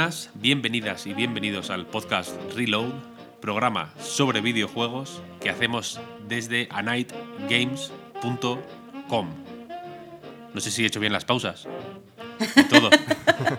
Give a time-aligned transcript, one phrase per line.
[0.00, 2.88] buenas, bienvenidas y bienvenidos al podcast Reload,
[3.42, 9.28] programa sobre videojuegos que hacemos desde anightgames.com.
[10.54, 11.68] No sé si he hecho bien las pausas.
[12.56, 12.88] Y todo.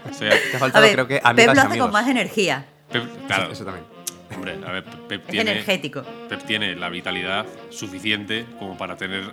[0.09, 1.85] O sea, Te ha A ver, creo que Pep lo hace amigos.
[1.85, 2.65] con más energía.
[2.91, 3.85] Pep- claro, Eso, eso también.
[4.33, 6.01] hombre, a ver, Pep Es tiene, energético.
[6.27, 9.31] Pep tiene la vitalidad suficiente como para tener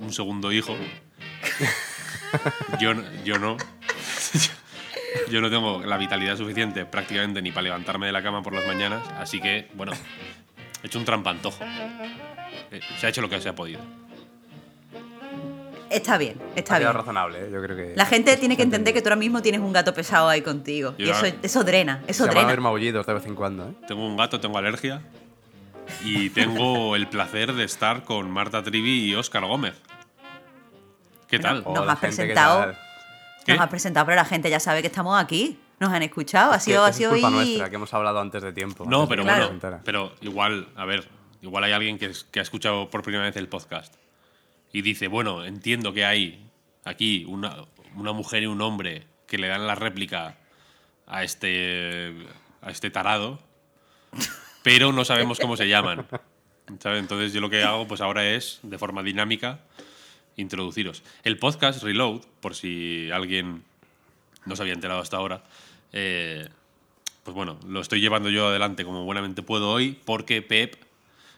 [0.00, 0.76] un segundo hijo.
[2.80, 3.56] Yo, no- yo no.
[5.30, 8.66] Yo no tengo la vitalidad suficiente prácticamente ni para levantarme de la cama por las
[8.66, 9.92] mañanas, así que, bueno,
[10.82, 11.62] he hecho un trampantojo.
[12.70, 13.80] Eh, Se ha hecho lo que se ha podido.
[15.90, 16.92] Está bien, está Ha bien.
[16.92, 17.50] razonable, ¿eh?
[17.52, 17.92] yo creo que.
[17.94, 20.94] La gente tiene que entender que tú ahora mismo tienes un gato pesado ahí contigo.
[20.98, 22.62] Y eso, eso drena, eso Se van a ver drena.
[22.62, 23.72] maullidos de vez en cuando, ¿eh?
[23.86, 25.02] Tengo un gato, tengo alergia
[26.02, 29.74] y tengo el placer de estar con Marta Trivi y Óscar Gómez.
[31.28, 31.62] ¿Qué tal?
[31.62, 32.74] Nos has gente, ¿qué presentado.
[33.52, 35.58] Nos has presentado, pero la gente ya sabe que estamos aquí.
[35.80, 36.52] Nos han escuchado.
[36.52, 38.52] Ha Es que sido, ha es sido culpa hoy- nuestra, que hemos hablado antes de
[38.52, 38.84] tiempo.
[38.86, 39.50] No, pero bueno,
[39.84, 41.08] pero igual, a ver,
[41.42, 43.94] igual hay alguien que, es- que ha escuchado por primera vez el podcast
[44.72, 46.48] y dice, bueno, entiendo que hay
[46.84, 47.56] aquí una,
[47.96, 50.36] una mujer y un hombre que le dan la réplica
[51.06, 52.14] a este,
[52.62, 53.40] a este tarado,
[54.62, 56.06] pero no sabemos cómo se llaman.
[56.80, 57.00] ¿sabes?
[57.00, 59.60] Entonces yo lo que hago pues ahora es, de forma dinámica,
[60.36, 61.02] introduciros.
[61.22, 63.62] El podcast Reload, por si alguien
[64.46, 65.44] no se había enterado hasta ahora,
[65.92, 66.48] eh,
[67.22, 70.76] pues bueno, lo estoy llevando yo adelante como buenamente puedo hoy porque Pep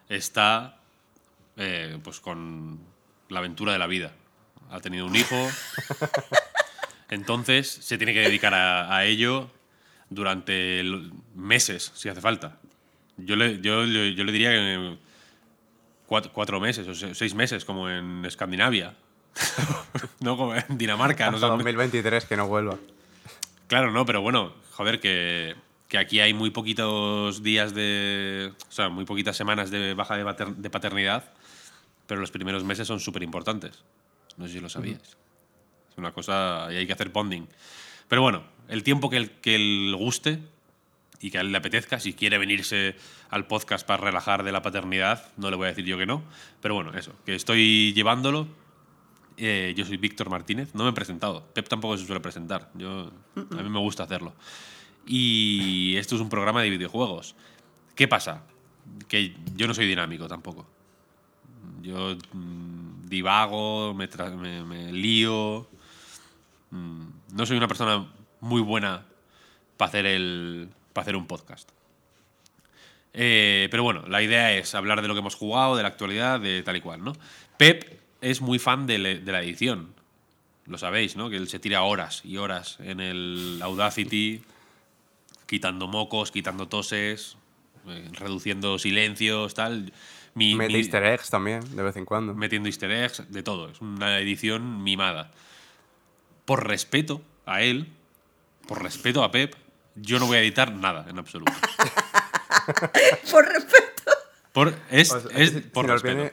[0.08, 0.78] está
[1.56, 2.80] eh, pues con
[3.28, 4.12] la aventura de la vida.
[4.70, 5.36] Ha tenido un hijo,
[7.10, 9.50] entonces se tiene que dedicar a, a ello
[10.10, 10.82] durante
[11.34, 12.58] meses, si hace falta.
[13.16, 14.98] Yo le, yo, yo le diría que
[16.06, 18.94] cuatro, cuatro meses o se- seis meses, como en Escandinavia.
[20.20, 21.26] no como en Dinamarca.
[21.30, 22.76] No Hasta son- 2023 que no vuelva.
[23.68, 25.56] Claro, no, pero bueno, joder, que,
[25.88, 28.52] que aquí hay muy poquitos días de.
[28.68, 31.32] O sea, muy poquitas semanas de baja de, pater- de paternidad,
[32.06, 33.82] pero los primeros meses son súper importantes.
[34.36, 35.16] No sé si lo sabíais.
[35.90, 36.68] Es una cosa.
[36.70, 37.46] y hay que hacer bonding.
[38.08, 40.38] Pero bueno, el tiempo que, el, que él guste
[41.20, 42.96] y que a él le apetezca, si quiere venirse
[43.30, 46.22] al podcast para relajar de la paternidad, no le voy a decir yo que no.
[46.60, 48.48] Pero bueno, eso, que estoy llevándolo.
[49.38, 51.44] Eh, yo soy Víctor Martínez, no me he presentado.
[51.52, 52.70] Pep tampoco se suele presentar.
[52.74, 54.34] Yo, a mí me gusta hacerlo.
[55.06, 57.34] Y esto es un programa de videojuegos.
[57.94, 58.42] ¿Qué pasa?
[59.08, 60.66] Que yo no soy dinámico tampoco.
[61.82, 65.68] Yo mm, divago, me, me lío.
[66.70, 68.06] Mm, no soy una persona
[68.40, 69.04] muy buena
[69.76, 71.70] para hacer, el, para hacer un podcast.
[73.12, 76.40] Eh, pero bueno, la idea es hablar de lo que hemos jugado, de la actualidad,
[76.40, 77.12] de tal y cual, ¿no?
[77.56, 79.94] Pep es muy fan de, le- de la edición.
[80.66, 81.30] Lo sabéis, ¿no?
[81.30, 84.42] Que él se tira horas y horas en el Audacity,
[85.46, 87.36] quitando mocos, quitando toses,
[87.86, 89.92] eh, reduciendo silencios, tal.
[90.34, 92.34] Mi- Mete mi- easter eggs también, de vez en cuando.
[92.34, 93.70] metiendo easter eggs, de todo.
[93.70, 95.30] Es una edición mimada.
[96.44, 97.86] Por respeto a él,
[98.68, 99.54] por respeto a Pep,
[99.96, 101.52] yo no voy a editar nada en absoluto.
[103.30, 104.12] Por respeto.
[104.52, 106.16] Por, es, O sea, es si, por si nos respeto.
[106.16, 106.32] viene,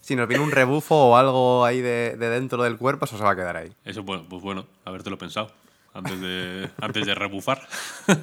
[0.00, 3.24] si nos viene un rebufo o algo ahí de, de dentro del cuerpo, eso se
[3.24, 3.72] va a quedar ahí.
[3.84, 5.52] Eso, bueno, pues bueno, habértelo pensado
[5.94, 7.66] antes de, antes de rebufar.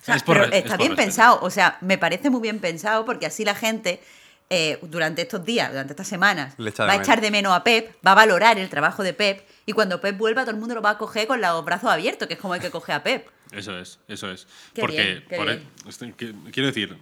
[0.00, 1.06] O sea, Es por pero res- es está bien respeto.
[1.08, 1.38] pensado.
[1.42, 4.02] O sea, me parece muy bien pensado porque así la gente,
[4.48, 7.02] eh, durante estos días, durante estas semanas, va a menos.
[7.02, 10.16] echar de menos a Pep, va a valorar el trabajo de Pep y cuando Pep
[10.16, 12.54] vuelva todo el mundo lo va a coger con los brazos abiertos, que es como
[12.54, 13.28] hay que coger a Pep.
[13.52, 14.46] Eso es, eso es.
[14.74, 15.58] Qué Porque, bien, qué por bien.
[15.84, 16.96] e- este, que- quiero decir,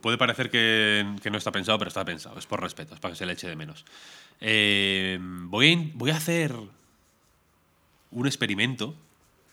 [0.00, 2.38] puede parecer que, que no está pensado, pero está pensado.
[2.38, 3.84] Es por respeto, es para que se le eche de menos.
[4.40, 6.54] Eh, voy, a, voy a hacer
[8.10, 8.94] un experimento,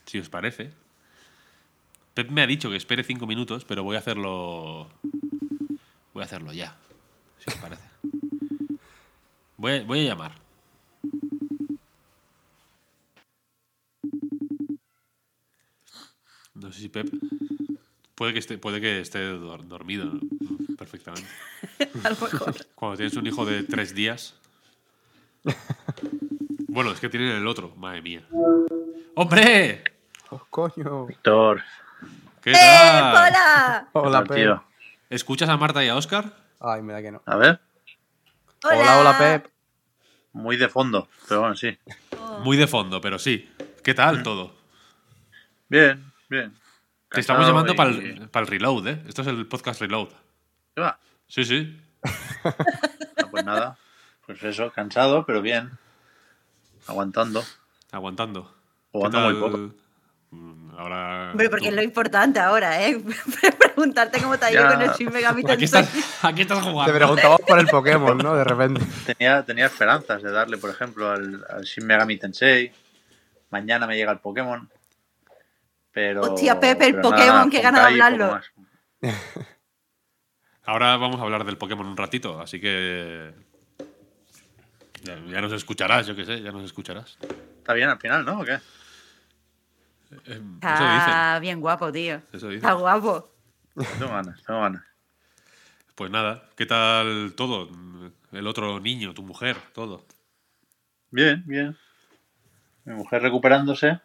[0.06, 0.72] si os parece.
[2.14, 4.90] Pep me ha dicho que espere cinco minutos, pero voy a hacerlo.
[6.14, 6.76] Voy a hacerlo ya,
[7.40, 7.84] si os parece.
[9.58, 10.47] Voy a, voy a llamar.
[16.68, 17.08] No sé si Pep.
[18.16, 20.20] Puede que esté, puede que esté dor- dormido ¿no?
[20.78, 21.30] perfectamente.
[22.04, 22.56] A lo mejor.
[22.76, 24.36] Cuando tienes un hijo de tres días.
[26.68, 28.22] Bueno, es que tienen el otro, madre mía.
[29.16, 29.82] ¡Hombre!
[30.30, 31.06] ¡Oh, coño!
[31.06, 31.64] Víctor,
[32.42, 33.28] ¿Qué ¡Eh, tal?
[33.30, 33.90] hola!
[33.94, 34.36] Hola, Pep.
[34.36, 34.64] tío?
[35.10, 36.34] ¿Escuchas a Marta y a Oscar?
[36.60, 37.22] Ay, me da que no.
[37.26, 37.62] A ver,
[38.64, 39.48] Hola, hola, Pep.
[40.34, 41.78] muy de fondo, pero bueno, sí.
[42.44, 43.50] Muy de fondo, pero sí.
[43.86, 44.54] ¿Qué tal todo?
[45.70, 46.54] Bien, bien.
[47.10, 49.04] Te estamos llamando para el, el reload, ¿eh?
[49.08, 50.10] Esto es el podcast reload.
[50.76, 51.00] ¿Qué va?
[51.28, 51.80] Sí, sí.
[52.44, 52.56] Ah,
[53.32, 53.78] pues nada,
[54.26, 55.72] pues eso, cansado, pero bien.
[56.88, 57.44] Aguantando.
[57.92, 58.54] Aguantando.
[58.92, 59.74] Jugando ¿Qué muy poco.
[60.32, 61.32] Mm, Ahora.
[61.32, 63.02] Hombre, porque tú- es lo importante ahora, ¿eh?
[63.60, 64.74] Preguntarte cómo te ha ido Ya.
[64.74, 65.82] con el Shin Megami Aquí Tensei.
[65.82, 66.94] estás, aquí estás Te jugando.
[66.94, 68.36] preguntamos por el Pokémon, ¿no?
[68.36, 68.82] De repente.
[69.06, 72.72] Tenía, tenía esperanzas de darle, por ejemplo, al, al Shin Megami Tensei.
[73.50, 74.70] Mañana me llega el Pokémon.
[75.98, 76.22] Pero.
[76.22, 78.40] Hostia, Pepe, el pero Pokémon, nada, qué ganas de hablarlo.
[80.64, 83.34] Ahora vamos a hablar del Pokémon un ratito, así que.
[85.02, 87.18] Ya, ya nos escucharás, yo qué sé, ya nos escucharás.
[87.58, 88.42] Está bien al final, ¿no?
[88.42, 88.52] ¿O qué?
[88.52, 88.60] Eh,
[90.12, 90.60] eso dicen.
[90.60, 92.22] Está bien guapo, tío.
[92.32, 92.58] Eso dicen.
[92.58, 93.34] Está guapo.
[93.74, 94.84] Tengo ganas, tengo ganas.
[95.96, 97.72] Pues nada, ¿qué tal todo?
[98.32, 100.06] El otro niño, tu mujer, todo.
[101.10, 101.76] Bien, bien.
[102.86, 104.00] Mi mujer recuperándose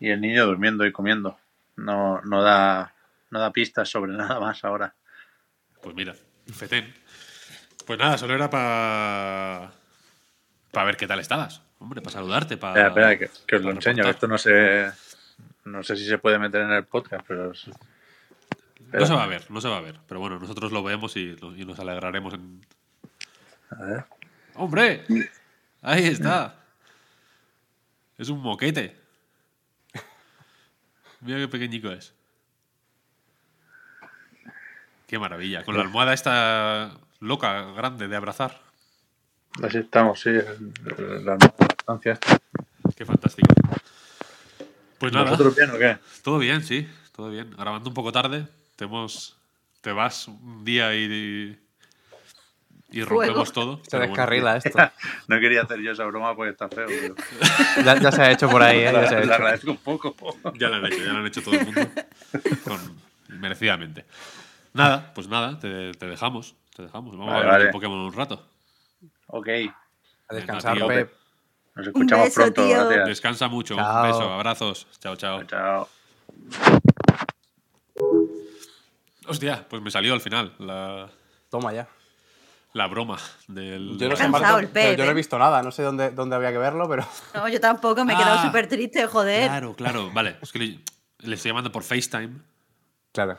[0.00, 1.38] y el niño durmiendo y comiendo.
[1.76, 2.94] No, no da
[3.30, 4.94] no da pistas sobre nada más ahora.
[5.82, 6.14] Pues mira,
[6.52, 6.92] fetén.
[7.86, 9.70] Pues nada, solo era para.
[10.72, 11.62] para ver qué tal estabas.
[11.78, 12.88] Hombre, para saludarte, para.
[12.88, 14.06] Espera, espera, que, que os lo enseño.
[14.08, 14.90] Esto no sé
[15.64, 17.70] no sé si se puede meter en el podcast, pero es-
[18.92, 19.98] No se va a ver, no se va a ver.
[20.08, 22.64] Pero bueno, nosotros lo vemos y, y nos alegraremos en.
[23.70, 24.04] a ver.
[24.54, 25.04] ¡Hombre!
[25.82, 26.56] Ahí está.
[28.16, 28.97] Es un moquete.
[31.20, 32.14] Mira qué pequeñico es.
[35.06, 35.64] Qué maravilla.
[35.64, 38.60] Con la almohada esta loca, grande de abrazar.
[39.62, 41.36] Así estamos, sí, la
[41.86, 42.18] esta.
[42.94, 43.48] Qué fantástico.
[44.98, 45.30] Pues nada.
[45.30, 45.98] ¿Vosotros bien o qué?
[46.22, 47.50] Todo bien, sí, todo bien.
[47.56, 49.36] Grabando un poco tarde, te, hemos,
[49.80, 51.58] te vas un día y,
[52.90, 53.80] y rompemos todo.
[53.86, 54.12] Se bueno.
[54.12, 54.78] descarrila esto.
[55.28, 56.86] No quería hacer yo esa broma porque está feo.
[57.84, 58.90] Ya, ya se ha hecho por ahí, ¿eh?
[58.92, 59.34] Ya se ha Le hecho.
[59.34, 60.14] agradezco un poco.
[60.54, 61.80] Ya lo han hecho, ya lo han hecho todo el mundo.
[62.64, 63.00] Con-
[63.40, 64.04] merecidamente.
[64.72, 66.54] Nada, pues nada, te, te dejamos.
[66.74, 67.12] Te dejamos.
[67.16, 67.72] Vamos Vale, a hablar vale.
[67.72, 68.46] Pokémon un rato.
[69.26, 69.48] Ok,
[70.28, 70.78] A descansar.
[70.86, 71.12] Pep.
[71.74, 72.64] nos escuchamos beso, pronto.
[72.64, 72.86] tío.
[72.86, 73.08] Gracias.
[73.08, 73.74] Descansa mucho.
[73.76, 74.02] Chao.
[74.04, 74.86] Un beso, abrazos.
[75.00, 75.44] Chao, chao.
[75.44, 75.88] Chao.
[79.26, 81.08] Hostia, pues me salió al final la,
[81.50, 81.86] Toma ya.
[82.74, 83.96] La broma del.
[83.98, 85.62] Yo no sé, Cansado Marco, el yo- Pep, yo no he visto nada.
[85.62, 87.06] No sé dónde, dónde había que verlo, pero...
[87.34, 88.46] No, yo tampoco, me he quedado Ah.
[88.46, 89.48] súper triste, joder.
[89.48, 90.10] Claro, claro.
[90.12, 90.78] Vale, es que le,
[91.20, 92.30] le estoy llamando por FaceTime.
[93.12, 93.38] Claro.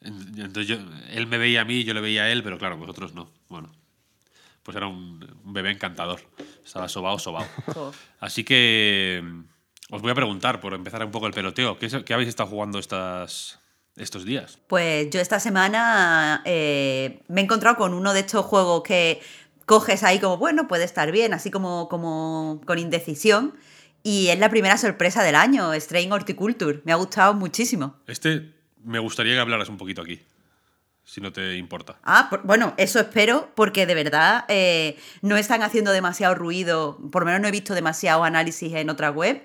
[0.00, 0.76] En- Entonces yo,
[1.10, 3.30] él me veía a mí, yo le veía a él, pero claro, vosotros no.
[3.48, 3.70] Bueno,
[4.62, 6.20] pues era un, un bebé encantador.
[6.64, 7.46] Estaba sobao, sobao.
[8.20, 9.40] Así que mm,
[9.94, 12.48] os voy a preguntar, por empezar un poco el peloteo, ¿qué, es- qué habéis estado
[12.48, 13.59] jugando estas,
[14.00, 14.58] estos días?
[14.66, 19.20] Pues yo esta semana eh, me he encontrado con uno de estos juegos que
[19.66, 23.54] coges ahí como, bueno, puede estar bien, así como, como con indecisión.
[24.02, 26.80] Y es la primera sorpresa del año, Strain Horticulture.
[26.84, 27.96] Me ha gustado muchísimo.
[28.06, 28.52] Este
[28.82, 30.22] me gustaría que hablaras un poquito aquí,
[31.04, 31.96] si no te importa.
[32.02, 37.22] Ah, por- bueno, eso espero, porque de verdad eh, no están haciendo demasiado ruido, por
[37.22, 39.42] lo menos no he visto demasiado análisis en otra web.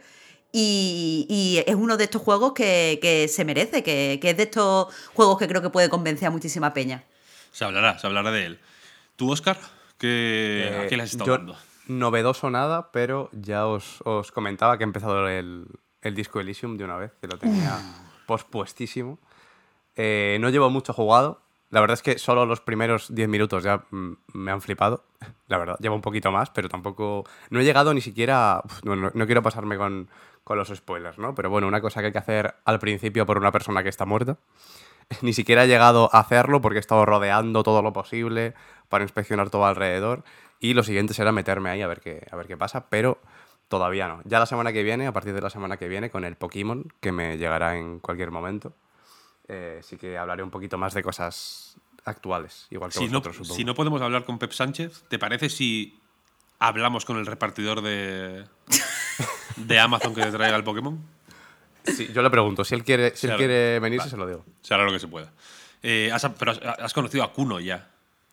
[0.58, 4.44] Y, y es uno de estos juegos que, que se merece, que, que es de
[4.44, 7.04] estos juegos que creo que puede convencer a muchísima peña.
[7.52, 8.60] Se hablará, se hablará de él.
[9.18, 9.58] ¿Tú, Oscar?
[9.98, 11.58] ¿Qué, ¿A Eh, qué le has estado yo- dando?
[11.88, 15.66] Novedoso nada, pero ya os, os comentaba que he empezado el,
[16.02, 17.78] el disco Elysium de una vez, que lo tenía
[18.26, 19.20] pospuestísimo.
[19.98, 21.42] Eh, no llevo mucho jugado.
[21.72, 25.04] La verdad es que solo los primeros 10 minutos ya mm, me han flipado.
[25.48, 27.26] La verdad, llevo un poquito más, pero tampoco.
[27.50, 28.62] No he llegado ni siquiera.
[28.64, 30.10] uf, no, no- no quiero pasarme con,
[30.44, 31.36] con los spoilers, ¿no?
[31.36, 34.06] Pero bueno, una cosa que hay que hacer al principio por una persona que está
[34.06, 34.38] muerta.
[35.22, 38.54] Ni siquiera he llegado a hacerlo porque he estado rodeando todo lo posible
[38.90, 40.24] para inspeccionar todo alrededor.
[40.60, 43.20] Y lo siguiente será meterme ahí a ver qué, a ver qué pasa, pero
[43.68, 44.22] todavía no.
[44.26, 46.86] Ya la semana que viene, a partir de la semana que viene, con el Pokémon,
[47.02, 48.74] que me llegará en cualquier momento,
[49.48, 51.76] eh, sí que hablaré un poquito más de cosas
[52.06, 53.56] actuales, igual que Si no, vosotros, supongo.
[53.56, 56.00] si no podemos hablar con Pep Sánchez, ¿te parece si
[56.60, 58.46] hablamos con el repartidor de,
[59.58, 61.00] de Amazon que te traiga el Pokémon?
[61.86, 64.44] Sí, yo le pregunto, si él quiere, si él quiere venirse, se lo digo.
[64.62, 65.32] Se hará lo que se pueda.
[65.84, 67.90] Eh, has- pero has, has conocido a Kuno ya,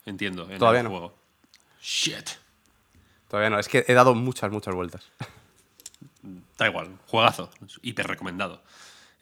[0.06, 0.90] entiendo, en Todavía el no.
[0.90, 1.14] juego.
[1.82, 2.30] Shit.
[3.28, 5.06] Todavía no, es que he dado muchas, muchas vueltas.
[6.56, 7.50] Da igual, juegazo,
[7.82, 8.62] hiper recomendado.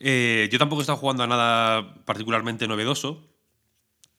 [0.01, 3.27] Eh, yo tampoco he estado jugando a nada particularmente novedoso.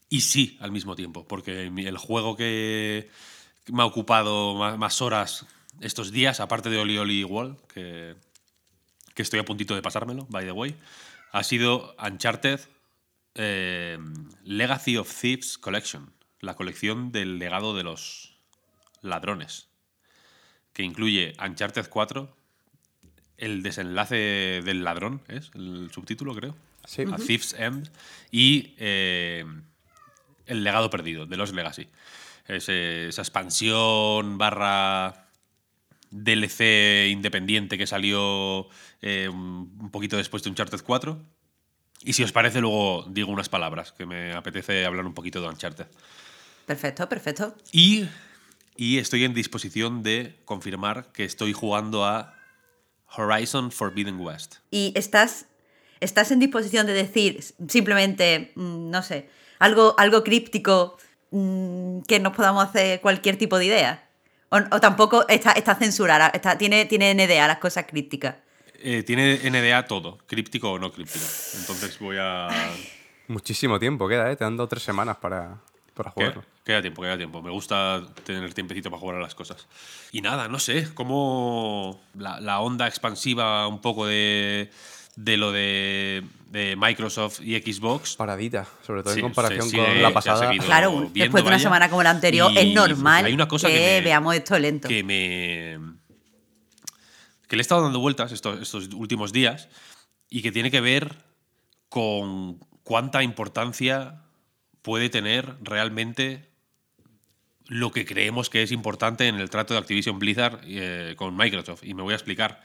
[0.07, 3.09] Y sí, al mismo tiempo, porque el juego que
[3.67, 5.45] me ha ocupado más, horas
[5.79, 8.15] estos días, aparte de Oli Oli Wall, que,
[9.15, 10.75] que estoy a puntito de pasármelo, by the way,
[11.31, 12.59] ha sido Uncharted
[13.35, 13.97] eh,
[14.43, 16.11] Legacy of Thieves Collection,
[16.41, 18.35] la colección del legado de los
[19.01, 19.69] ladrones,
[20.73, 22.35] que incluye Uncharted 4,
[23.41, 26.55] el desenlace del ladrón, es el subtítulo, creo.
[26.86, 27.03] Sí.
[27.12, 27.89] A Thief's End.
[28.31, 29.43] Y eh,
[30.45, 31.88] El legado perdido, de los Legacy.
[32.48, 35.27] Es, eh, esa expansión barra
[36.12, 38.67] DLC independiente que salió
[39.01, 41.19] eh, un poquito después de Uncharted 4.
[42.03, 45.48] Y si os parece, luego digo unas palabras, que me apetece hablar un poquito de
[45.48, 45.88] Uncharted.
[46.67, 47.55] Perfecto, perfecto.
[47.71, 48.05] Y,
[48.75, 52.36] y estoy en disposición de confirmar que estoy jugando a
[53.15, 54.56] Horizon Forbidden West.
[54.70, 55.46] Y estás,
[56.00, 60.98] estás en disposición de decir simplemente, mm, no sé, algo, algo críptico
[61.32, 64.10] mm, que nos podamos hacer cualquier tipo de idea.
[64.50, 68.36] O, o tampoco está, está censurada, está, tiene, tiene NDA las cosas crípticas.
[68.84, 71.25] Eh, tiene NDA todo, críptico o no críptico.
[71.60, 72.50] Entonces voy a...
[73.27, 74.36] Muchísimo tiempo queda, ¿eh?
[74.36, 75.62] Te han dado tres semanas para,
[75.93, 76.43] para Queda, jugarlo.
[76.63, 77.41] queda tiempo, queda tiempo.
[77.41, 79.67] Me gusta tener tiempecito para jugar a las cosas.
[80.12, 84.71] Y nada, no sé, cómo la, la onda expansiva un poco de,
[85.15, 88.15] de lo de, de Microsoft y Xbox.
[88.15, 90.50] Paradita, sobre todo Sí, en comparación se sigue- con la pasada.
[90.65, 91.63] Claro, viendo, después de una vaya.
[91.63, 94.57] semana como la anterior, Y, es normal hay una cosa que, que me- veamos esto
[94.57, 94.88] lento.
[94.88, 95.77] que me.
[97.48, 99.67] que le he estado dando vueltas estos, estos últimos días
[100.29, 101.15] y que tiene que ver
[101.89, 104.21] con cuánta importancia
[104.81, 106.51] puede tener realmente
[107.67, 111.83] lo que creemos que es importante en el trato de Activision Blizzard eh, con Microsoft.
[111.83, 112.61] Y me voy a explicar.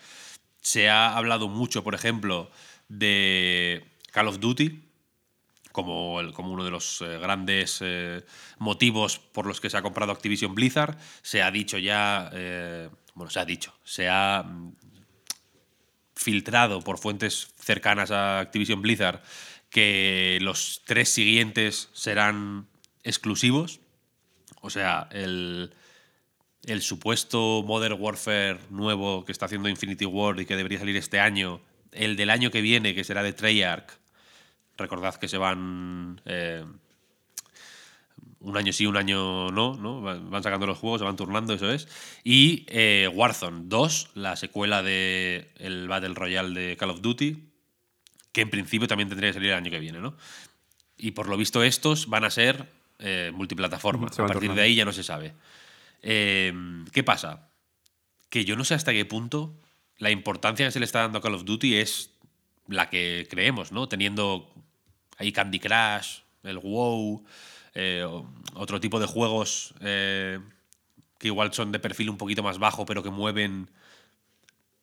[0.61, 2.51] Se ha hablado mucho, por ejemplo,
[2.89, 4.83] de Call of Duty,
[5.71, 8.25] como, como uno de los eh, grandes eh,
[8.59, 10.99] motivos por los que se ha comprado Activision Blizzard.
[11.23, 12.31] Se ha dicho ya,
[13.15, 14.75] bueno, se ha dicho, se ha mm,
[16.17, 19.23] filtrado por fuentes cercanas a Activision Blizzard
[19.77, 22.67] que los tres siguientes serán
[23.05, 23.81] exclusivos.
[24.63, 25.75] O sea, el,
[26.65, 31.21] el supuesto Modern Warfare nuevo que está haciendo Infinity War y que debería salir este
[31.21, 31.61] año,
[31.93, 33.99] el del año que viene, que será de Treyarch,
[34.79, 36.65] recordad que se van eh,
[38.41, 40.01] un año sí, un año no, ¿no?
[40.01, 41.87] Van sacando los juegos, se van turnando, eso es.
[42.25, 47.56] Y eh, Warzone 2, la secuela de el Battle Royale de Call of Duty,
[48.37, 50.15] que en principio también tendría que salir el año que viene, ¿no?
[50.99, 54.13] Y por lo visto estos van a ser eh, multiplataforma.
[54.13, 55.33] Se A partir de ahí ya no se sabe.
[56.03, 56.53] Eh,
[56.93, 57.49] ¿Qué pasa?
[58.29, 59.59] Que yo no sé hasta qué punto
[59.97, 62.11] la importancia que se le está dando a Call of Duty es
[62.69, 63.89] la que creemos, ¿no?
[63.89, 64.53] Teniendo
[65.17, 67.25] ahí Candy Crush, el WoW,
[67.73, 68.07] eh,
[68.53, 70.41] otro tipo de juegos eh,
[71.19, 73.71] que igual son de perfil un poquito más bajo, pero que mueven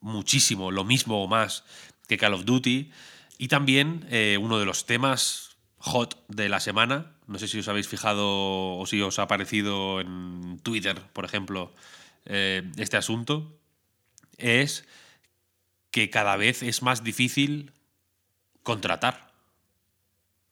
[0.00, 1.62] muchísimo, lo mismo o más
[2.08, 2.90] que Call of Duty.
[3.38, 7.68] Y también eh, uno de los temas hot de la semana, no sé si os
[7.68, 11.72] habéis fijado o si os ha aparecido en Twitter, por ejemplo,
[12.26, 13.58] eh, este asunto,
[14.38, 14.86] es
[15.90, 17.72] que cada vez es más difícil
[18.62, 19.32] contratar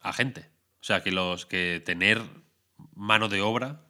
[0.01, 0.51] a gente.
[0.81, 2.23] O sea, que los que tener
[2.95, 3.81] mano de obra,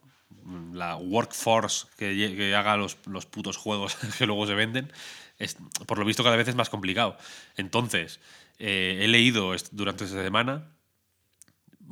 [0.72, 4.92] la workforce que, haga los, los putos juegos que luego se venden,
[5.38, 5.56] es,
[5.86, 7.16] por lo visto cada vez es más complicado.
[7.56, 8.20] Entonces,
[8.58, 10.72] eh, he leído durante esta semana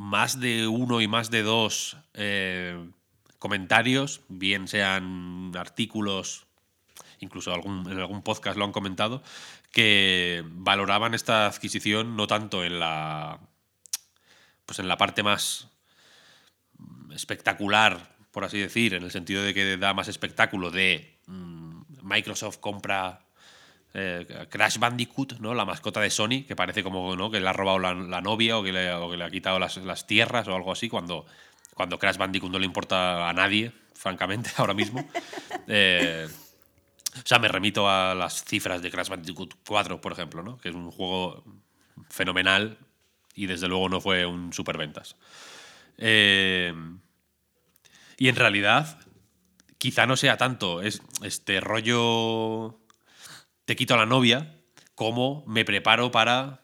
[0.01, 2.91] más de uno y más de dos eh,
[3.39, 6.47] comentarios, bien sean artículos,
[7.19, 9.23] incluso algún, en algún podcast lo han comentado,
[9.73, 13.41] que valoraban esta adquisición no tanto en la
[14.65, 15.69] pues en la parte más
[17.13, 22.59] espectacular, por así decir, en el sentido de que da más espectáculo de mm, Microsoft
[22.59, 23.27] compra
[23.95, 25.55] eh, Crash Bandicoot, ¿no?
[25.55, 28.73] La mascota de Sony, que parece como que le ha robado la, novia o que,
[28.73, 31.27] le, ha quitado las, las tierras o algo así, cuando,
[31.75, 35.07] cuando Crash Bandicoot no le importa a nadie, francamente, ahora mismo.
[35.67, 36.29] Eh,
[37.17, 40.57] o sea, me remito a las cifras de Crash Bandicoot 4, por ejemplo, ¿no?
[40.59, 41.45] que es un juego
[42.09, 42.79] fenomenal
[43.35, 45.17] y desde luego no fue un superventas.
[45.99, 46.73] Eh,
[48.17, 48.99] y en realidad,
[49.79, 52.80] quizá no sea tanto es, este rollo
[53.71, 54.53] te quito a la novia
[54.97, 56.61] como me preparo para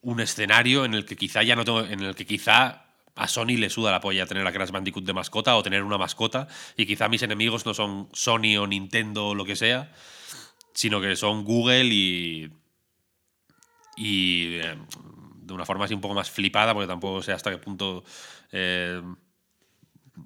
[0.00, 2.84] un escenario en el que quizá ya no tengo, en el que quizá
[3.16, 5.98] a Sony le suda la polla tener a Crash Bandicoot de mascota o tener una
[5.98, 6.46] mascota
[6.76, 9.92] y quizá mis enemigos no son Sony o Nintendo o lo que sea,
[10.72, 12.52] sino que son Google y
[13.96, 14.78] y eh,
[15.38, 18.04] de una forma así un poco más flipada, porque tampoco sé hasta qué punto
[18.52, 19.02] eh,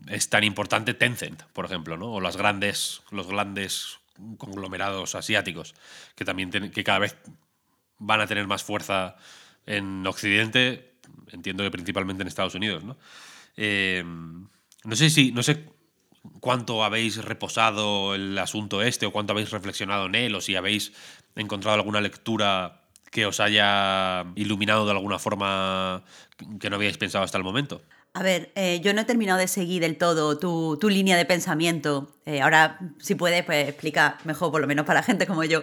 [0.06, 2.12] es tan importante Tencent, por ejemplo, ¿no?
[2.12, 3.99] O las grandes, los grandes
[4.36, 5.74] conglomerados asiáticos,
[6.14, 7.16] que también tienen- que cada vez
[7.98, 9.16] van a tener más fuerza
[9.66, 10.94] en Occidente,
[11.32, 12.96] entiendo que principalmente en Estados Unidos, ¿no?
[13.56, 15.66] Eh, no sé si, no sé
[16.40, 20.92] cuánto habéis reposado el asunto este o cuánto habéis reflexionado en él o si habéis
[21.34, 26.04] encontrado alguna lectura que os haya iluminado de alguna forma
[26.60, 27.82] que no habíais pensado hasta el momento.
[28.12, 31.24] A ver, eh, yo no he terminado de seguir del todo tu, tu línea de
[31.24, 32.16] pensamiento.
[32.26, 35.62] Eh, ahora, si puedes, pues explica mejor, por lo menos para gente como yo,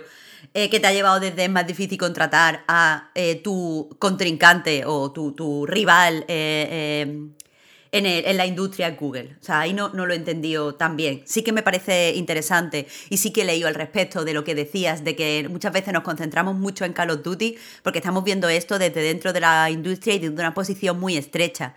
[0.54, 3.12] eh, que te ha llevado desde es más difícil contratar a
[3.44, 7.36] tu contrincante o tu, tu rival en,
[7.92, 9.36] el, en, la industria Google.
[9.42, 11.24] O sea, ahí no, no lo he entendido tan bien.
[11.26, 14.56] Sí que me parece interesante y sí que he leído al respecto de lo que
[14.56, 18.48] decías, de que muchas veces nos concentramos mucho en Call of Duty porque estamos viendo
[18.48, 21.76] esto desde dentro de la industria y desde una posición muy estrecha.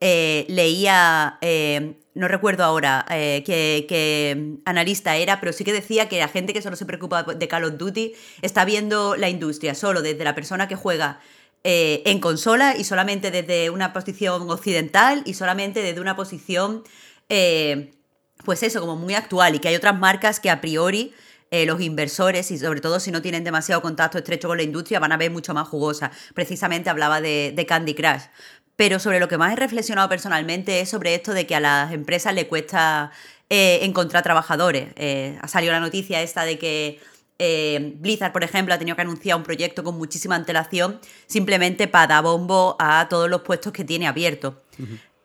[0.00, 6.20] Eh, leía, eh, no recuerdo ahora eh, qué, analista era, pero sí que decía que
[6.20, 8.12] la gente que solo se preocupa de Call of Duty
[8.42, 11.20] está viendo la industria solo desde la persona que juega
[11.64, 16.82] en consola y solamente desde una posición occidental y solamente desde una posición,
[17.28, 21.12] pues eso, como muy actual y que hay otras marcas que a priori...
[21.50, 25.12] los inversores y sobre todo si no tienen demasiado contacto estrecho con la industria van
[25.12, 26.10] a ver mucho más jugosa.
[26.34, 28.22] Precisamente hablaba de, de Candy Crush
[28.78, 31.92] pero sobre lo que más he reflexionado personalmente es sobre esto de que a las
[31.92, 33.10] empresas le cuesta
[33.50, 34.90] eh, encontrar trabajadores.
[34.94, 37.00] Eh, ha salido la noticia esta de que
[37.40, 42.06] eh, Blizzard, por ejemplo, ha tenido que anunciar un proyecto con muchísima antelación simplemente para
[42.06, 44.54] dar bombo a todos los puestos que tiene abiertos.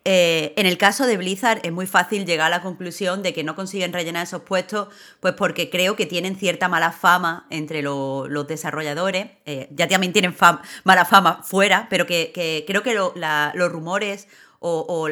[0.05, 3.43] Eh, en el caso de Blizzard es muy fácil llegar a la conclusión de que
[3.43, 4.89] no consiguen rellenar esos puestos,
[5.21, 9.27] pues porque creo que tienen cierta mala fama entre los desarrolladores.
[9.45, 10.35] Eh, ya también tienen
[10.83, 14.27] mala fama fuera, pero que, creo que los rumores
[14.59, 15.09] o,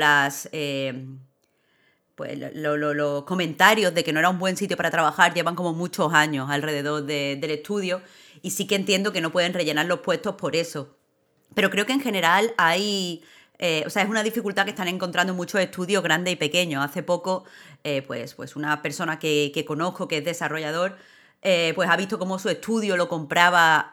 [0.52, 1.06] eh,
[2.16, 6.14] pues los comentarios de que no era un buen sitio para trabajar llevan como muchos
[6.14, 8.02] años alrededor del estudio.
[8.42, 10.98] Y sí que entiendo que no pueden rellenar los puestos por eso.
[11.54, 13.24] Pero creo que en general hay
[13.64, 16.84] eh, o sea, es una dificultad que están encontrando muchos estudios grandes y pequeños.
[16.84, 17.46] Hace poco,
[17.84, 20.98] eh, pues, pues una persona que, conozco, que es desarrollador,
[21.44, 23.90] eh, pues ha visto cómo su estudio lo compraba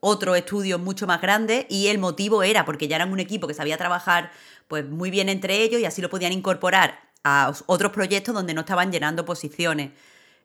[0.00, 3.54] otro estudio mucho más grande y el motivo era porque ya eran un equipo que
[3.54, 4.30] sabía trabajar
[4.68, 8.60] pues muy bien entre ellos y así lo podían incorporar a otros proyectos donde no
[8.60, 9.90] estaban llenando posiciones.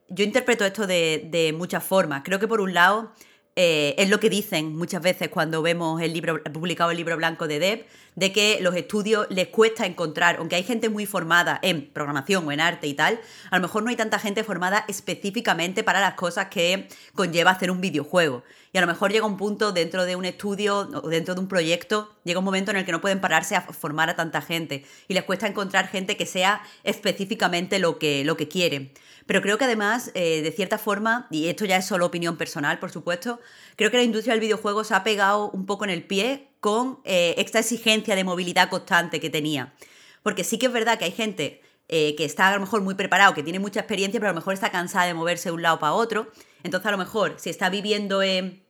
[0.10, 2.24] Yo interpreto esto de, de muchas formas.
[2.26, 3.14] Creo que por un lado
[3.56, 7.60] es lo que dicen muchas veces cuando vemos el libro publicado el libro blanco de
[7.60, 7.86] Dev,
[8.16, 12.52] de que los estudios les cuesta encontrar, aunque hay gente muy formada en programación o
[12.52, 16.16] en arte y tal, a lo mejor no hay tanta gente formada específicamente para las
[16.16, 18.44] cosas que conlleva hacer un videojuego.
[18.74, 21.48] Y a lo mejor llega un punto dentro de un estudio o dentro de un
[21.48, 24.86] proyecto, llega un momento en el que no pueden pararse a formar a tanta gente
[25.08, 28.92] y les cuesta encontrar gente que sea específicamente lo que, lo que quieren.
[29.32, 32.80] Pero creo que además, eh, de cierta forma, y esto ya es solo opinión personal,
[32.80, 33.40] por supuesto,
[33.78, 37.00] creo que la industria del videojuego se ha pegado un poco en el pie con
[37.06, 39.74] eh, esta exigencia de movilidad constante que tenía.
[40.22, 42.96] Porque sí que es verdad que hay gente eh, que está a lo mejor muy
[42.96, 45.62] preparado, que tiene mucha experiencia, pero a lo mejor está cansada de moverse de un
[45.62, 46.30] lado para otro.
[46.64, 48.62] Entonces, a lo mejor, si está viviendo en.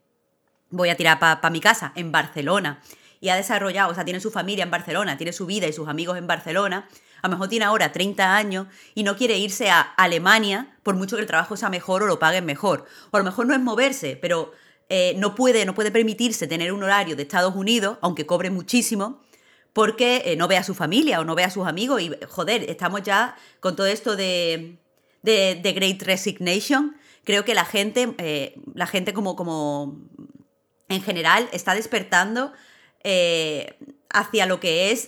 [0.69, 2.84] Voy a tirar para mi casa, en Barcelona,
[3.19, 5.88] y ha desarrollado, o sea, tiene su familia en Barcelona, tiene su vida y sus
[5.88, 6.88] amigos en Barcelona,
[7.21, 11.15] a lo mejor tiene ahora 30 años y no quiere irse a Alemania por mucho
[11.15, 12.86] que el trabajo sea mejor o lo paguen mejor.
[13.12, 14.51] O a lo mejor no es moverse, pero
[14.89, 19.21] eh, no, puede, no puede permitirse tener un horario de Estados Unidos, aunque cobre muchísimo,
[19.73, 22.01] porque eh, no ve a su familia o no ve a sus amigos.
[22.01, 24.77] Y, joder, estamos ya con todo esto de,
[25.21, 26.97] de, Great Resignation.
[27.23, 30.01] Creo que la gente, eh, la gente como, como
[30.89, 32.51] en general, está despertando
[34.13, 35.08] hacia lo que es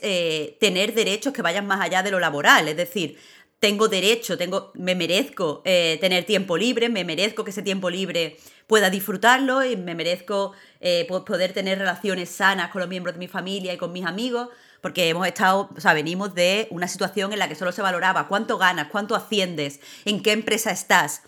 [0.59, 2.67] tener derechos que vayan más allá de lo laboral.
[2.67, 3.17] Es decir,
[3.59, 8.37] tengo derecho, tengo, me merezco tener tiempo libre, me merezco que ese tiempo libre
[8.67, 13.27] pueda disfrutarlo y me merezco eh, poder tener relaciones sanas con los miembros de mi
[13.27, 14.49] familia y con mis amigos,
[14.81, 18.27] porque hemos estado, o sea, venimos de una situación en la que solo se valoraba
[18.27, 21.21] cuánto ganas, cuánto asciendes, en qué empresa estás.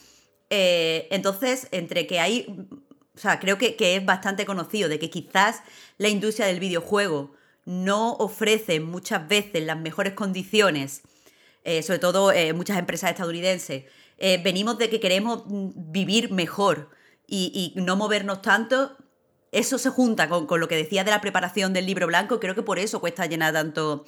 [0.49, 2.67] Eh, entonces, entre que hay,
[3.15, 5.61] o sea, creo que, es bastante conocido de que quizás
[5.97, 7.33] la industria del videojuego
[7.65, 11.01] no ofrece muchas veces las mejores condiciones,
[11.63, 13.85] eh, sobre todo muchas empresas estadounidenses,
[14.43, 16.89] venimos de que queremos mm, vivir mejor,
[17.27, 18.95] y, no movernos tanto,
[19.51, 22.63] eso se junta con, lo que decía de la preparación del libro blanco, creo que
[22.63, 24.05] por eso cuesta llenar tanto,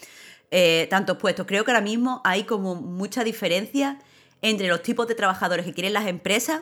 [0.51, 1.47] eh, tantos puestos.
[1.47, 3.99] Creo que ahora mismo hay como mucha diferencia
[4.41, 6.61] entre los tipos de trabajadores que quieren las empresas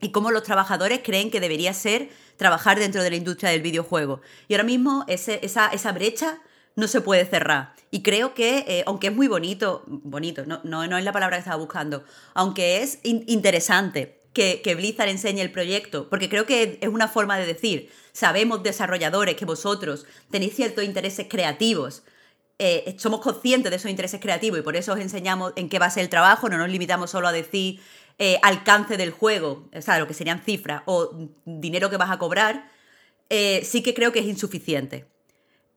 [0.00, 4.20] y cómo los trabajadores creen que debería ser trabajar dentro de la industria del videojuego.
[4.46, 6.38] Y ahora mismo esa, brecha
[6.76, 7.74] no se puede cerrar.
[7.90, 11.36] Y creo que, eh, aunque es muy bonito, bonito, no, no, no, es la palabra
[11.36, 16.88] que estaba buscando, aunque es interesante que, Blizzard enseñe el proyecto, porque creo que es
[16.88, 22.04] una forma de decir, sabemos desarrolladores que vosotros tenéis ciertos intereses creativos,
[22.60, 25.86] eh, somos conscientes de esos intereses creativos y por eso os enseñamos en qué va
[25.86, 27.80] a ser el trabajo, no nos limitamos solo a decir
[28.18, 32.18] eh, alcance del juego, o sea, lo que serían cifras o dinero que vas a
[32.18, 32.68] cobrar.
[33.30, 35.04] eh, sí que creo que es insuficiente.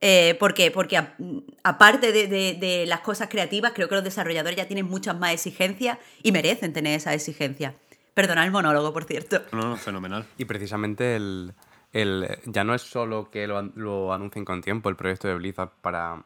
[0.00, 0.70] Eh, ¿Por qué?
[0.70, 1.14] Porque a-
[1.62, 5.32] aparte de, de- de las cosas creativas, creo que los desarrolladores ya tienen muchas más
[5.32, 7.74] exigencias y merecen tener esa exigencia.
[8.14, 9.42] Perdona el monólogo, por cierto.
[9.52, 10.24] No, no, fenomenal.
[10.38, 11.52] Y precisamente el,
[11.92, 15.70] el- ya no es solo que lo, lo anuncien con tiempo el proyecto de Blizzard
[15.82, 16.24] para,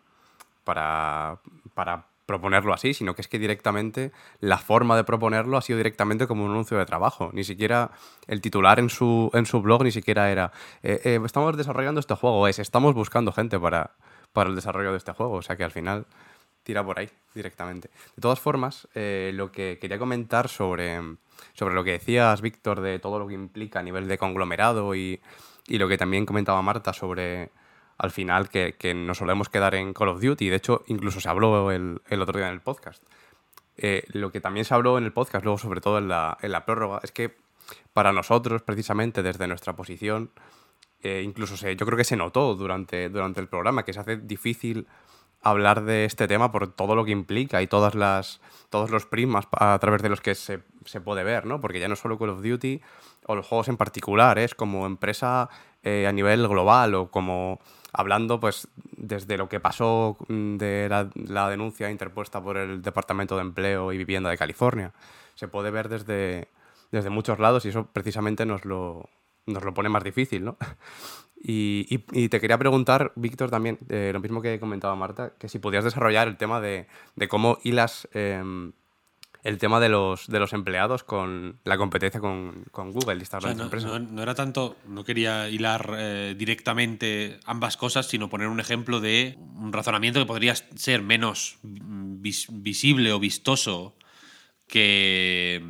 [0.64, 1.40] para,
[1.74, 6.27] para proponerlo así, sino que es que directamente la forma de proponerlo ha sido directamente
[6.27, 7.31] como un anuncio de trabajo.
[7.33, 7.93] Ni siquiera
[8.27, 12.15] el titular en su, en su blog ni siquiera era eh, eh, estamos desarrollando este
[12.15, 13.93] juego, es estamos buscando gente para,
[14.33, 15.35] para el desarrollo de este juego.
[15.35, 16.07] O sea que al final
[16.65, 17.89] tira por ahí directamente.
[18.17, 21.01] De todas formas, eh, lo que quería comentar sobre,
[21.55, 25.21] sobre lo que decías, Víctor, de todo lo que implica a nivel de conglomerado y,
[25.69, 27.51] y lo que también comentaba Marta sobre
[27.98, 30.48] al final que, que nos solemos quedar en Call of Duty.
[30.48, 33.02] De hecho, incluso se habló el, el otro día en el podcast.
[33.78, 36.52] Eh, lo que también se habló en el podcast, luego sobre todo en la, en
[36.52, 37.37] la prórroga, es que
[37.92, 40.30] para nosotros, precisamente desde nuestra posición,
[41.02, 44.16] eh, incluso se, yo creo que se notó durante, durante el programa, que se hace
[44.16, 44.87] difícil
[45.42, 49.46] hablar de este tema por todo lo que implica y todas las, todos los prismas
[49.52, 51.61] a través de los que se, se puede ver, ¿no?
[51.61, 52.80] Porque ya no solo Call of Duty
[53.26, 55.48] o los juegos en particular, es como empresa
[55.87, 57.61] eh, a nivel global o como
[57.92, 63.37] hablando pues desde lo que pasó mm, de la, la denuncia interpuesta por el Departamento
[63.37, 64.92] de Empleo y Vivienda de California.
[65.35, 66.49] Se puede ver desde,
[66.92, 69.09] desde muchos lados y eso precisamente nos lo,
[69.46, 70.57] nos lo pone más difícil, ¿no?
[71.49, 75.49] Y, y- y te quería preguntar, Víctor, también, eh, lo mismo que comentaba Marta, que
[75.49, 78.72] si podías desarrollar el tema de, de cómo hilas em,
[79.46, 83.38] el tema de los, de los empleados con la competencia con, con Google y estas
[83.44, 83.90] O sea, grandes no, empresas.
[84.02, 88.98] no- no era tanto, no quería hilar eh, directamente ambas cosas, sino poner un ejemplo
[89.00, 93.96] de un razonamiento que podría ser menos vis- visible o vistoso
[94.66, 95.62] que,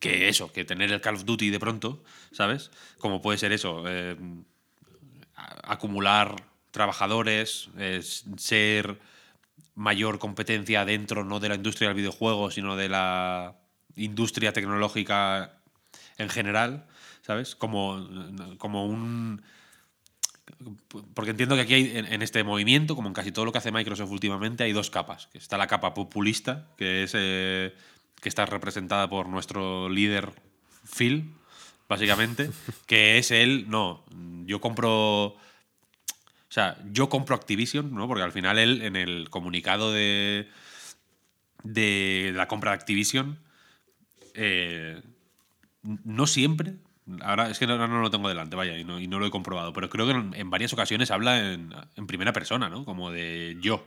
[0.00, 2.70] que eso, que tener el Call of Duty de pronto, ¿sabes?
[2.98, 4.16] Como puede ser eso, eh,
[5.62, 6.34] acumular
[6.70, 8.98] trabajadores, eh, ser
[9.78, 13.56] mayor competencia dentro no de la industria del videojuego, sino de la
[13.94, 15.52] industria tecnológica
[16.18, 16.86] en general,
[17.22, 17.54] ¿sabes?
[17.54, 18.08] Como,
[18.58, 19.40] como un...
[21.14, 23.70] Porque entiendo que aquí hay, en, este movimiento, como en casi todo lo que hace
[23.70, 25.28] Microsoft últimamente, hay dos capas.
[25.32, 27.72] Está la capa populista, que es eh,
[28.20, 30.32] que está representada por nuestro líder
[30.92, 31.34] Phil,
[31.88, 32.50] básicamente,
[32.86, 34.04] que es él, no,
[34.44, 35.36] yo compro...
[36.48, 38.08] O sea, yo compro Activision, ¿no?
[38.08, 40.48] Porque al final él, en el comunicado de,
[41.62, 43.38] de la compra de Activision,
[44.34, 45.02] eh,
[45.82, 46.76] no siempre.
[47.20, 49.30] Ahora es que no, no lo tengo delante, vaya, y no, y no lo he
[49.30, 49.72] comprobado.
[49.72, 52.84] Pero creo que en, en varias ocasiones habla en, en primera persona, ¿no?
[52.84, 53.86] Como de yo.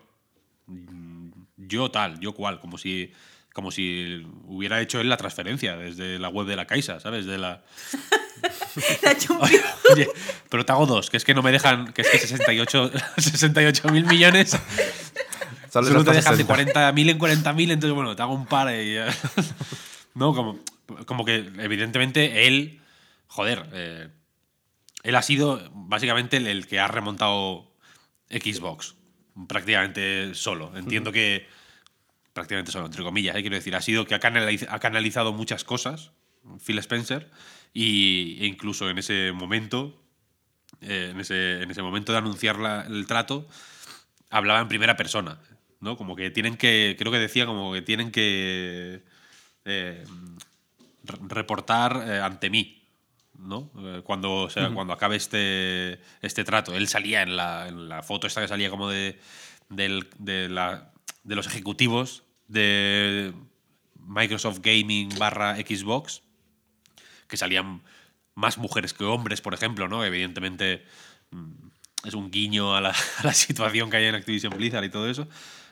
[1.57, 2.59] Yo tal, yo cual.
[2.59, 3.11] Como si,
[3.53, 7.25] como si hubiera hecho él la transferencia desde la web de la Caixa, ¿sabes?
[7.25, 7.63] De la.
[9.01, 9.61] Le ha hecho un Oye,
[9.91, 10.09] oye,
[10.49, 11.91] pero te hago dos, que es que no me dejan.
[11.93, 14.57] Que es que 68 68 mil millones.
[15.69, 16.93] Solo Solo te dejan de 60.
[16.93, 18.95] 40.000 en 40.000, entonces bueno, te hago un par y...
[18.95, 19.07] ya.
[20.15, 20.59] no, como,
[21.05, 22.81] como que evidentemente él,
[23.27, 24.09] joder, eh,
[25.03, 27.71] él ha sido básicamente el, el que ha remontado
[28.29, 28.95] Xbox,
[29.47, 30.75] prácticamente solo.
[30.75, 31.47] Entiendo que,
[32.33, 35.63] prácticamente solo, entre comillas, eh, quiero decir, ha sido que ha, canaliz- ha canalizado muchas
[35.63, 36.11] cosas,
[36.65, 37.29] Phil Spencer,
[37.73, 40.01] y, e incluso en ese momento,
[40.81, 43.47] eh, en, ese, en ese momento de anunciar la- el trato,
[44.29, 45.39] hablaba en primera persona,
[45.79, 45.97] ¿no?
[45.97, 49.03] Como que tienen que, creo que decía como que tienen que
[49.65, 50.03] eh,
[51.03, 52.77] re- reportar eh, ante mí,
[53.37, 53.71] ¿no?
[54.03, 56.73] Cuando, o sea, cuando acabe este, este trato.
[56.75, 59.19] Él salía en la, en la foto esta que salía como de,
[59.69, 60.90] del- de, la-
[61.23, 63.33] de los ejecutivos de
[64.05, 66.23] Microsoft Gaming barra Xbox,
[67.27, 67.81] que salían
[68.35, 70.03] más mujeres que hombres, por ejemplo, ¿no?
[70.03, 70.83] Evidentemente
[71.31, 71.51] mm,
[72.05, 72.93] es un guiño a la,
[73.33, 75.27] situación que hay en Activision Blizzard y todo eso.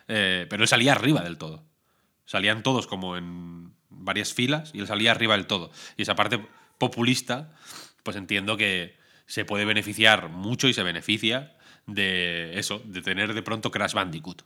[0.07, 1.63] Eh, pero él salía arriba del todo.
[2.25, 5.71] Salían todos como en varias filas y él salía arriba del todo.
[5.97, 6.45] Y esa parte
[6.77, 7.53] populista,
[8.03, 13.41] pues entiendo que se puede beneficiar mucho y se beneficia de eso, de tener de
[13.41, 14.43] pronto Crash Bandicoot,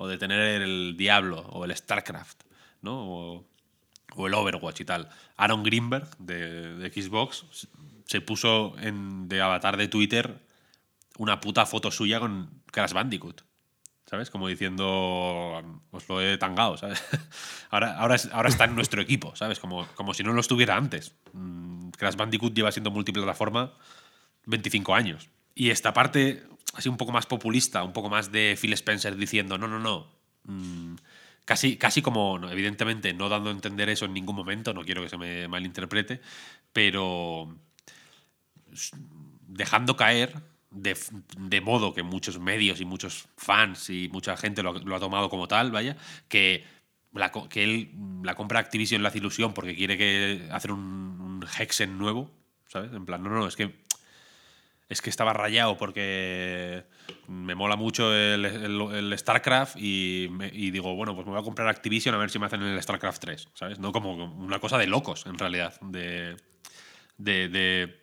[0.00, 2.44] o de tener el Diablo, o el StarCraft,
[2.82, 3.44] ¿no?
[4.16, 5.08] O, el Overwatch y tal.
[5.36, 7.68] Aaron Greenberg de, Xbox
[8.04, 10.40] se puso en, de avatar de Twitter
[11.18, 13.42] una puta foto suya con Crash Bandicoot.
[14.06, 14.30] ¿Sabes?
[14.30, 14.86] Como diciendo,
[15.90, 17.04] os lo he tangado, ¿sabes?
[17.70, 19.58] Ahora, ahora, ahora está en nuestro equipo, ¿sabes?
[19.58, 21.14] Como, como si no lo estuviera antes.
[21.34, 23.74] Mm, Crash Bandicoot lleva siendo multiplataforma
[24.46, 25.28] 25 años.
[25.58, 26.44] Y esta parte,
[26.74, 30.06] así un poco más populista, un poco más de Phil Spencer diciendo, no, no, no.
[30.44, 30.94] mm,
[31.44, 35.08] casi, casi como, evidentemente, no dando a entender eso en ningún momento, no quiero que
[35.08, 36.20] se me malinterprete,
[36.72, 37.56] pero
[39.48, 40.40] dejando caer
[40.70, 45.28] de, modo que muchos medios y muchos fans y mucha gente lo, lo ha tomado
[45.28, 45.96] como tal, vaya,
[46.28, 46.64] que,
[47.12, 47.90] la, que él
[48.22, 50.80] la compra Activision le hace ilusión porque quiere hacer un,
[51.20, 52.30] un Hexen nuevo,
[52.68, 52.92] ¿sabes?
[52.92, 53.87] En plan, no, no, es que
[54.88, 56.84] es que estaba rayado porque
[57.26, 60.28] me mola mucho el, StarCraft y,
[60.70, 63.20] digo, bueno, pues me voy a comprar Activision a ver si me hacen el StarCraft
[63.20, 63.78] 3, ¿sabes?
[63.78, 65.78] No como una cosa de locos, en realidad.
[65.82, 66.36] De.
[67.18, 68.02] de,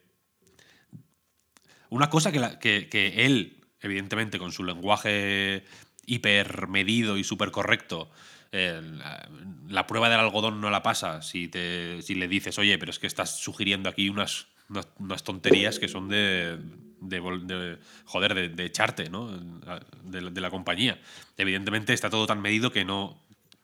[1.90, 5.66] una cosa que, que, él, evidentemente, con su lenguaje
[6.06, 8.12] hiper medido y súper correcto,
[8.52, 9.28] la,
[9.68, 13.00] la prueba del algodón no la pasa si, te, si le dices, oye, pero es
[13.00, 16.58] que estás sugiriendo aquí unas, unas, unas tonterías que son de,
[17.02, 19.30] de, joder, de, de echarte, ¿no?
[20.04, 21.00] De, la- compañía.
[21.38, 23.22] Evidentemente está todo tan medido que no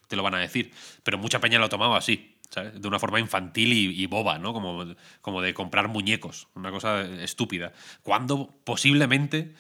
[0.08, 0.72] te lo van a decir,
[1.04, 2.38] pero mucha peña lo ha tomado así.
[2.50, 2.82] ¿sabes?
[2.82, 4.52] De una forma infantil y, y boba, ¿no?
[4.52, 4.84] Como,
[5.22, 7.72] como de comprar muñecos, una cosa estúpida.
[8.04, 9.54] Cuando posiblemente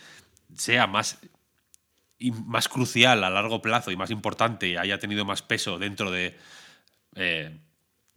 [0.58, 1.20] sea más
[2.20, 6.12] y más crucial a largo plazo y más importante y haya tenido más peso dentro
[6.12, 6.38] de,
[7.16, 7.58] eh,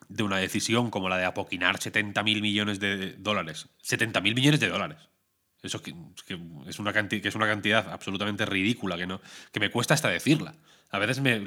[0.08, 3.66] de una decisión como la de apoquinar 70.000 millones de dólares.
[3.86, 4.98] 70.000 millones de dólares.
[5.62, 5.94] Eso que,
[6.26, 9.94] que es una canti- que es una cantidad absolutamente ridícula que, no, que me cuesta
[9.94, 10.54] hasta decirla.
[10.90, 11.38] A veces me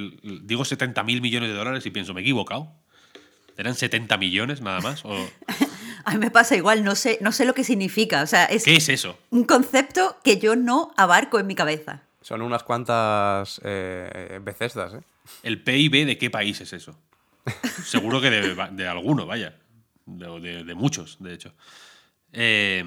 [0.43, 2.73] digo 70.000 millones de dólares y pienso, me he equivocado.
[3.57, 5.03] ¿Eran 70 millones nada más?
[5.05, 5.15] ¿O
[6.05, 8.21] A mí me pasa igual, no sé, no sé lo que significa.
[8.23, 9.17] O sea, es ¿Qué es eso?
[9.29, 12.01] un concepto que yo no abarco en mi cabeza.
[12.21, 15.01] Son unas cuantas eh, Bethesdas, ¿eh?
[15.43, 16.97] ¿El PIB de qué país es eso?
[17.85, 19.55] Seguro que de, alguno, vaya.
[20.05, 21.53] De, de- muchos, de hecho.
[22.31, 22.83] Eh,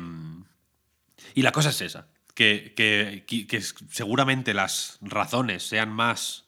[1.35, 2.07] y la cosa es esa.
[2.35, 6.46] Que, que- que- seguramente las razones sean más.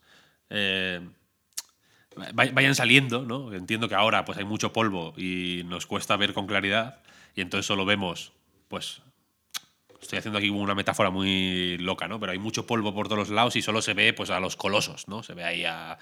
[0.50, 1.00] eh,
[2.34, 3.52] vay- vayan saliendo, ¿no?
[3.52, 7.02] Entiendo que ahora pues hay mucho polvo y nos cuesta ver con claridad.
[7.34, 8.32] Y entonces solo vemos,
[8.68, 9.02] pues.
[10.00, 12.18] Estoy haciendo aquí una metáfora muy loca, ¿no?
[12.18, 14.56] Pero hay mucho polvo por todos los lados y solo se ve pues a los
[14.56, 15.22] colosos, ¿no?
[15.22, 15.96] Se ve ahí a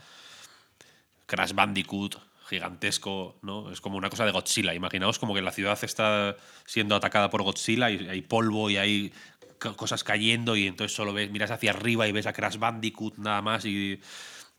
[1.30, 2.16] Crash Bandicoot
[2.48, 3.70] gigantesco, ¿no?
[3.70, 4.74] Es como una cosa de Godzilla.
[4.74, 9.12] Imaginaos como que la ciudad está siendo atacada por Godzilla y hay polvo y hay
[9.60, 13.18] co- cosas cayendo y entonces solo ves, miras hacia arriba y ves a Crash Bandicoot
[13.18, 14.00] nada más y,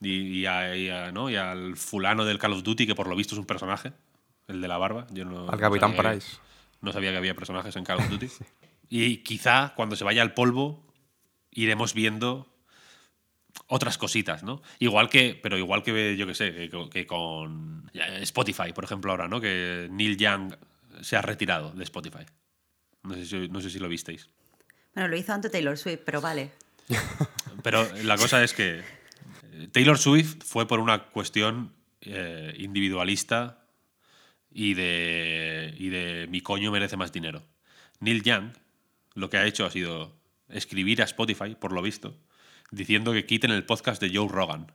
[0.00, 1.28] y, y a- y a- ¿no?
[1.28, 3.92] y al fulano del Call of Duty que por lo visto es un personaje,
[4.48, 5.06] el de la barba.
[5.10, 6.38] Yo no, Al Capitán Price.
[6.80, 8.28] no sabía que había personajes en Call of Duty.
[8.88, 10.82] Y quizá cuando se vaya el polvo
[11.50, 12.46] iremos viendo
[13.66, 14.62] otras cositas, ¿no?
[14.78, 18.84] Igual que, pero igual que yo que sé, que, con- que con ya, Spotify, por
[18.84, 19.40] ejemplo, ahora, ¿no?
[19.40, 20.54] Que Neil Young
[21.00, 22.24] se ha retirado de Spotify.
[23.02, 24.28] No sé si, no sé si lo visteis.
[24.94, 26.50] Bueno, lo hizo antes Taylor Swift, pero vale.
[27.62, 28.80] Pero la cosa es que
[29.52, 33.64] eh, Taylor Swift fue por una cuestión eh, individualista
[34.50, 37.42] y de, y de mi coño merece más dinero.
[38.00, 38.50] Neil Young
[39.14, 42.16] lo que ha hecho ha sido escribir a Spotify, por lo visto,
[42.72, 44.72] diciendo que quiten el podcast de Joe Rogan.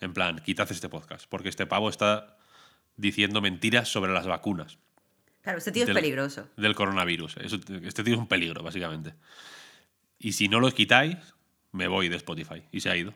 [0.00, 2.36] En plan, quitad este podcast, porque este pavo está
[2.96, 4.78] diciendo mentiras sobre las vacunas
[5.42, 6.48] Claro, este tío es peligroso.
[6.56, 7.36] del coronavirus.
[7.38, 9.14] Este tío es un peligro, básicamente.
[10.18, 11.16] Y si no lo quitáis,
[11.72, 12.62] me voy de Spotify.
[12.70, 13.12] Y se ha ido.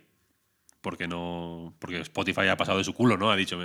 [0.81, 1.72] Porque no.
[1.79, 3.31] Porque Spotify ha pasado de su culo, ¿no?
[3.31, 3.59] Ha dicho,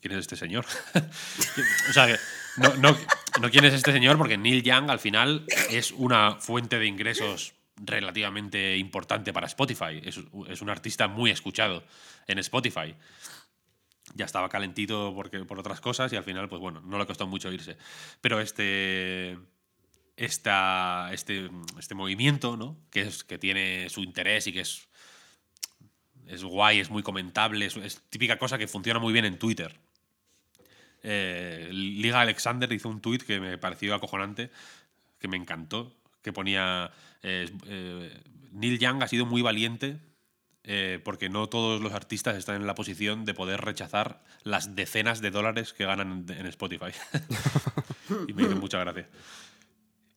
[0.00, 0.66] ¿quién es este señor?
[1.90, 2.16] o sea, que
[2.56, 2.96] no, no,
[3.40, 7.54] no quién es este señor, porque Neil Young al final es una fuente de ingresos
[7.80, 10.00] relativamente importante para Spotify.
[10.02, 11.84] Es, es un artista muy escuchado
[12.26, 12.94] en Spotify
[14.14, 17.26] ya estaba calentito porque, por otras cosas y al final, pues bueno, no le costó
[17.26, 17.76] mucho irse.
[18.20, 19.38] Pero este,
[20.16, 22.76] esta, este, este movimiento, ¿no?
[22.90, 24.88] Que, es, que tiene su interés y que es,
[26.26, 29.78] es guay, es muy comentable, es, típica cosa que funciona muy bien en Twitter.
[31.02, 34.50] Eh, Liga Alexander hizo un tweet que me pareció acojonante,
[35.20, 36.90] que me encantó, que ponía,
[37.22, 38.20] eh, eh,
[38.52, 39.98] Neil Young ha sido muy valiente
[40.70, 45.22] eh, porque no todos los artistas están en la posición de poder rechazar las decenas
[45.22, 46.92] de dólares que ganan en, Spotify.
[48.28, 49.08] y me hizo mucha gracia.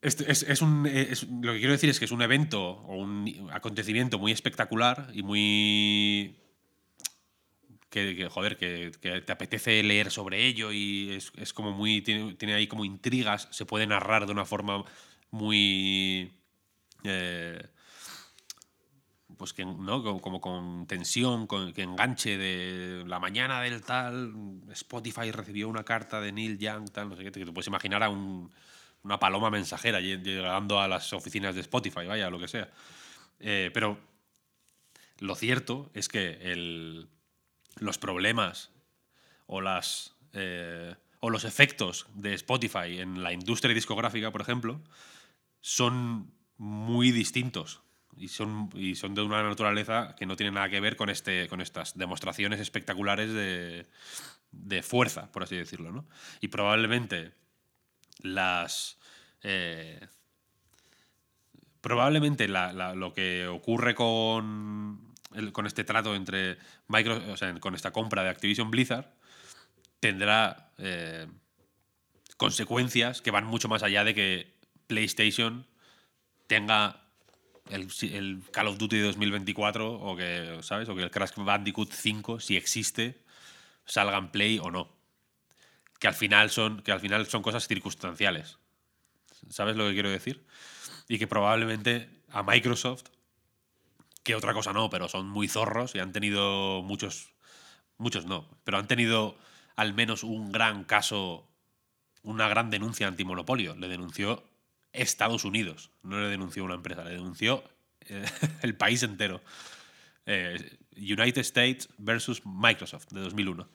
[0.02, 0.84] Este es, es un,
[1.42, 5.24] lo que quiero decir es que es un evento o un acontecimiento muy espectacular y
[5.24, 6.38] muy.
[7.90, 12.02] Que, joder, que, te apetece leer sobre ello y es, es como muy.
[12.02, 14.84] Tiene, tiene ahí como intrigas, se puede narrar de una forma
[15.32, 16.32] muy.
[17.04, 17.62] eh,
[19.38, 24.34] pues que no como, como con tensión con que enganche de la mañana del tal
[24.72, 28.04] Spotify recibió una carta de Neil Young tal no sé qué que te puedes imaginar
[28.04, 28.52] a un-
[29.04, 32.70] una paloma mensajera lle- llegando a las oficinas de Spotify vaya lo que sea
[33.40, 33.98] Eh, pero
[35.20, 37.08] lo cierto es que el-
[37.78, 38.70] los problemas
[39.48, 44.82] o las eh, o los efectos de Spotify en la industria discográfica, por ejemplo,
[45.62, 47.82] son muy distintos
[48.18, 51.48] y son, y son de una naturaleza que no tiene nada que ver con, este,
[51.48, 53.88] con estas demostraciones espectaculares de,
[54.52, 55.92] de fuerza, por así decirlo.
[55.92, 56.06] ¿no?
[56.42, 57.34] Y probablemente
[58.20, 59.00] las...
[59.42, 60.08] eh,
[61.82, 65.16] probablemente lo que ocurre con,
[65.52, 69.12] con este trato entre Microsoft, o sea, con esta compra de Activision Blizzard,
[70.00, 71.28] tendrá eh,
[72.38, 74.51] consecuencias que van mucho más allá de que
[74.92, 75.66] PlayStation
[76.48, 77.02] tenga
[77.70, 80.90] el, Call of Duty de 2024 o que, ¿sabes?
[80.90, 83.24] O que el Crash Bandicoot 5, si existe,
[83.86, 84.92] salga en Play o no.
[85.98, 88.58] Que al final son, que al final son cosas circunstanciales.
[89.50, 90.46] ¿Sabes lo que quiero decir?
[91.08, 93.06] Y que probablemente a Microsoft,
[94.24, 97.32] que otra cosa no, pero son muy zorros y han tenido muchos,
[97.98, 99.38] muchos no, pero han tenido
[99.78, 101.48] al menos un gran caso,
[102.24, 103.74] una gran denuncia antimonopolio.
[103.76, 104.51] Le denunció
[104.94, 107.64] Estados Unidos, no le denunció una empresa, le denunció
[108.02, 108.26] eh,
[108.62, 109.42] el país entero.
[110.26, 113.68] Eh, United States versus Microsoft de 2001.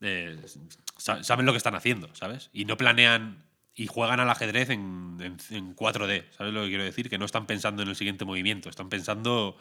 [0.00, 0.40] Eh,
[0.96, 2.50] sa- saben lo que están haciendo, ¿sabes?
[2.52, 6.84] Y no planean y juegan al ajedrez en, en- en 4D, ¿sabes lo que quiero
[6.84, 7.08] decir?
[7.08, 9.56] Que no están pensando en el siguiente movimiento, están pensando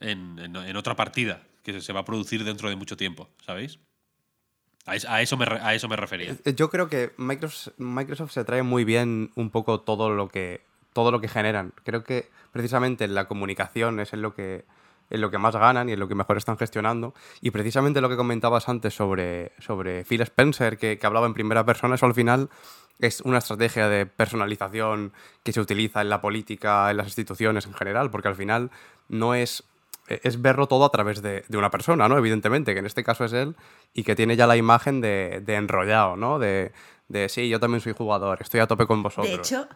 [0.00, 3.78] en, en- otra partida que se va a producir dentro de mucho tiempo, ¿sabéis?
[4.86, 6.36] A, es- a eso, me, a eso me refería.
[6.44, 10.62] Eh, Yo creo que Microsoft, Microsoft se trae muy bien un poco todo lo que
[10.92, 11.72] todo lo que generan.
[11.84, 14.64] Creo que precisamente la comunicación es en lo que
[15.10, 17.14] en lo que más ganan y en lo que mejor están gestionando.
[17.40, 21.64] Y precisamente lo que comentabas antes sobre, sobre Phil Spencer, que, que hablaba en primera
[21.66, 22.48] persona, eso al final
[23.00, 25.12] es una estrategia de personalización
[25.42, 28.70] que se utiliza en la política, en las instituciones en general, porque al final
[29.08, 29.64] no es
[30.22, 32.18] es verlo todo a través de, de una persona, ¿no?
[32.18, 33.54] Evidentemente, que en este caso es él
[33.94, 36.38] y que tiene ya la imagen de, de enrollado, ¿no?
[36.38, 36.72] De,
[37.08, 39.26] de sí, yo también soy jugador, estoy a tope con vosotros.
[39.28, 39.68] De hecho,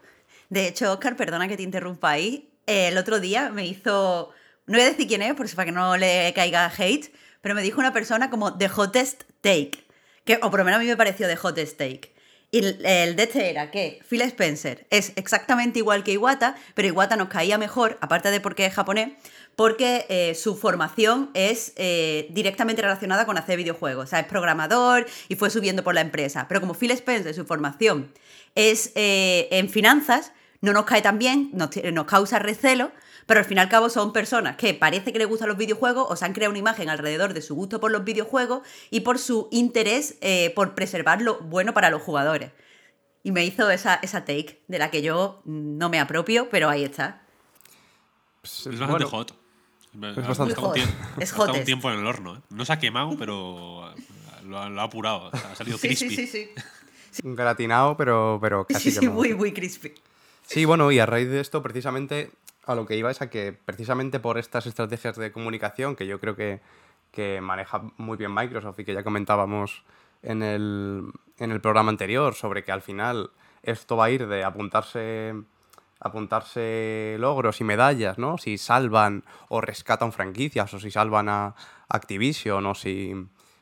[0.49, 2.51] de hecho, Oscar, perdona que te interrumpa ahí.
[2.66, 4.31] eh, el otro día me hizo.
[4.66, 7.55] No voy a decir quién es, por si para que no le caiga hate, pero
[7.55, 9.85] me dijo una persona como The Hottest Take.
[10.25, 12.14] Que, o por lo menos a mí me pareció The Hottest Take.
[12.51, 16.87] Y el, el de este era que Phil Spencer es exactamente igual que Iwata, pero
[16.88, 19.11] Iwata nos caía mejor, aparte de porque es japonés,
[19.57, 24.05] porque eh, su formación es eh, directamente relacionada con hacer videojuegos.
[24.05, 26.47] O sea, es programador y fue subiendo por la empresa.
[26.49, 28.11] Pero como Phil Spencer, su formación
[28.55, 31.71] es eh, en finanzas, no nos cae tan bien, nos,
[32.07, 32.93] causa recelo,
[33.27, 36.07] pero al fin y al cabo son personas que parece que les gustan los videojuegos
[36.09, 39.19] o se han creado una imagen alrededor de su gusto por los videojuegos y por
[39.19, 42.53] su interés eh, por preservar lo bueno para los jugadores.
[43.23, 46.85] Y me hizo esa, esa take de la que yo no me apropio, pero ahí
[46.85, 47.23] está.
[48.43, 49.43] Pues, Es bastante bueno, hot.
[49.94, 50.74] Bastante Ha estado un hot.
[50.74, 52.37] tiempo- Es un tiempo en el horno.
[52.37, 52.40] ¿eh?
[52.50, 53.92] No se ha quemado, pero
[54.46, 55.30] lo ha, lo ha apurado.
[55.33, 56.11] O sea, ha salido Sí, crispy.
[56.11, 56.50] sí, sí,
[57.12, 57.20] sí.
[57.26, 59.18] Un gratinado, pero, pero casi Sí, sí, quemado.
[59.20, 59.94] muy, muy crispy.
[60.46, 62.30] Sí, bueno, y a raíz de esto, precisamente,
[62.66, 66.20] a lo que iba es a que, precisamente por estas estrategias de comunicación que yo
[66.20, 66.61] creo que,
[67.12, 69.85] que maneja muy bien Microsoft y que ya comentábamos
[70.22, 71.04] en el,
[71.38, 73.30] en el programa anterior, sobre que al final
[73.62, 75.35] esto va a ir de apuntarse
[76.00, 78.38] apuntarse logros y medallas, ¿no?
[78.38, 81.54] Si salvan o rescatan franquicias o si salvan a
[81.88, 83.14] Activision o si,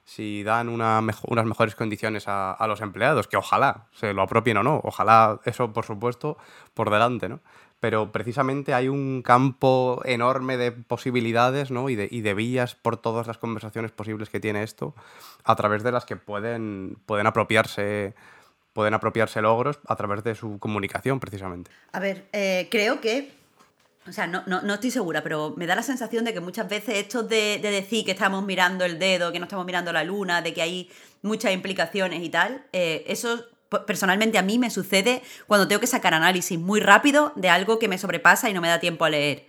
[0.04, 4.56] si dan una unas mejores condiciones a, a los empleados, que ojalá se lo apropien
[4.56, 6.36] o no, ojalá eso por supuesto
[6.74, 7.40] por delante, ¿no?
[7.82, 11.88] Pero precisamente hay un campo enorme de posibilidades ¿no?
[11.88, 14.94] y, de, y de vías por todas las conversaciones posibles que tiene esto,
[15.42, 18.14] a través de las que pueden, pueden apropiarse
[18.72, 21.70] pueden apropiarse logros a través de su comunicación, precisamente.
[21.92, 23.40] A ver, eh, creo que.
[24.08, 26.68] O sea, no, no, no estoy segura, pero me da la sensación de que muchas
[26.68, 30.02] veces esto de, de decir que estamos mirando el dedo, que no estamos mirando la
[30.02, 30.90] luna, de que hay
[31.22, 33.44] muchas implicaciones y tal, eh, eso
[33.80, 37.88] personalmente a mí me sucede cuando tengo que sacar análisis muy rápido de algo que
[37.88, 39.46] me sobrepasa y no me da tiempo a leer.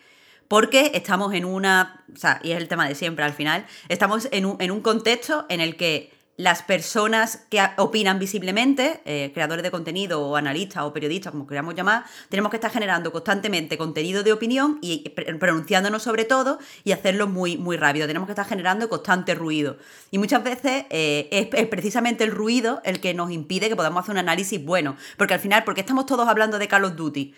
[0.47, 4.27] Porque estamos en una, o sea, y es el tema de siempre al final, estamos
[4.31, 9.61] en un, en un contexto en el que las personas que opinan visiblemente, eh, creadores
[9.61, 14.23] de contenido o analistas o periodistas, como queramos llamar, tenemos que estar generando constantemente contenido
[14.23, 18.07] de opinión y pr- pronunciándonos sobre todo y hacerlo muy, muy rápido.
[18.07, 19.77] Tenemos que estar generando constante ruido.
[20.09, 24.01] Y muchas veces eh, es, es precisamente el ruido el que nos impide que podamos
[24.01, 24.97] hacer un análisis bueno.
[25.17, 27.36] Porque al final, ¿por qué estamos todos hablando de Call of Duty?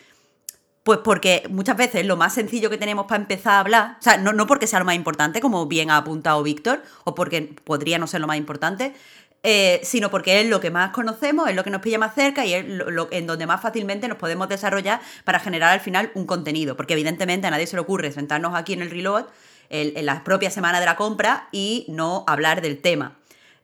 [0.86, 4.18] Pues porque muchas veces lo más sencillo que tenemos para empezar a hablar, o sea,
[4.18, 7.98] no, no porque sea lo más importante, como bien ha apuntado Víctor, o porque podría
[7.98, 8.94] no ser lo más importante,
[9.42, 12.46] eh, sino porque es lo que más conocemos, es lo que nos pilla más cerca
[12.46, 16.28] y es lo, en donde más fácilmente nos podemos desarrollar para generar al final un
[16.28, 16.78] contenido.
[16.78, 19.26] Porque evidentemente a nadie se le ocurre sentarnos aquí en el reload
[19.70, 23.18] el- en la propia semana de la compra y no hablar del tema.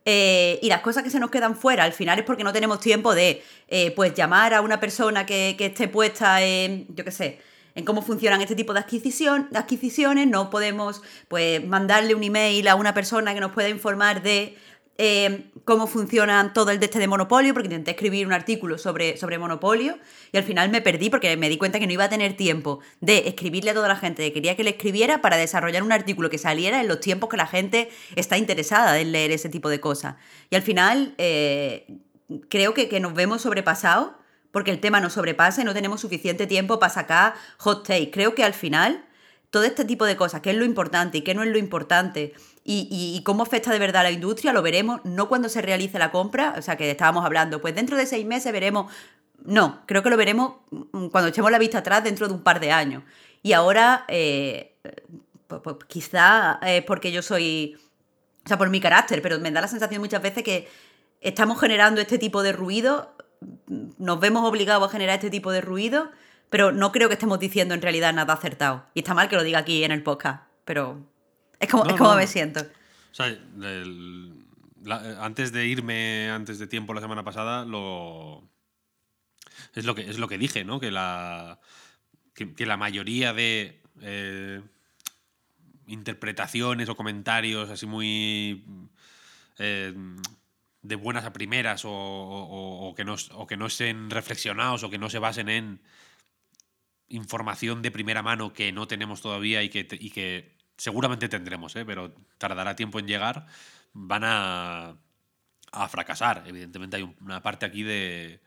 [0.05, 2.79] Eh, y las cosas que se nos quedan fuera al final es porque no tenemos
[2.79, 7.11] tiempo de eh, pues llamar a una persona que, que esté puesta en, yo qué
[7.11, 7.39] sé,
[7.75, 12.67] en cómo funcionan este tipo de adquisición, de adquisiciones, no podemos pues mandarle un email
[12.67, 14.57] a una persona que nos pueda informar de
[15.03, 19.17] eh, cómo funciona todo el de este de Monopolio, porque intenté escribir un artículo sobre,
[19.17, 19.97] sobre Monopolio
[20.31, 22.81] y al final me perdí porque me di cuenta que no iba a tener tiempo
[22.99, 26.29] de escribirle a toda la gente que quería que le escribiera para desarrollar un artículo
[26.29, 29.79] que saliera en los tiempos que la gente está interesada en leer ese tipo de
[29.79, 30.17] cosas.
[30.51, 31.87] Y al final eh,
[32.47, 34.11] creo que, que nos vemos sobrepasados
[34.51, 38.11] porque el tema nos sobrepasa y no tenemos suficiente tiempo para sacar hot take.
[38.11, 39.03] Creo que al final
[39.51, 42.33] todo este tipo de cosas, qué es lo importante y qué no es lo importante,
[42.63, 46.11] y, cómo afecta de verdad a la industria, lo veremos no cuando se realice la
[46.11, 48.91] compra, o sea, que estábamos hablando, pues dentro de seis meses veremos,
[49.43, 52.59] no, creo que lo veremos mm, cuando echemos la vista atrás dentro de un par
[52.59, 53.03] de años.
[53.41, 54.75] Y ahora, eh,
[55.47, 57.77] pues, pues, quizá es porque yo soy,
[58.45, 60.67] o sea, por mi carácter, pero me da la sensación muchas veces que
[61.21, 63.15] estamos generando este tipo de ruido,
[63.97, 66.11] nos vemos obligados a generar este tipo de ruido,
[66.51, 68.85] pero no creo que estemos diciendo en realidad nada acertado.
[68.93, 70.99] Y está mal que lo diga aquí en el podcast, pero
[71.61, 72.59] es como, como me siento.
[72.59, 73.37] O sea,
[75.19, 78.43] antes de irme, antes de tiempo la semana pasada, lo.
[79.75, 80.79] Es lo que, es lo que dije, ¿no?
[80.79, 81.59] Que la,
[82.33, 84.61] que, la mayoría de eh,
[85.85, 88.65] interpretaciones o comentarios así muy.
[89.59, 89.93] Eh,
[90.81, 95.11] de buenas a primeras o, que no, o que no estén reflexionados o que no
[95.11, 95.79] se basen en
[97.07, 101.85] información de primera mano que no tenemos todavía y que, y que seguramente tendremos, ¿eh?
[101.85, 103.45] pero tardará tiempo en llegar,
[103.93, 104.95] van a,
[105.71, 106.43] a fracasar.
[106.47, 108.41] Evidentemente hay una parte aquí de...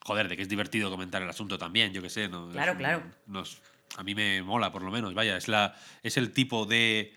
[0.00, 2.28] Joder, de que es divertido comentar el asunto también, yo qué sé.
[2.28, 2.50] ¿no?
[2.50, 3.02] Claro, claro.
[3.26, 3.62] Nos,
[3.96, 5.14] a mí me mola, por lo menos.
[5.14, 7.16] Vaya, es, la, es el tipo de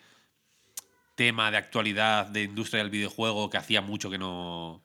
[1.16, 4.82] tema de actualidad de industria del videojuego que hacía mucho que no,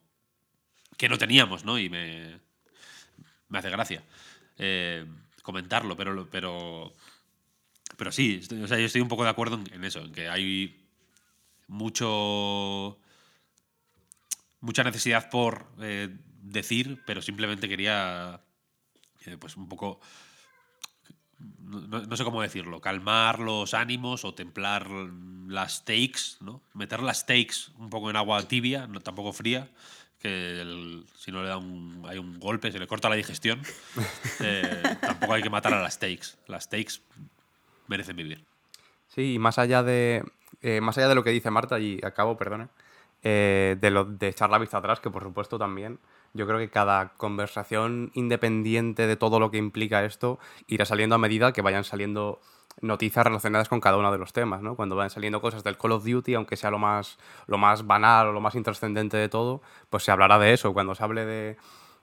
[0.97, 1.79] que no teníamos, ¿no?
[1.79, 2.37] Y me,
[3.47, 4.03] me hace gracia
[4.57, 5.05] eh,
[5.41, 6.93] comentarlo, pero, pero
[7.97, 10.79] pero sí, o sea, yo estoy un poco de acuerdo en, eso, en que hay
[11.67, 12.99] mucho
[14.59, 16.09] mucha necesidad por eh,
[16.41, 18.41] decir, pero simplemente quería
[19.25, 19.99] eh, pues un poco
[21.59, 24.87] no, sé cómo decirlo, calmar los ánimos o templar
[25.47, 26.61] las stakes, ¿no?
[26.73, 29.69] Meter las stakes un poco en agua tibia, no tampoco fría,
[30.19, 33.61] que si no le da un, hay un golpe, se le corta la digestión.
[34.39, 36.37] Eh, tampoco hay que matar a las stakes.
[36.47, 37.01] Las stakes
[37.93, 38.43] merecen vivir.
[39.07, 40.23] Sí, más allá de,
[40.61, 42.69] eh, más allá de lo que dice Marta, y acabo, perdone,
[43.21, 45.99] eh, de, echar la vista atrás, que por supuesto también,
[46.33, 51.19] yo creo que cada conversación independiente de todo lo que implica esto irá saliendo a
[51.19, 52.41] medida que vayan saliendo
[52.81, 54.75] noticias relacionadas con cada uno de los temas, ¿no?
[54.75, 58.29] Cuando vayan saliendo cosas del Call of Duty, aunque sea lo más, lo más banal
[58.29, 60.73] o lo más intrascendente de todo, pues se hablará de eso.
[60.73, 61.57] Cuando se hable de,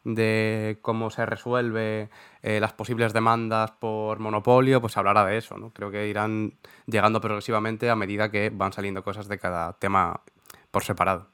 [0.04, 2.08] de cómo se resuelve
[2.42, 5.70] eh, las posibles demandas por monopolio, pues hablará de eso, ¿no?
[5.72, 6.54] Creo que irán
[6.86, 10.22] llegando progresivamente a medida que van saliendo cosas de cada tema
[10.70, 11.28] por separado.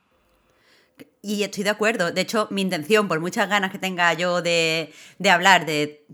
[1.23, 2.13] Y estoy de acuerdo.
[2.13, 6.05] De hecho, mi intención, por muchas ganas que tenga yo de, de hablar de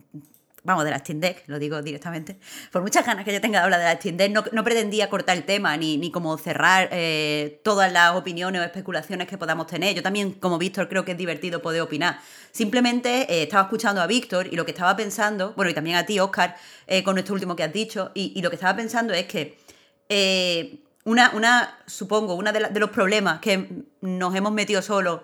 [0.64, 2.38] vamos, de la Steam Deck, lo digo directamente,
[2.70, 5.36] por muchas ganas que yo tenga de hablar de la Steam Deck, no, pretendía cortar
[5.36, 9.94] el tema ni, ni como cerrar eh, todas las opiniones o especulaciones que podamos tener.
[9.94, 12.20] Yo también, como Víctor, creo que es divertido poder opinar.
[12.52, 16.06] Simplemente eh, estaba escuchando a Víctor y lo que estaba pensando, bueno, y también a
[16.06, 16.56] ti, Oscar,
[16.86, 19.56] eh, con esto último que has dicho, y, lo que estaba pensando es que
[21.04, 23.68] una, una, supongo, uno de, de los problemas que
[24.00, 25.20] nos hemos metido solos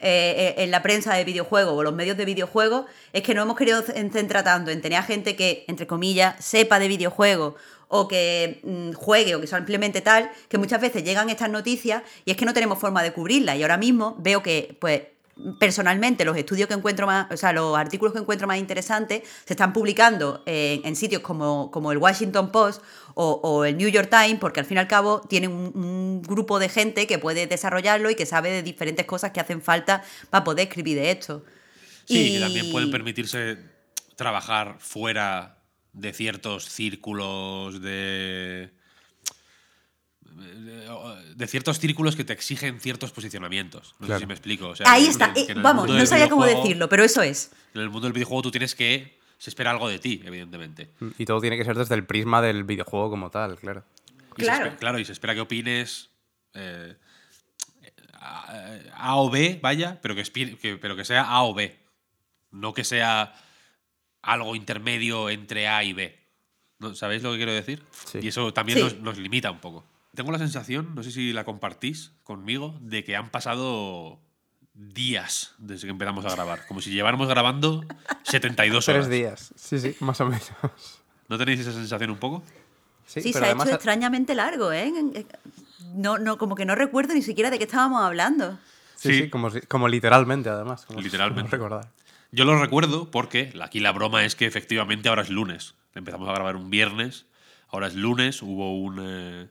[0.00, 3.42] eh, eh, en la prensa de videojuegos o los medios de videojuegos es que no
[3.42, 7.54] hemos querido centrar tanto en tener a gente que, entre comillas, sepa de videojuegos
[7.88, 12.30] o que mm, juegue o que simplemente tal, que muchas veces llegan estas noticias y
[12.30, 13.56] es que no tenemos forma de cubrirlas.
[13.56, 15.02] Y ahora mismo veo que, pues,
[15.58, 19.52] personalmente los estudios que encuentro más, o sea, los artículos que encuentro más interesantes se
[19.52, 22.82] están publicando en, sitios como, como, el Washington Post
[23.14, 26.68] o, el New York Times, porque al fin y al cabo tienen un, grupo de
[26.68, 30.68] gente que puede desarrollarlo y que sabe de diferentes cosas que hacen falta para poder
[30.68, 31.44] escribir de esto.
[32.04, 32.32] Sí, y...
[32.34, 33.58] que también pueden permitirse
[34.16, 35.58] trabajar fuera
[35.92, 38.77] de ciertos círculos de
[40.38, 43.94] de ciertos círculos que te exigen ciertos posicionamientos.
[43.98, 44.74] No sé si me explico.
[44.84, 45.32] Ahí está.
[45.34, 47.52] Eh, vamos, no sabía cómo decirlo, pero eso es.
[47.74, 49.18] En el mundo del videojuego tú tienes que.
[49.38, 50.90] Se espera algo de ti, evidentemente.
[51.16, 53.84] Y todo tiene que ser desde el prisma del videojuego como tal, claro.
[54.34, 54.76] claro.
[54.78, 56.10] claro, y se espera que opines.
[56.54, 56.96] Eh,
[58.20, 61.78] a, o B, vaya, pero que, pero que sea A o B.
[62.50, 63.32] No que sea
[64.22, 66.18] algo intermedio entre A y B.
[66.80, 66.94] ¿No?
[66.94, 67.82] ¿Sabéis lo que quiero decir?
[68.20, 69.84] Y eso también nos limita un poco.
[70.18, 74.18] Tengo la sensación, no sé si la compartís conmigo, de que han pasado
[74.74, 76.66] días desde que empezamos a grabar.
[76.66, 77.84] Como si lleváramos grabando
[78.24, 79.06] 72 horas.
[79.06, 79.54] Tres días.
[79.56, 80.50] Sí, sí, más o menos.
[81.28, 82.42] ¿No tenéis esa sensación un poco?
[83.06, 84.92] Sí, pero se ha hecho extrañamente largo, ¿eh?
[85.94, 88.58] No, no, como que no recuerdo ni siquiera de qué estábamos hablando.
[88.96, 89.18] Sí, Sí.
[89.22, 90.84] sí, como, como literalmente, además.
[90.84, 91.50] como Literalmente.
[91.52, 91.88] recordar.
[92.32, 95.76] Yo lo recuerdo porque aquí la broma es que efectivamente ahora es lunes.
[95.94, 97.24] Empezamos a grabar un viernes,
[97.68, 99.48] ahora es lunes, hubo un eh,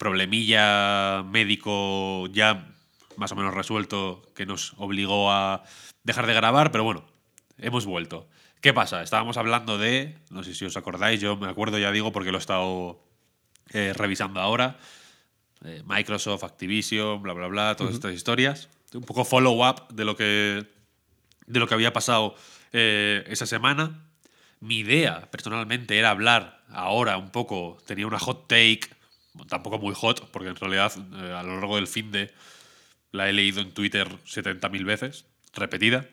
[0.00, 2.72] problemilla médico ya
[3.16, 5.62] más o menos resuelto que nos obligó a
[6.04, 7.04] dejar de grabar, pero bueno,
[7.58, 8.26] hemos vuelto.
[8.62, 9.02] ¿Qué pasa?
[9.02, 12.38] Estábamos hablando de, no sé si os acordáis, yo me acuerdo ya digo porque lo
[12.38, 12.98] he estado
[13.74, 14.78] eh, revisando ahora,
[15.66, 18.70] eh, Microsoft, Activision, bla, bla, bla, todas estas historias.
[18.94, 20.66] Un poco follow-up de lo que
[21.46, 22.34] de lo que había pasado
[22.72, 24.06] eh, esa semana.
[24.60, 28.88] Mi idea, personalmente, era hablar ahora un poco, tenía una hot take,
[29.48, 32.32] tampoco muy hot, porque en realidad eh, a lo largo del fin de
[33.12, 36.06] la he leído en Twitter 70.000 veces, repetida.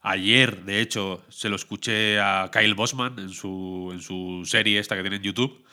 [0.00, 4.94] Ayer, de hecho, se lo escuché a Kyle Bosman en su, en su serie esta
[4.96, 5.64] que tiene en YouTube.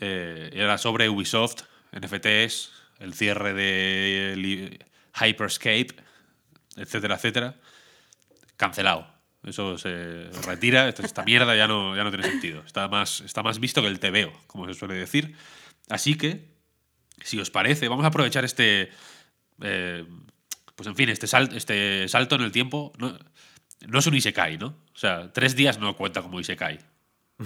[0.00, 1.62] Eh, era sobre Ubisoft,
[1.92, 4.78] NFTs, el cierre de
[5.20, 5.94] Hyperscape,
[6.76, 7.54] etcétera, etcétera.
[8.56, 9.17] Cancelado.
[9.48, 10.88] Eso se retira.
[10.88, 12.62] Esta, esta mierda ya no, ya no tiene sentido.
[12.66, 15.34] Está más, está más visto que el TVO, como se suele decir.
[15.88, 16.44] Así que,
[17.22, 18.90] si os parece, vamos a aprovechar este.
[19.62, 20.04] eh,
[20.76, 22.92] pues en fin, este, sal- este salto en el tiempo.
[22.98, 23.18] No,
[23.86, 24.68] no es un Isekai, ¿no?
[24.94, 26.78] O sea, tres días no cuenta como Isekai.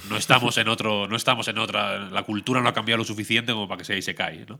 [0.08, 1.06] No estamos en otro.
[1.06, 2.10] No estamos en otra.
[2.10, 4.58] La cultura no ha cambiado lo suficiente como para que sea Isekai, ¿no?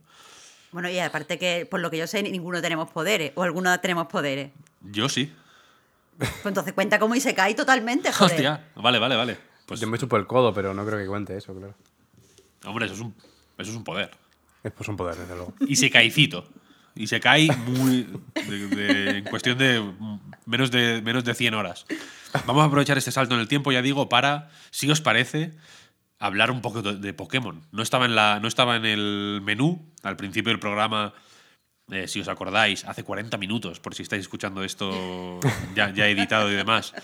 [0.73, 4.07] Bueno, y aparte que, por lo que yo sé, ninguno tenemos poderes, o algunos tenemos
[4.07, 4.51] poderes.
[4.81, 5.31] Yo sí.
[6.29, 8.33] Pues entonces cuenta cómo y se cae totalmente, joder.
[8.35, 8.65] Hostia.
[8.77, 9.39] Vale, vale, vale.
[9.67, 11.75] Pues, Yo me chupo el codo, pero no creo que cuente eso, claro.
[12.67, 13.15] hombre, eso es un,
[13.59, 14.11] eso es un poder.
[14.63, 15.55] Es pues un poder, desde luego.
[15.67, 16.49] Y se caicito.
[16.95, 18.07] Y se cae muy.
[18.47, 19.83] de- de- en cuestión de
[20.47, 21.87] menos, de menos de 100 horas.
[22.47, 25.53] Vamos a aprovechar este salto en el tiempo, ya digo, para, si os parece,
[26.19, 27.67] hablar un poco de, de Pokémon.
[27.73, 31.15] No estaba, en la, no estaba en el menú al principio del programa.
[31.93, 35.41] Eh, si os acordáis, hace 40 minutos, por si estáis escuchando esto
[35.77, 36.95] ya, ya editado y demás,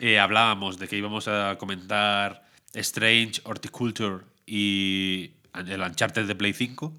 [0.00, 6.92] eh, hablábamos de que íbamos a comentar Strange, Horticulture y el Uncharted de Play 5.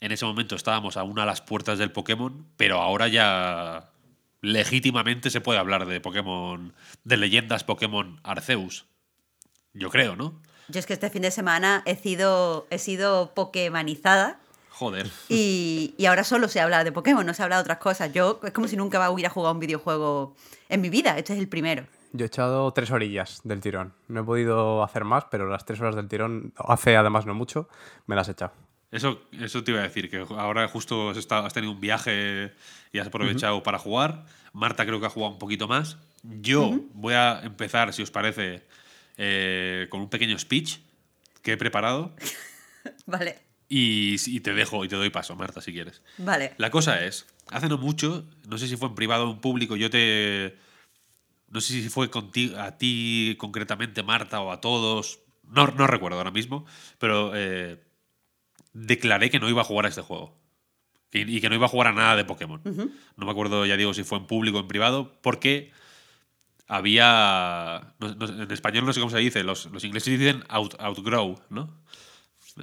[0.00, 3.90] En ese momento estábamos aún a las puertas del Pokémon, pero ahora ya
[4.40, 6.72] legítimamente se puede hablar de Pokémon,
[7.04, 8.86] de leyendas Pokémon Arceus.
[9.74, 10.40] Yo creo, ¿no?
[10.68, 14.38] Yo es que este fin de semana he sido, he sido pokemanizada
[14.78, 15.10] Joder.
[15.28, 18.12] y, y ahora solo se habla de Pokémon, no se habla de otras cosas.
[18.12, 20.36] Yo es como si nunca hubiera jugado un videojuego
[20.68, 21.18] en mi vida.
[21.18, 21.84] Este es el primero.
[22.12, 23.92] Yo he echado tres orillas del tirón.
[24.06, 27.68] No he podido hacer más, pero las tres horas del tirón, hace además no mucho,
[28.06, 28.52] me las he echado.
[28.90, 32.54] Eso, eso te iba a decir, que ahora justo has, estado- has tenido un viaje
[32.92, 34.24] y has aprovechado para jugar.
[34.52, 35.98] Marta creo que ha jugado un poquito más.
[36.22, 38.62] Yo voy a empezar, si os parece,
[39.18, 40.78] eh, con un pequeño speech
[41.42, 42.14] que he preparado
[43.06, 43.38] Vale,
[43.68, 46.02] y, y te dejo y te doy paso, Marta, si quieres.
[46.18, 46.54] vale.
[46.58, 49.76] La cosa es, hace no mucho, no sé si fue en privado o en público,
[49.76, 50.56] yo te...
[51.50, 55.20] No sé si fue contigo, a ti concretamente, Marta, o a todos.
[55.44, 56.66] No, no recuerdo ahora mismo,
[56.98, 57.82] pero eh,
[58.74, 60.36] declaré que no iba a jugar a este juego.
[61.10, 62.60] Y que no iba a jugar a nada de Pokémon.
[63.16, 65.72] No me acuerdo, ya digo, si fue en público o en privado, porque
[66.66, 67.94] había...
[67.98, 71.40] no- no- en español no sé cómo se dice, los, los ingleses dicen out- outgrow,
[71.50, 71.74] ¿no?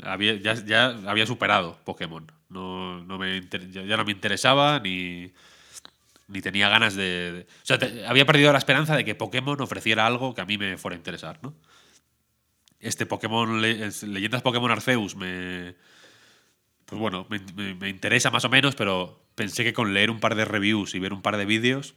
[0.03, 2.31] Había, ya, había superado Pokémon.
[2.49, 3.41] No, no me
[3.71, 5.33] ya, no me interesaba ni,
[6.27, 7.47] ni tenía ganas de...
[7.63, 10.77] o sea, había perdido la esperanza de que Pokémon ofreciera algo que a mí me
[10.77, 11.55] fuera a interesar, ¿no?
[12.79, 15.75] Este Pokémon, Leyendas Pokémon Arceus me...
[16.85, 20.35] Pues bueno, me- me interesa más o menos, pero pensé que con leer un par
[20.35, 21.95] de reviews y ver un par de vídeos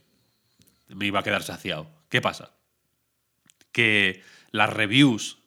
[0.88, 1.90] me iba a quedar saciado.
[2.08, 2.52] ¿Qué pasa?
[3.70, 5.38] Que las reviews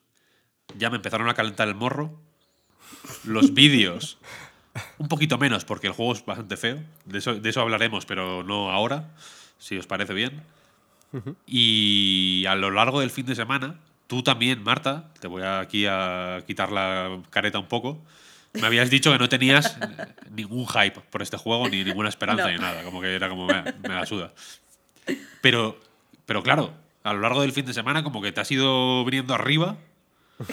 [0.77, 2.21] ya me empezaron a calentar el morro.
[3.25, 4.17] Los vídeos,
[4.97, 6.79] un poquito menos, porque el juego es bastante feo.
[7.05, 9.09] De eso, de eso hablaremos, pero no ahora,
[9.57, 10.41] si os parece bien.
[11.45, 13.75] Y a lo largo del fin de semana,
[14.07, 18.01] tú también, Marta, te voy aquí a quitar la careta un poco.
[18.53, 19.77] Me habías dicho que no tenías
[20.31, 22.51] ningún hype por este juego, ni ninguna esperanza, No.
[22.51, 22.83] ni nada.
[22.83, 24.33] Como que era como, me, me la suda.
[25.41, 25.79] Pero,
[26.25, 26.73] pero claro,
[27.03, 29.77] a lo largo del fin de semana, como que te has ido viniendo arriba.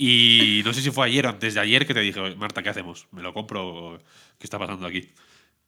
[0.00, 2.68] y no sé si fue ayer o antes de ayer que te dije, Marta, ¿qué
[2.68, 3.08] hacemos?
[3.10, 3.98] ¿Me lo compro?
[4.38, 5.10] ¿Qué está pasando aquí?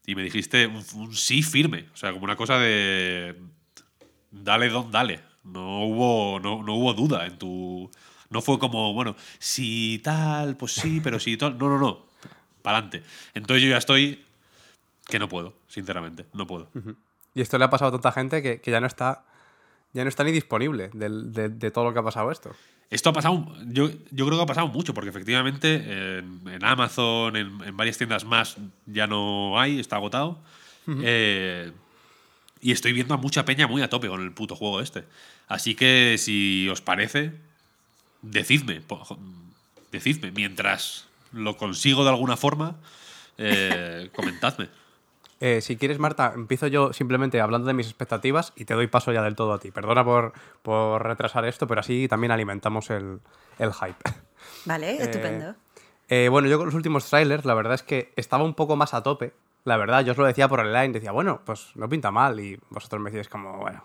[0.07, 1.87] Y me dijiste un, un sí firme.
[1.93, 3.37] O sea, como una cosa de.
[4.31, 5.21] Dale, don, dale.
[5.43, 7.91] No hubo, no, no hubo duda en tu
[8.29, 11.59] No fue como, bueno, si tal, pues sí, pero si tal.
[11.59, 12.07] No, no, no.
[12.63, 13.03] Para adelante.
[13.35, 14.25] Entonces yo ya estoy
[15.07, 16.27] que no puedo, sinceramente.
[16.35, 16.71] No puedo.
[17.35, 19.25] Y esto le ha pasado a tanta gente que, que ya no está.
[19.93, 22.55] Ya no está ni disponible de, de todo lo que ha pasado esto.
[22.91, 27.37] Esto ha pasado, yo, yo creo que ha pasado mucho, porque efectivamente en, en Amazon,
[27.37, 30.41] en, en varias tiendas más, ya no hay, está agotado.
[30.89, 31.71] Eh,
[32.61, 35.05] y estoy viendo a mucha peña muy a tope con el puto juego este.
[35.47, 37.33] Así que si os parece,
[38.23, 38.83] decidme.
[39.93, 40.33] Decidme.
[40.33, 42.77] Mientras lo consigo de alguna forma,
[43.39, 44.69] eh, comentadme.
[45.43, 49.11] Eh, si quieres, Marta, empiezo yo simplemente hablando de mis expectativas y te doy paso
[49.13, 49.71] ya del todo a ti.
[49.71, 50.33] Perdona por,
[50.63, 53.21] por retrasar esto, pero así también alimentamos el,
[53.59, 53.97] el hype.
[54.67, 55.55] Vale, estupendo.
[56.09, 58.93] Eh, bueno, yo con los últimos trailers, la verdad es que estaba un poco más
[58.95, 59.33] a tope.
[59.65, 62.39] La verdad, yo os lo decía por online, decía, bueno, pues no pinta mal.
[62.41, 63.83] Y vosotros me decís como, bueno,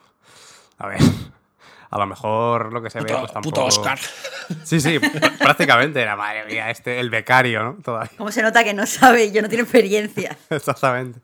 [0.78, 1.00] a ver,
[1.90, 3.62] a lo mejor lo que se ve pues tampoco...
[4.64, 7.74] Sí, sí, pr- prácticamente era, madre mía, este, el becario, ¿no?
[7.84, 8.12] Todavía.
[8.18, 10.38] Como se nota que no sabe y yo no tiene experiencia.
[10.50, 11.20] Exactamente.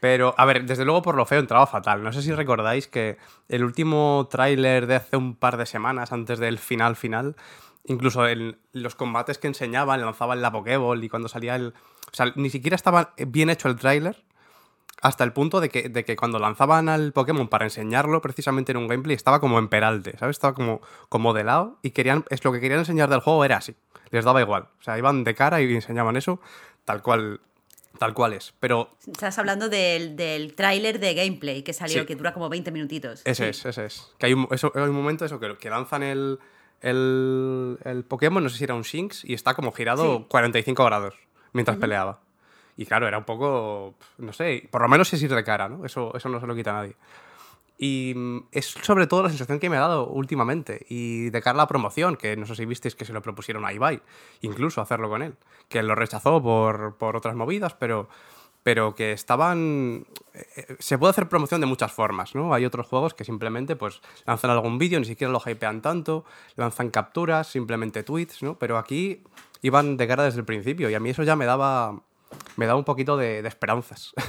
[0.00, 2.02] Pero, a ver, desde luego por lo feo entraba fatal.
[2.02, 3.18] No sé si recordáis que
[3.48, 7.36] el último tráiler de hace un par de semanas, antes del final final,
[7.84, 11.74] incluso en los combates que enseñaban, lanzaban la Pokéball y cuando salía el...
[12.12, 14.24] O sea, ni siquiera estaba bien hecho el tráiler
[15.02, 18.78] hasta el punto de que, de que cuando lanzaban al Pokémon para enseñarlo precisamente en
[18.78, 20.36] un gameplay estaba como en peralte, ¿sabes?
[20.36, 23.58] Estaba como, como de lado y querían, es lo que querían enseñar del juego era
[23.58, 23.76] así.
[24.10, 24.68] Les daba igual.
[24.80, 26.40] O sea, iban de cara y enseñaban eso
[26.88, 27.42] tal cual,
[27.98, 28.54] tal cual es.
[28.60, 32.06] Pero Estás hablando del, del tráiler de gameplay que salió, Sí.
[32.06, 33.22] que dura como 20 minutitos.
[33.24, 33.50] ese Sí.
[33.50, 34.12] es, ese es.
[34.18, 36.38] Que hay un, eso, hay un momento eso, que, que lanzan el,
[36.80, 40.24] el, el Pokémon, no sé si era un Shinx, y está como girado Sí.
[40.28, 41.14] 45 grados
[41.52, 42.20] mientras peleaba.
[42.76, 45.84] Y claro, era un poco, no sé, por lo menos es ir de cara, ¿no?
[45.84, 46.94] Eso, eso no se lo quita a nadie.
[47.80, 50.84] Y mm, es sobre todo la sensación que me ha dado últimamente.
[50.88, 53.64] Y de cara a la promoción, que no sé si visteis que se lo propusieron
[53.64, 54.02] a Ibai,
[54.40, 55.36] incluso hacerlo con él.
[55.68, 58.08] Que lo rechazó por, por otras movidas, pero,
[58.64, 60.04] pero que estaban...
[60.34, 62.52] eh, eh, Se puede hacer promoción de muchas formas, ¿no?
[62.52, 66.24] Hay otros juegos que simplemente pues lanzan algún vídeo, ni siquiera lo hypean tanto,
[66.56, 68.58] lanzan capturas, simplemente tweets, ¿no?
[68.58, 69.22] Pero aquí
[69.62, 72.00] iban de cara desde el principio y a mí eso ya me daba,
[72.56, 74.12] me daba un poquito de, de esperanzas.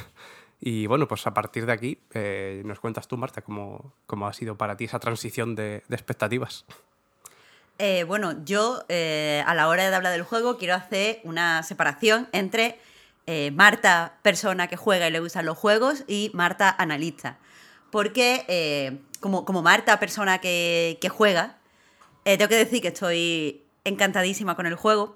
[0.62, 4.34] Y bueno, pues a partir de aquí eh, nos cuentas tú, Marta, cómo, cómo ha
[4.34, 6.66] sido para ti esa transición de, expectativas.
[7.78, 12.28] Eh, bueno, yo eh, a la hora de hablar del juego quiero hacer una separación
[12.34, 12.80] entre
[13.54, 17.38] Marta, persona que juega y le gustan los juegos, y Marta, analista.
[17.92, 21.60] Porque como, como Marta, persona que, juega,
[22.24, 25.16] tengo que decir que estoy encantadísima con el juego.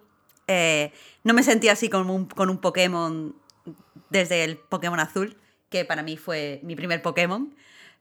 [1.23, 3.33] No me sentí así un, con un Pokémon
[4.09, 5.37] desde el Pokémon azul,
[5.69, 7.55] que para mí fue mi primer Pokémon.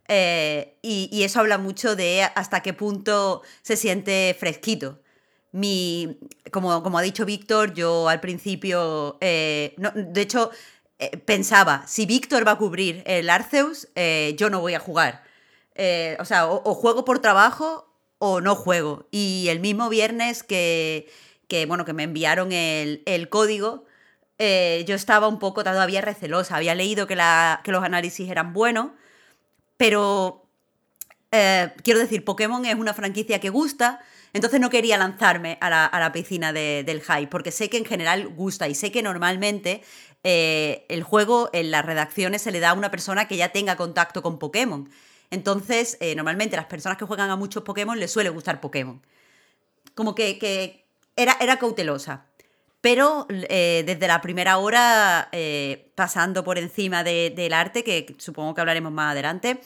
[0.08, 5.00] Eh, y, eso habla mucho de hasta qué punto se siente fresquito.
[5.52, 6.18] Mi,
[6.50, 10.50] como, como ha dicho Víctor, yo al principio, eh, no, de hecho,
[10.98, 13.88] eh, pensaba, si Víctor va a cubrir el Arceus,
[14.36, 15.22] yo no voy a jugar.
[16.18, 17.88] O sea, o, o juego por trabajo
[18.18, 19.08] o no juego.
[19.10, 21.10] Y el mismo viernes que,
[21.48, 23.84] que, bueno, que me enviaron el, el código,
[24.44, 26.56] eh, yo estaba un poco todavía recelosa.
[26.56, 28.90] Había leído que, los análisis eran buenos,
[29.76, 30.48] pero
[31.30, 34.00] eh, quiero decir, Pokémon es una franquicia que gusta,
[34.32, 38.26] entonces no quería lanzarme a la, piscina de- del hype, porque sé que en general
[38.30, 39.84] gusta y sé que normalmente
[40.24, 43.76] eh, el juego en las redacciones se le da a una persona que ya tenga
[43.76, 44.90] contacto con Pokémon.
[45.30, 49.00] Entonces, eh, normalmente las personas que juegan a muchos Pokémon les suele gustar Pokémon.
[49.94, 50.84] Como que,
[51.14, 52.26] era cautelosa.
[52.82, 58.54] Pero eh, desde la primera hora, eh, pasando por encima de- del arte, que supongo
[58.54, 59.60] que hablaremos más adelante,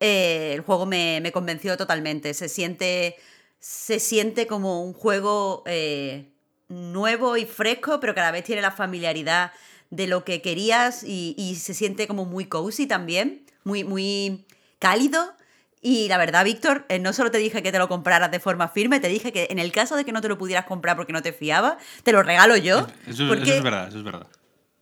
[0.00, 2.34] eh, el juego me, convenció totalmente.
[2.34, 3.16] Se siente,
[3.60, 5.64] se siente como un juego
[6.68, 9.52] nuevo y fresco, pero que a la vez tiene la familiaridad
[9.90, 14.44] de lo que querías y, y se siente como muy cozy también, muy, muy
[14.78, 15.32] cálido.
[15.80, 18.68] Y la verdad, Víctor, eh, no solo te dije que te lo compraras de forma
[18.68, 21.12] firme, te dije que en el caso de que no te lo pudieras comprar porque
[21.12, 22.86] no te fiaba, te lo regalo yo.
[23.06, 24.26] Eso, porque es verdad, eso es verdad.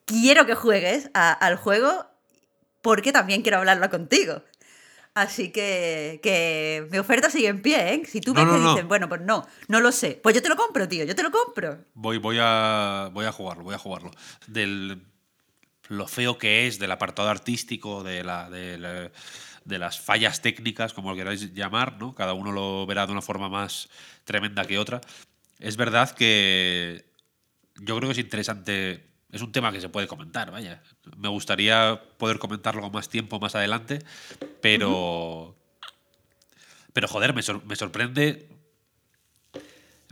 [0.07, 2.07] quiero que juegues a- al juego
[2.82, 4.42] porque también quiero hablarlo contigo.
[5.14, 8.03] Así que, que mi oferta sigue en pie, ¿eh?
[8.07, 8.88] Si tú No, ves no, que no.
[8.88, 10.20] bueno, pues no, no lo sé.
[10.22, 11.78] Pues yo te lo compro, tío, yo te lo compro.
[11.94, 14.11] Voy, voy, a, voy a jugarlo, voy a jugarlo.
[14.47, 15.03] Del,
[15.88, 19.11] lo feo que es del apartado artístico, de, la, de, la-
[19.66, 22.14] de las fallas técnicas, como lo queráis llamar, ¿no?
[22.14, 23.88] Cada uno lo verá de una forma más
[24.24, 25.00] tremenda que otra.
[25.58, 27.04] Es verdad que
[27.76, 29.06] yo creo que es interesante.
[29.30, 30.82] Es un tema que se puede comentar, vaya.
[31.16, 33.98] Me gustaría poder comentarlo con más tiempo más adelante,
[34.62, 35.54] pero.
[36.92, 38.48] Pero joder, me, sor- me sorprende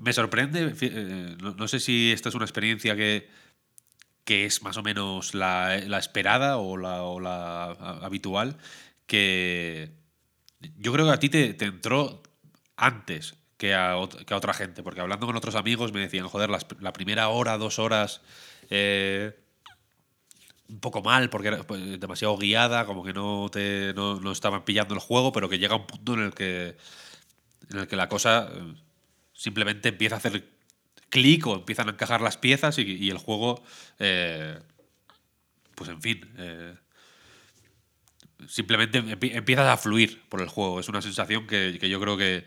[0.03, 3.31] me sorprende, eh, no, no sé si esta es una experiencia que,
[4.25, 7.71] que es más o menos la, la esperada o la, o la
[8.03, 8.59] habitual,
[9.07, 9.95] que
[10.77, 12.23] yo creo que a ti te, entró
[12.77, 13.97] antes que a,
[14.27, 17.59] que a otra gente, porque hablando con otros amigos me decían, joder, la primera hora,
[17.59, 18.23] dos horas,
[18.71, 19.39] eh,
[20.69, 24.65] un poco mal, porque era pues, demasiado guiada, como que no, te, no, no estaban
[24.65, 26.77] pillando el juego, pero que llega un punto en el que,
[27.71, 28.51] en el que la cosa
[29.33, 30.49] simplemente empieza a hacer
[31.11, 33.63] clic o empiezan a encajar las piezas y, y el juego,
[33.99, 34.59] eh,
[35.75, 36.75] pues en fin, eh,
[38.49, 40.81] simplemente empie- empiezas a fluir por el juego.
[40.81, 42.45] Es una sensación que, que yo creo que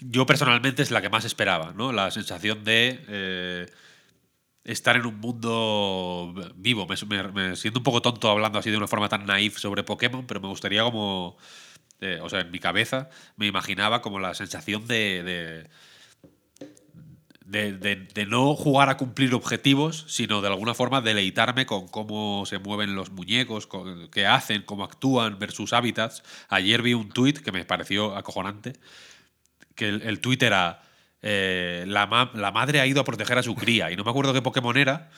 [0.00, 1.92] yo personalmente es la que más esperaba, ¿no?
[1.92, 3.66] La sensación de eh,
[4.64, 6.86] estar en un mundo vivo.
[6.86, 10.40] Me, siento un poco tonto hablando así de una forma tan naif sobre Pokémon, pero
[10.40, 11.36] me gustaría como...
[12.00, 15.68] eh, o sea, en mi cabeza me imaginaba como la sensación de,
[17.44, 22.58] de, de- no jugar a cumplir objetivos, sino de alguna forma deleitarme con cómo se
[22.58, 26.22] mueven los muñecos, con, qué hacen, cómo actúan versus hábitats.
[26.48, 28.72] Ayer vi un tuit que me pareció acojonante,
[29.74, 30.82] que el, el tuit era
[31.22, 34.32] eh, la, la madre ha ido a proteger a su cría y no me acuerdo
[34.32, 35.10] qué Pokémon era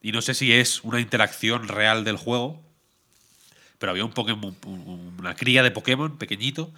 [0.00, 2.62] y no sé si es una interacción real del juego,
[3.78, 6.70] pero había un Pokémon, un- una cría de Pokémon pequeñito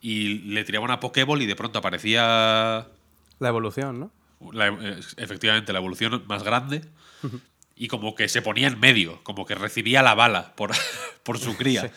[0.00, 2.88] y le tiraba una Pokéball y de pronto aparecía
[3.38, 4.10] La evolución, ¿no?
[4.52, 6.82] La- eh, efectivamente la evolución más grande
[7.76, 10.70] y como que se ponía en medio, como que recibía la bala por,
[11.22, 11.90] por su cría.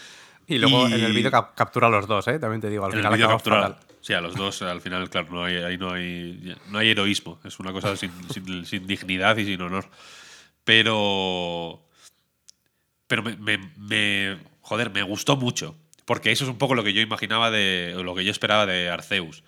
[0.48, 2.40] Y luego Y- en el vídeo cap- captura a los dos, ¿eh?
[2.40, 3.78] También te digo, al En el final acaba captura- fatal.
[4.00, 7.42] Sí, a los dos, al final, claro, no hay, ahí no hay, no hay heroísmo.
[7.44, 9.90] Es una cosa sin, sin- sin dignidad y sin honor.
[10.64, 11.82] Pero.
[13.08, 15.76] Pero me, me- me- Joder, me gustó mucho.
[16.06, 17.94] Porque eso es un poco lo que yo imaginaba de.
[18.02, 19.44] lo que yo esperaba de Arceus.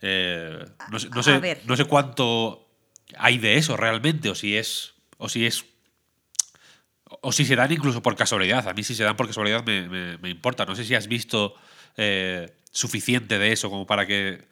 [0.00, 1.32] Eh, no, sé, no, sé,
[1.66, 2.68] no sé cuánto
[3.16, 4.94] hay de eso realmente, o si es.
[5.16, 5.64] O si es.
[7.22, 8.68] O si se dan incluso por casualidad.
[8.68, 10.64] A mí si se dan por casualidad me, me- me importa.
[10.66, 11.54] No sé si has visto
[11.96, 14.46] eh, suficiente de eso como para que...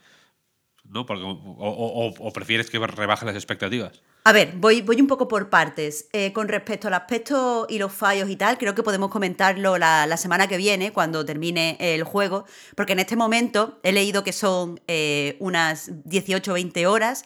[0.84, 1.04] ¿No?
[1.04, 4.00] Porque, o- o prefieres que rebaje las expectativas.
[4.26, 6.08] A ver, voy, voy un poco por partes.
[6.12, 10.04] Eh, con respecto al aspecto y los fallos y tal, creo que podemos comentarlo la,
[10.08, 14.32] la semana que viene, cuando termine el juego, porque en este momento he leído que
[14.32, 17.24] son eh, unas 18 o 20 horas,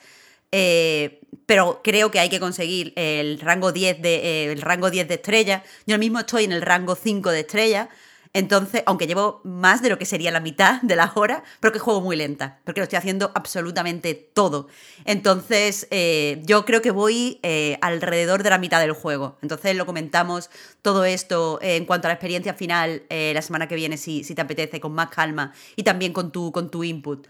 [0.53, 5.15] eh, pero creo que hay que conseguir el rango 10 de, el rango 10 de
[5.15, 5.65] estrella.
[5.87, 7.89] Yo mismo estoy en el rango 5 de estrella.
[8.33, 11.81] Entonces, aunque llevo más de lo que sería la mitad de las horas, pero que
[11.81, 14.69] juego muy lenta, porque lo estoy haciendo absolutamente todo.
[15.05, 19.37] Entonces, eh, yo creo que voy eh, alrededor de la mitad del juego.
[19.43, 20.49] Entonces, lo comentamos
[20.81, 24.35] todo esto eh, en cuanto a la experiencia final la semana que viene, si, si
[24.35, 27.27] te apetece, con más calma y también con tu, con tu input.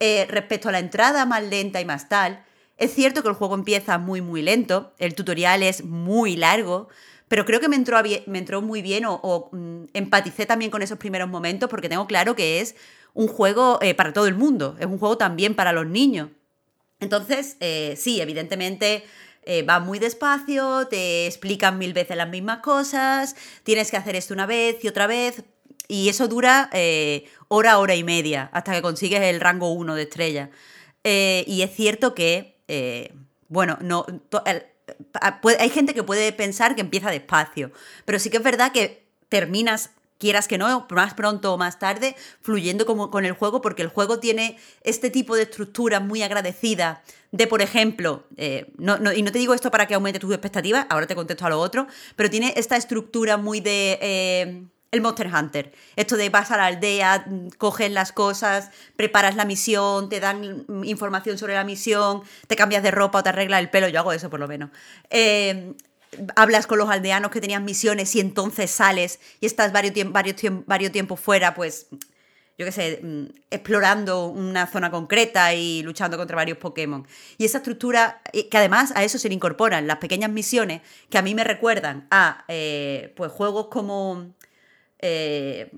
[0.00, 2.44] Respecto a la entrada más lenta y más tal,
[2.78, 6.88] es cierto que el juego empieza muy, muy lento, el tutorial es muy largo,
[7.28, 10.98] pero creo que me entró, me entró muy bien o, mm, empaticé también con esos
[10.98, 12.74] primeros momentos porque tengo claro que es
[13.14, 16.30] un juego eh, para todo el mundo, es un juego también para los niños.
[17.00, 19.04] Entonces, eh, sí, evidentemente
[19.44, 24.34] eh, va muy despacio, te explican mil veces las mismas cosas, tienes que hacer esto
[24.34, 25.42] una vez y otra vez,
[25.86, 30.02] y eso dura eh, hora, hora y media, hasta que consigues el rango 1 de
[30.02, 30.50] estrella.
[31.04, 32.56] Y es cierto que,
[33.48, 34.04] bueno, no,
[34.44, 34.64] el-
[35.58, 37.72] hay gente que puede pensar que empieza despacio,
[38.04, 42.16] pero sí que es verdad que terminas, quieras que no, más pronto o más tarde,
[42.42, 47.02] fluyendo como, con el juego, porque el juego tiene este tipo de estructura muy agradecida
[47.30, 50.32] de, por ejemplo, eh, no- no- y no te digo esto para que aumente tus
[50.32, 51.86] expectativas, ahora te contesto a lo otro,
[52.16, 53.98] pero tiene esta estructura muy de...
[54.00, 55.72] eh, el Monster Hunter.
[55.96, 57.26] Esto de vas a la aldea,
[57.58, 62.90] coges las cosas, preparas la misión, te dan información sobre la misión, te cambias de
[62.90, 64.70] ropa o te arreglas el pelo, yo hago eso por lo menos.
[65.10, 65.74] Eh,
[66.36, 70.36] hablas con los aldeanos que tenían misiones y entonces sales y estás varios, varios,
[70.66, 71.88] varios tiempos fuera, pues
[72.56, 77.06] yo qué sé, mm, explorando una zona concreta y luchando contra varios Pokémon.
[77.36, 81.18] Y esa estructura, eh, que además a eso se le incorporan las pequeñas misiones que
[81.18, 84.34] a mí me recuerdan a eh, pues juegos como
[84.98, 85.70] eh,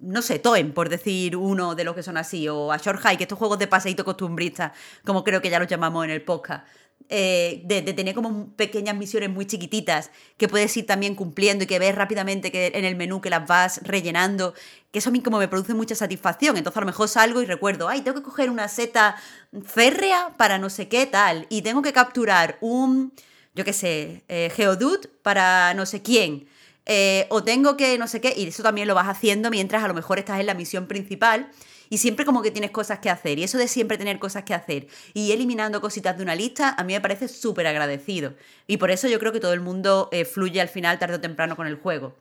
[0.00, 3.22] no sé, Toem, por decir uno de los que son así, o a Short Hike,
[3.22, 4.72] estos juegos de paseíto costumbrista,
[5.04, 6.66] como creo que ya los llamamos en el podcast,
[7.10, 11.66] eh, de, de tener como pequeñas misiones muy chiquititas que puedes ir también cumpliendo y
[11.66, 14.52] que ves rápidamente que en el menú que las vas rellenando,
[14.90, 16.56] que eso a mí como me produce mucha satisfacción.
[16.56, 19.16] Entonces a lo mejor salgo y recuerdo, ay, tengo que coger una seta
[19.64, 23.12] férrea para no sé qué tal, y tengo que capturar un,
[23.54, 26.46] yo qué sé, eh, Geodude para no sé quién.
[26.90, 29.88] Eh, o tengo que no sé qué, y eso también lo vas haciendo mientras a
[29.88, 31.50] lo mejor estás en la misión principal
[31.90, 33.38] Y siempre como que tienes cosas que hacer.
[33.38, 36.84] Y eso de siempre tener cosas que hacer y eliminando cositas de una lista, a
[36.84, 38.34] mí me parece súper agradecido.
[38.66, 41.20] Y por eso yo creo que todo el mundo eh, fluye al final, tarde o
[41.20, 42.14] temprano, con el juego.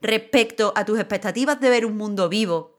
[0.00, 2.71] Respecto a tus expectativas de ver un mundo vivo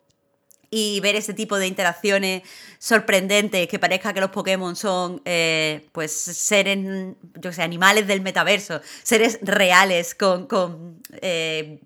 [0.75, 2.41] y ver ese tipo de interacciones
[2.79, 6.79] sorprendentes, que parezca que los Pokémon son eh, pues seres,
[7.35, 11.79] yo sé, animales del metaverso, seres reales con, con eh,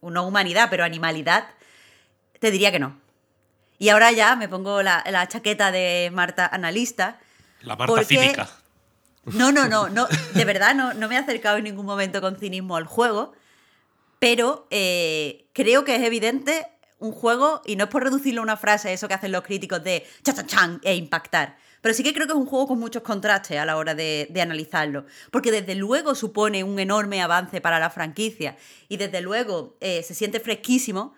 [0.00, 1.48] no humanidad, pero animalidad,
[2.38, 2.96] te diría que no.
[3.80, 7.18] Y ahora ya me pongo la, la chaqueta de Marta analista.
[7.62, 8.48] La Marta cínica.
[9.24, 12.36] No, no, no, no, de verdad no, no me he acercado en ningún momento con
[12.36, 13.32] cinismo al juego,
[14.20, 16.68] pero eh, creo que es evidente
[17.02, 19.82] un juego, y no es por reducirlo a una frase, eso que hacen los críticos
[19.82, 21.56] de cha chan e impactar.
[21.80, 24.28] Pero sí que creo que es un juego con muchos contrastes a la hora de,
[24.30, 25.04] de, analizarlo.
[25.32, 28.56] Porque desde luego supone un enorme avance para la franquicia.
[28.88, 31.12] Y desde luego eh, se siente fresquísimo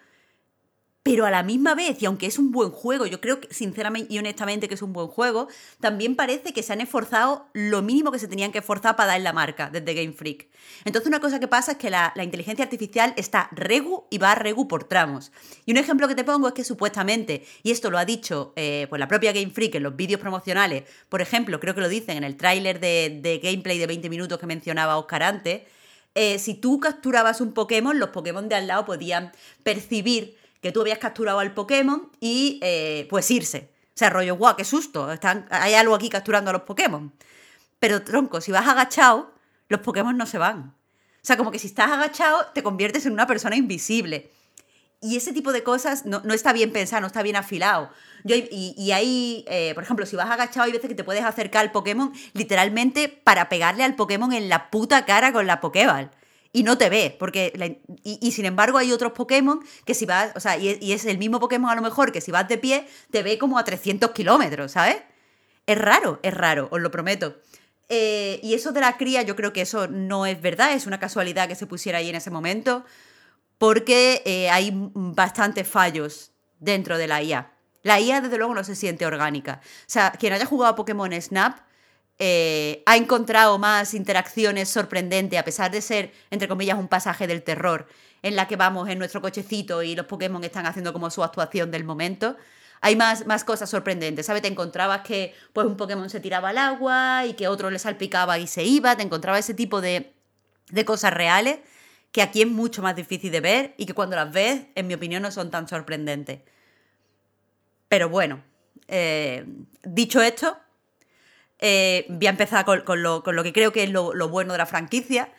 [1.04, 4.18] pero a la misma vez, y aunque es un buen juego, yo creo sinceramente y
[4.18, 5.48] honestamente que es un buen juego,
[5.78, 9.20] también parece que se han esforzado lo mínimo que se tenían que esforzar para dar
[9.20, 10.48] la marca desde Game Freak.
[10.86, 14.34] Entonces una cosa que pasa es que la, inteligencia artificial está regu y va a
[14.34, 15.30] regu por tramos.
[15.66, 18.86] Y un ejemplo que te pongo es que supuestamente, y esto lo ha dicho eh,
[18.88, 22.16] pues la propia Game Freak en los vídeos promocionales, por ejemplo, creo que lo dicen
[22.16, 25.64] en el tráiler de, de, gameplay de 20 minutos que mencionaba Oscar antes,
[26.14, 29.32] eh, si tú capturabas un Pokémon, los Pokémon de al lado podían
[29.64, 33.70] percibir que tú habías capturado al Pokémon y eh, pues irse.
[33.88, 35.06] O sea, rollo, guau, qué susto,
[35.50, 37.12] hay algo aquí capturando a los Pokémon.
[37.78, 39.30] Pero tronco, si vas agachado,
[39.68, 40.74] los Pokémon no se van.
[41.16, 44.30] O sea, como que si estás agachado, te conviertes en una persona invisible.
[45.02, 47.90] Y ese tipo de cosas no, no está bien pensado, no está bien afilado.
[48.24, 51.24] Yo, y, y, ahí, eh, por ejemplo, si vas agachado, hay veces que te puedes
[51.24, 56.10] acercar al Pokémon literalmente para pegarle al Pokémon en la puta cara con la Pokéball
[56.54, 60.40] y no te ve, porque y, sin embargo hay otros Pokémon que si vas, o
[60.40, 62.86] sea, y, y, es el mismo Pokémon a lo mejor que si vas de pie
[63.10, 64.98] te ve como a 300 kilómetros, ¿sabes?
[65.66, 67.36] Es raro, es raro, os lo prometo.
[67.88, 71.00] Eh, y eso de la cría, yo creo que eso no es verdad, es una
[71.00, 72.84] casualidad que se pusiera ahí en ese momento,
[73.58, 76.30] porque eh, hay bastantes fallos
[76.60, 77.50] dentro de la IA.
[77.82, 79.60] La IA, desde luego, no se siente orgánica.
[79.62, 81.58] O sea, quien haya jugado a Pokémon Snap
[82.18, 87.42] eh, ha encontrado más interacciones sorprendentes, a pesar de ser, entre comillas, un pasaje del
[87.42, 87.86] terror,
[88.22, 91.70] en la que vamos en nuestro cochecito y los Pokémon están haciendo como su actuación
[91.70, 92.36] del momento.
[92.80, 94.42] Hay más, más cosas sorprendentes, ¿sabes?
[94.42, 98.38] Te encontrabas que pues, un Pokémon se tiraba al agua y que otro le salpicaba
[98.38, 100.12] y se iba, te encontraba ese tipo de,
[100.70, 101.58] de cosas reales
[102.14, 104.94] que aquí es mucho más difícil de ver y que cuando las ves, en mi
[104.94, 106.42] opinión, no son tan sorprendentes.
[107.88, 108.40] Pero bueno,
[108.86, 109.44] eh,
[109.82, 110.56] dicho esto,
[111.58, 115.32] eh, voy a empezar con, lo, que creo que es lo, bueno de la franquicia,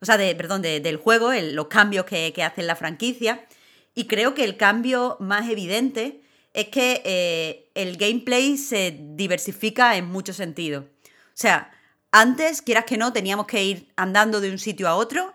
[0.00, 3.44] o sea, perdón, de, del juego, los cambios que, que, hace la franquicia.
[3.94, 6.20] Y creo que el cambio más evidente
[6.54, 10.84] es que eh, el gameplay se diversifica en muchos sentidos.
[11.04, 11.70] O sea,
[12.10, 15.34] antes, quieras que no, teníamos que ir andando de un sitio a otro,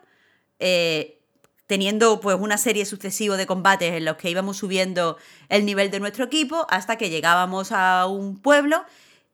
[0.60, 1.22] eh,
[1.68, 5.18] teniendo pues una serie sucesiva de combates en los que íbamos subiendo
[5.50, 8.84] el nivel de nuestro equipo hasta que llegábamos a un pueblo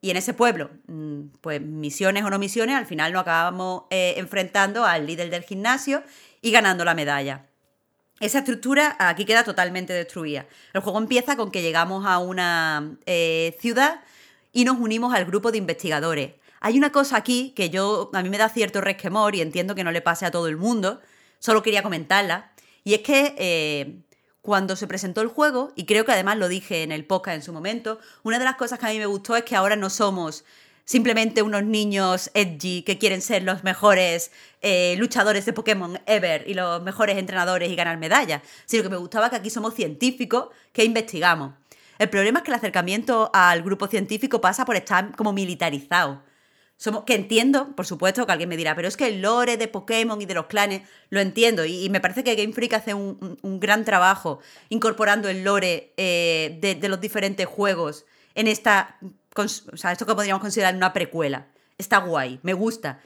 [0.01, 4.13] y en ese pueblo, mm, pues misiones o no misiones, al final nos acabamos eh,
[4.17, 6.03] enfrentando al líder del gimnasio
[6.41, 7.47] y ganando la medalla.
[8.19, 10.45] Esa estructura aquí queda totalmente destruida.
[10.73, 14.01] El juego empieza con que llegamos a una eh, ciudad
[14.51, 16.33] y nos unimos al grupo de investigadores.
[16.61, 19.83] Hay una cosa aquí que yo a mí me da cierto resquemor y entiendo que
[19.83, 20.99] no le pase a todo el mundo,
[21.39, 22.51] solo quería comentarla,
[22.83, 24.01] y es que eh,
[24.41, 27.43] cuando se presentó el juego, y creo que además lo dije en el podcast en
[27.43, 29.89] su momento, una de las cosas que a mí me gustó es que ahora no
[29.89, 30.45] somos
[30.89, 34.31] simplemente unos niños edgy que quieren ser los mejores
[34.63, 38.97] eh, luchadores de Pokémon ever y los mejores entrenadores y ganar medallas, sino que me
[38.97, 41.53] gustaba que aquí somos científicos que investigamos.
[41.99, 46.23] El problema es que el acercamiento al grupo científico pasa por estar como militarizado.
[47.05, 50.21] Que entiendo, por supuesto, que alguien me dirá, pero es que el lore de Pokémon
[50.21, 51.65] y de los clanes lo entiendo.
[51.65, 56.57] Y, me parece que Game Freak hace un, un, gran trabajo incorporando el lore eh,
[56.61, 58.97] de, los diferentes juegos en esta.
[59.35, 61.47] O sea, esto que podríamos considerar una precuela.
[61.77, 63.01] Está guay, me gusta.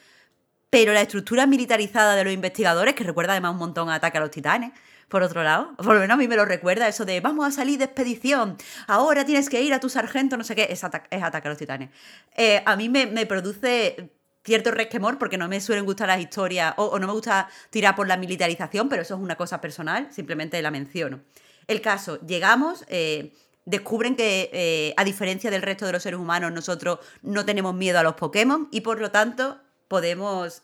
[0.69, 4.21] Pero la estructura militarizada de los investigadores, que recuerda además un montón a Ataque a
[4.21, 4.71] los Titanes,
[5.14, 5.76] por otro lado.
[5.78, 8.57] Por lo menos a mí me lo recuerda eso de vamos a salir de expedición,
[8.88, 11.51] ahora tienes que ir a tu sargento, no sé qué, es, ata es atacar a
[11.51, 11.91] los titanes.
[12.36, 14.09] Eh, a mí me, me, produce
[14.43, 18.07] cierto resquemor porque no me suelen gustar las historias o, no me gusta tirar por
[18.07, 21.22] la militarización, pero eso es una cosa personal, simplemente la menciono.
[21.68, 22.84] El caso, llegamos...
[22.88, 23.34] Eh,
[23.66, 27.97] descubren que, eh, a diferencia del resto de los seres humanos, nosotros no tenemos miedo
[27.97, 29.57] a los Pokémon y por lo tanto
[29.88, 30.64] podemos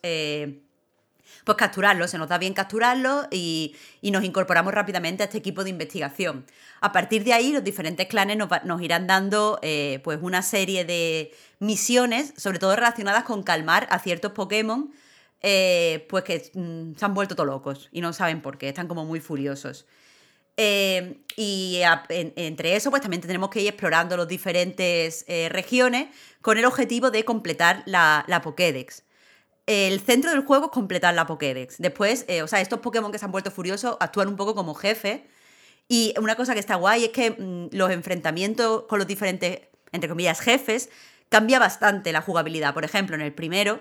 [1.44, 5.64] pues capturarlo, se nos da bien capturarlo y, y nos incorporamos rápidamente a este equipo
[5.64, 6.46] de investigación.
[6.82, 10.86] A partir de ahí, los diferentes clanes nos, nos irán dando eh, pues una serie
[10.86, 14.92] de misiones, sobre todo relacionadas con calmar a ciertos Pokémon,
[15.42, 18.88] eh, pues que mm, se han vuelto todos locos y no saben por qué, están
[18.88, 19.86] como muy furiosos.
[20.62, 26.10] Eh, y entre eso, pues también tenemos que ir explorando las diferentes regiones
[26.42, 29.04] con el objetivo de completar la, la Pokédex.
[29.70, 31.78] El centro del juego es completar la Pokédex.
[31.78, 34.74] Después, eh, o sea, estos Pokémon que se han vuelto furiosos actúan un poco como
[34.74, 35.28] jefe.
[35.88, 39.60] Y una cosa que está guay es que mm, los enfrentamientos con los diferentes,
[39.92, 40.90] entre comillas, jefes,
[41.30, 42.74] cambia bastante la jugabilidad.
[42.74, 43.80] Por ejemplo, en el primero,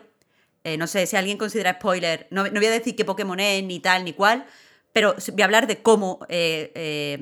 [0.63, 3.81] eh, no sé si alguien considera spoiler, no, voy a decir qué Pokémon es, ni
[3.81, 4.45] tal, ni cual,
[4.93, 7.19] pero voy a hablar de cómo eh,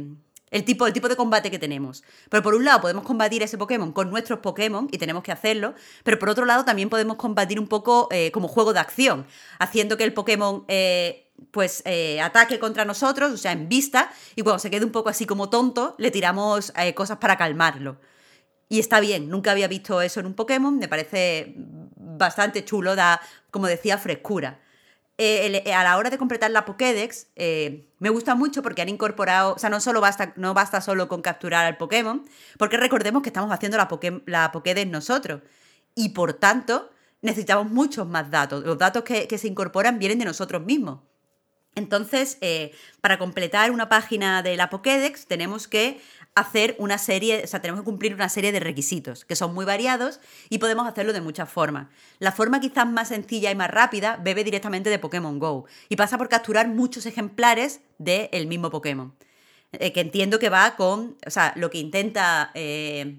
[0.56, 2.02] el, tipo, el tipo de combate que tenemos.
[2.28, 5.74] Pero por un lado podemos combatir ese Pokémon con nuestros Pokémon y tenemos que hacerlo,
[6.02, 9.26] pero por otro lado también podemos combatir un poco eh, como juego de acción,
[9.58, 14.42] haciendo que el Pokémon eh, pues eh, ataque contra nosotros, o sea, en vista, y
[14.42, 17.98] cuando se quede un poco así como tonto, le tiramos cosas para calmarlo.
[18.68, 21.54] Y está bien, nunca había visto eso en un Pokémon, me parece
[21.96, 24.60] bastante chulo, da, como decía, frescura.
[25.18, 28.90] Eh, el- a la hora de completar la Pokédex, eh, me gusta mucho porque han
[28.90, 32.22] incorporado, o sea, no solo basta, no basta solo con capturar al Pokémon,
[32.58, 35.40] porque recordemos que estamos haciendo la, Poké- Pokédex nosotros.
[35.94, 36.90] Y por tanto,
[37.22, 38.62] necesitamos muchos más datos.
[38.64, 41.00] Los datos que, se incorporan vienen de nosotros mismos.
[41.74, 46.00] Entonces, eh, para completar una página de la Pokédex tenemos que
[46.36, 49.64] hacer una serie, o sea, tenemos que cumplir una serie de requisitos que son muy
[49.64, 50.20] variados
[50.50, 51.88] y podemos hacerlo de muchas formas.
[52.18, 56.18] La forma quizás más sencilla y más rápida bebe directamente de Pokémon Go y pasa
[56.18, 59.14] por capturar muchos ejemplares del mismo Pokémon.
[59.72, 63.18] Eh, que entiendo que va con, o sea, lo que intenta eh,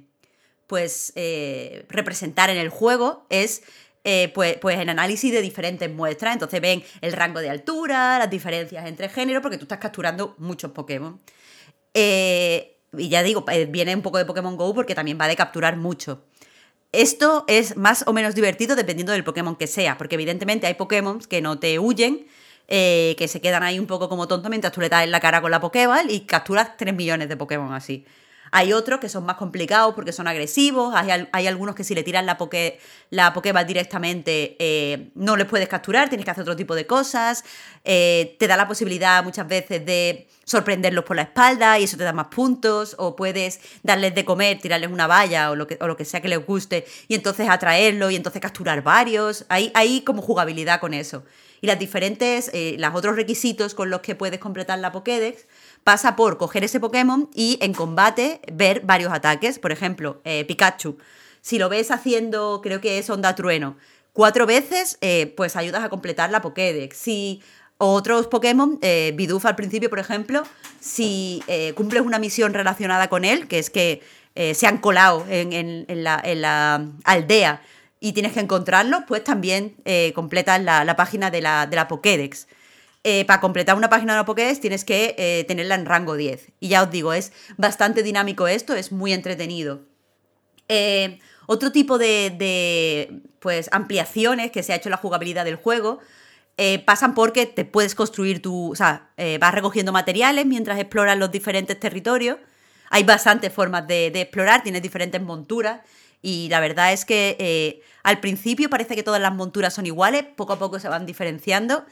[0.67, 3.63] pues eh, representar en el juego es
[4.03, 6.33] eh, pues, pues el análisis de diferentes muestras.
[6.33, 10.71] Entonces ven el rango de altura, las diferencias entre géneros, porque tú estás capturando muchos
[10.71, 11.19] Pokémon.
[12.95, 15.77] Y ya digo, eh, viene un poco de Pokémon Go porque también va de capturar
[15.77, 16.23] mucho.
[16.91, 21.19] Esto es más o menos divertido dependiendo del Pokémon que sea, porque evidentemente hay Pokémon
[21.19, 22.25] que no te huyen,
[22.69, 25.19] eh, que se quedan ahí un poco como tontos mientras tú le das en la
[25.19, 28.05] cara con la Pokéball y capturas 3 millones de Pokémon así.
[28.51, 31.93] Hay otros que son más complicados porque son agresivos, hay, al- hay algunos que si
[31.95, 32.79] le tiras la, poké,
[33.09, 37.43] la Pokéball directamente eh, no les puedes capturar, tienes que hacer otro tipo de cosas,
[37.83, 42.03] eh, te da la posibilidad muchas veces de sorprenderlos por la espalda y eso te
[42.05, 45.87] da más puntos, o puedes darles de comer, tirarles una valla o lo que, o
[45.87, 49.45] lo que sea que les guste y entonces atraerlo y entonces capturar varios.
[49.49, 51.23] Hay, hay como jugabilidad con eso.
[51.59, 55.47] Y las diferentes, eh, los otros requisitos con los que puedes completar la Pokédex
[55.83, 59.59] pasa por coger ese Pokémon y en combate ver varios ataques.
[59.59, 60.97] Por ejemplo, eh, Pikachu.
[61.41, 63.77] Si lo ves haciendo, creo que es Onda Trueno,
[64.13, 66.97] cuatro veces, eh, pues ayudas a completar la Pokédex.
[66.97, 67.41] Si
[67.77, 70.43] otros Pokémon, eh, Bidoof al principio, por ejemplo,
[70.79, 74.01] si eh, cumples una misión relacionada con él, que es que
[74.35, 77.61] eh, se han colado en, la, aldea
[77.99, 79.75] y tienes que encontrarlo, pues también
[80.13, 82.47] completas la, la página de la, de la Pokédex.
[83.03, 86.51] Eh, para completar una página de la Pokédex tienes que eh, tenerla en rango 10.
[86.59, 89.81] Y ya os digo, es bastante dinámico esto, es muy entretenido.
[90.67, 95.99] Eh, otro tipo de, pues, ampliaciones que se ha hecho en la jugabilidad del juego
[96.85, 98.71] pasan porque te puedes construir tu.
[98.71, 102.37] O sea, vas recogiendo materiales mientras exploras los diferentes territorios.
[102.89, 105.81] Hay bastantes formas de, de explorar, tienes diferentes monturas.
[106.21, 110.53] Y la verdad es que al principio parece que todas las monturas son iguales, poco
[110.53, 111.85] a poco se van diferenciando.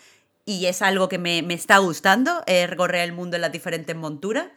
[0.45, 3.95] Y es algo que me, me está gustando, eh, recorrer el mundo en las diferentes
[3.95, 4.47] monturas.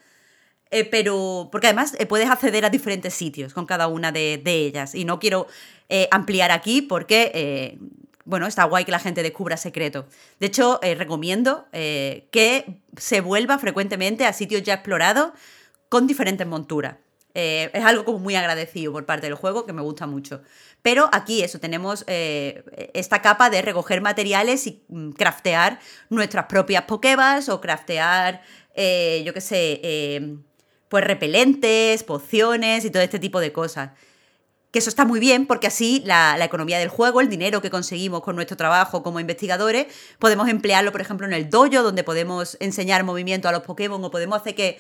[0.71, 4.67] Eh, pero, porque además eh, puedes acceder a diferentes sitios con cada una de, de
[4.67, 4.95] ellas.
[4.95, 5.47] Y no quiero
[6.11, 7.79] ampliar aquí porque,
[8.27, 10.05] bueno, está guay que la gente descubra secretos.
[10.39, 15.33] De hecho, recomiendo que se vuelva frecuentemente a sitios ya explorados
[15.89, 16.97] con diferentes monturas.
[17.41, 20.43] Eh, es algo como muy agradecido por parte del juego que me gusta mucho.
[20.83, 22.65] Pero aquí eso, tenemos eh,
[22.95, 25.79] esta capa de recoger materiales y mm, craftear
[26.09, 28.43] nuestras propias Pokéballs o craftear,
[28.75, 30.37] eh, yo qué sé, eh,
[30.89, 33.91] pues repelentes, pociones y todo este tipo de cosas.
[34.73, 38.23] Que eso está muy bien porque así la, economía del juego, el dinero que conseguimos
[38.23, 39.87] con nuestro trabajo como investigadores,
[40.19, 44.11] podemos emplearlo, por ejemplo, en el dojo, donde podemos enseñar movimiento a los Pokémon o
[44.11, 44.79] podemos hacer que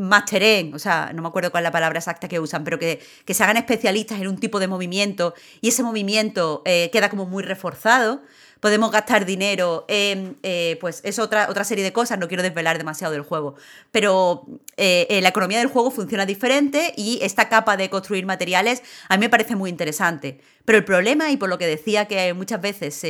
[0.00, 3.00] masteren, o sea, no me acuerdo cuál es la palabra exacta que usan, pero que,
[3.24, 7.26] que se hagan especialistas en un tipo de movimiento y ese movimiento eh, queda como
[7.26, 8.22] muy reforzado.
[8.60, 12.76] Podemos gastar dinero en, eh, pues es otra, otra serie de cosas, no quiero desvelar
[12.76, 13.54] demasiado del juego,
[13.90, 14.46] pero
[14.76, 19.20] eh, la economía del juego funciona diferente y esta capa de construir materiales a mí
[19.20, 20.40] me parece muy interesante.
[20.66, 23.02] Pero el problema, y por lo que decía que muchas veces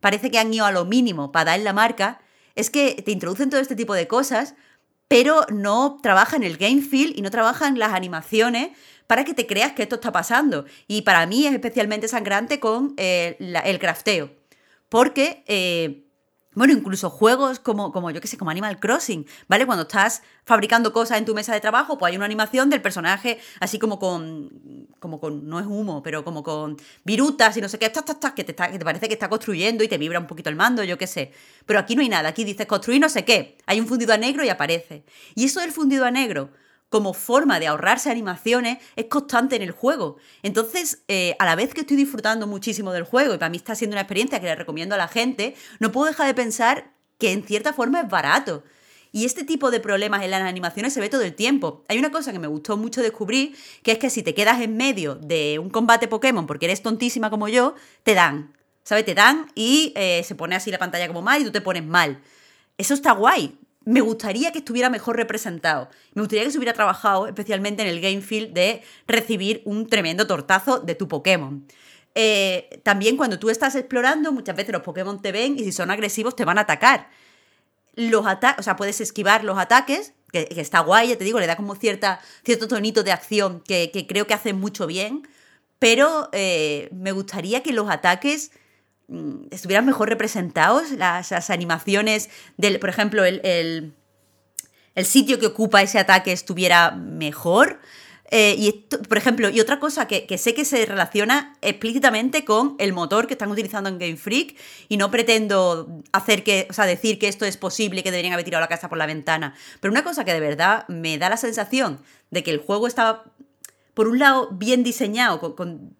[0.00, 2.20] parece que han ido a lo mínimo para dar la marca,
[2.54, 4.54] es que te introducen todo este tipo de cosas,
[5.08, 8.70] pero no trabajan el game feel y no trabajan las animaciones
[9.06, 10.64] para que te creas que esto está pasando.
[10.88, 14.30] Y para mí es especialmente sangrante con eh, el crafteo.
[14.88, 16.05] Porque, eh,
[16.56, 19.66] bueno, incluso juegos como, como yo que sé, como Animal Crossing, ¿vale?
[19.66, 23.38] Cuando estás fabricando cosas en tu mesa de trabajo, pues hay una animación del personaje
[23.60, 27.78] así como con, como con, no es humo, pero como con virutas y no sé
[27.78, 30.18] qué, tas, tas, tas, que, te que te parece que está construyendo y te vibra
[30.18, 31.30] un poquito el mando, yo qué sé.
[31.66, 34.16] Pero aquí no hay nada, aquí dices construir no sé qué, hay un fundido a
[34.16, 35.04] negro y aparece.
[35.34, 36.48] Y eso del fundido a negro
[36.88, 40.16] como forma de ahorrarse animaciones es constante en el juego.
[40.42, 43.74] Entonces, eh, a la vez que estoy disfrutando muchísimo del juego y para mí está
[43.74, 47.32] siendo una experiencia que le recomiendo a la gente, no puedo dejar de pensar que
[47.32, 48.62] en cierta forma es barato.
[49.12, 51.84] Y este tipo de problemas en las animaciones se ve todo el tiempo.
[51.88, 54.76] Hay una cosa que me gustó mucho descubrir, que es que si te quedas en
[54.76, 58.52] medio de un combate Pokémon porque eres tontísima como yo, te dan.
[58.82, 59.04] ¿Sabes?
[59.04, 61.84] Te dan y eh, se pone así la pantalla como mal y tú te pones
[61.84, 62.20] mal.
[62.78, 63.58] Eso está guay.
[63.86, 65.88] Me gustaría que estuviera mejor representado.
[66.12, 70.26] Me gustaría que se hubiera trabajado especialmente en el game feel de recibir un tremendo
[70.26, 71.64] tortazo de tu Pokémon.
[72.16, 75.92] Eh, también cuando tú estás explorando, muchas veces los Pokémon te ven y si son
[75.92, 77.10] agresivos te van a atacar.
[77.94, 81.46] Los ataques, o sea, puedes esquivar los ataques, que, está guay, ya te digo, le
[81.46, 85.28] da como cierta, cierto tonito de acción que, creo que hace mucho bien,
[85.78, 88.50] pero eh, me gustaría que los ataques
[89.50, 93.40] estuvieran mejor representados, las, animaciones del, por ejemplo, el,
[94.94, 97.80] el, sitio que ocupa ese ataque estuviera mejor.
[98.32, 102.74] Eh, y esto, por ejemplo, y otra cosa que, sé que se relaciona explícitamente con
[102.80, 104.56] el motor que están utilizando en Game Freak
[104.88, 108.44] y no pretendo hacer que, o sea, decir que esto es posible que deberían haber
[108.44, 109.54] tirado la casa por la ventana.
[109.80, 112.00] Pero una cosa que de verdad me da la sensación
[112.32, 113.22] de que el juego está,
[113.94, 115.94] por un lado, bien diseñado con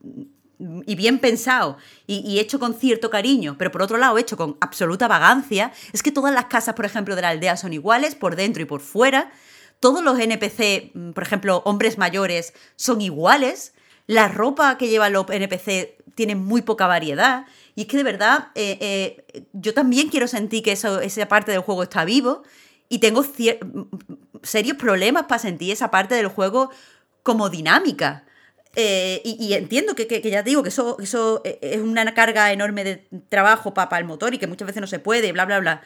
[0.59, 1.77] y bien pensado
[2.07, 6.13] y, hecho con cierto cariño, pero por otro lado hecho con absoluta vagancia, es que
[6.13, 9.31] todas las casas, por ejemplo, de la aldea son iguales, por dentro y por fuera.
[9.81, 13.75] Todos los NPC, por ejemplo, hombres mayores, son iguales.
[14.07, 17.45] La ropa que llevan los NPC tiene muy poca variedad.
[17.75, 21.61] Y es que de verdad, eh, eh, yo también quiero sentir que esa parte del
[21.61, 22.43] juego está vivo.
[22.89, 23.25] Y tengo
[24.43, 26.71] serios problemas para sentir esa parte del juego
[27.23, 28.26] como dinámica.
[28.79, 32.85] Eh, y, entiendo que, que, que, ya digo que eso, eso es una carga enorme
[32.85, 35.61] de trabajo para pa el motor y que muchas veces no se puede, bla, bla,
[35.61, 35.83] bla.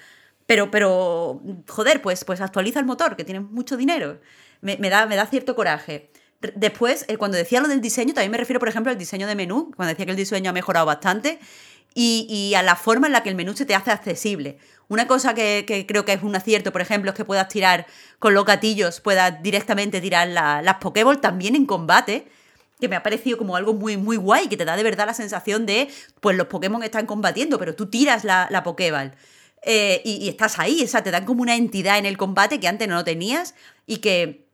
[0.46, 4.18] Pero, pero joder, pues, pues actualiza el motor, que tiene mucho dinero.
[4.60, 6.10] Me, da, me da cierto coraje.
[6.56, 9.36] Después, eh, cuando decía lo del diseño, también me refiero, por ejemplo, al diseño de
[9.36, 11.38] menú, cuando decía que el diseño ha mejorado bastante,
[11.94, 14.58] y, y a la forma en la que el menú se te hace accesible.
[14.90, 17.86] Una cosa que, creo que es un acierto, por ejemplo, es que puedas tirar
[18.18, 22.26] con los gatillos, puedas directamente tirar la, las Pokéball también en combate,
[22.80, 25.14] que me ha parecido como algo muy, muy guay, que te da de verdad la
[25.14, 25.88] sensación de,
[26.20, 29.12] pues los Pokémon están combatiendo, pero tú tiras la, la Pokéball.
[29.62, 32.68] Eh, y, estás ahí, o sea, te dan como una entidad en el combate que
[32.68, 33.54] antes no lo tenías
[33.86, 34.46] y que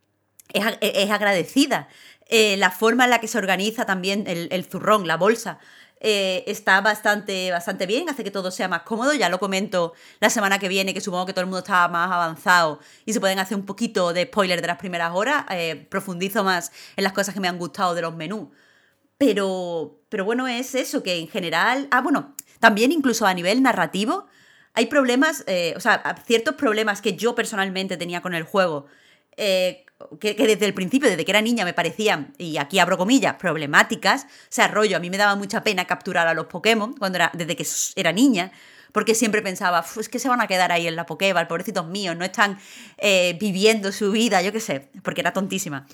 [0.53, 1.89] es, es agradecida.
[2.29, 5.59] Eh, la forma en la que se organiza también el, el zurrón, la bolsa,
[6.01, 9.15] eh, está bastante, bastante bien, hace que todo sea más cómodo.
[9.15, 12.11] Ya lo comento la semana que viene, que supongo que todo el mundo está más
[12.11, 15.47] avanzado y se pueden hacer un poquito de spoiler de las primeras horas.
[15.51, 18.49] Eh, profundizo más en las cosas que me han gustado de los menús.
[19.19, 21.89] Pero, pero bueno, es eso, que en general.
[21.91, 24.27] Ah, bueno, también incluso a nivel narrativo,
[24.75, 28.87] hay problemas, eh, o sea, ciertos problemas que yo personalmente tenía con el juego.
[29.39, 29.86] Eh,
[30.21, 34.25] que, desde el principio, desde que era niña, me parecían, y aquí abro comillas, problemáticas.
[34.25, 37.31] O sea, rollo, a mí me daba mucha pena capturar a los Pokémon cuando era,
[37.35, 37.67] desde que
[37.97, 38.53] era niña,
[38.93, 42.17] porque siempre pensaba, es que se van a quedar ahí en la Pokéball, pobrecitos míos,
[42.17, 42.59] no están
[42.99, 45.87] eh, viviendo su vida, yo qué sé, porque era tontísima.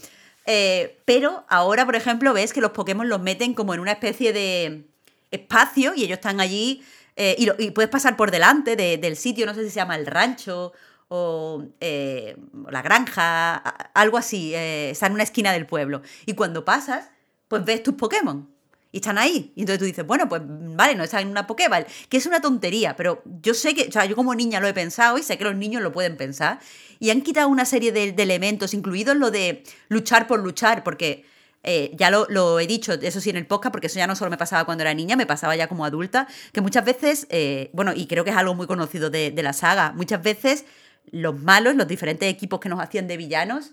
[0.46, 4.32] Eh, pero ahora, por ejemplo, ves que los Pokémon los meten como en una especie
[4.32, 4.84] de
[5.30, 6.84] espacio y ellos están allí
[7.16, 10.06] eh, y, puedes pasar por delante de, del sitio, no sé si se llama el
[10.06, 10.72] rancho
[11.14, 12.38] o eh,
[12.70, 13.56] la granja,
[13.92, 16.00] algo así, eh, está en una esquina del pueblo.
[16.24, 17.10] Y cuando pasas,
[17.48, 18.48] pues ves tus Pokémon.
[18.92, 19.52] Y están ahí.
[19.54, 21.84] Y entonces tú dices, bueno, pues vale, no están en una Pokéball.
[22.08, 24.72] Que es una tontería, pero yo sé que, o sea, yo como niña lo he
[24.72, 26.60] pensado y sé que los niños lo pueden pensar.
[26.98, 31.26] Y han quitado una serie de, elementos, incluidos lo de luchar por luchar, porque
[31.62, 34.30] eh, ya lo, he dicho, eso sí en el podcast, porque eso ya no solo
[34.30, 37.28] me pasaba cuando era niña, me pasaba ya como adulta, que muchas veces,
[37.74, 40.64] bueno, y creo que es algo muy conocido de la saga, muchas veces
[41.10, 43.72] los malos, los diferentes equipos que nos hacían de villanos,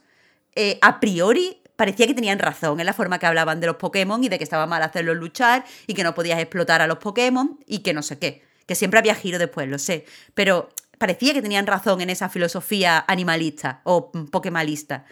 [0.56, 4.22] eh, a priori parecía que tenían razón en la forma que hablaban de los Pokémon
[4.22, 7.57] y de que estaba mal hacerlos luchar y que no podías explotar a los Pokémon
[7.65, 8.43] y que no sé qué.
[8.65, 10.06] Que siempre había giro después, lo sé.
[10.34, 15.06] Pero parecía que tenían razón en esa filosofía animalista o pokemalista.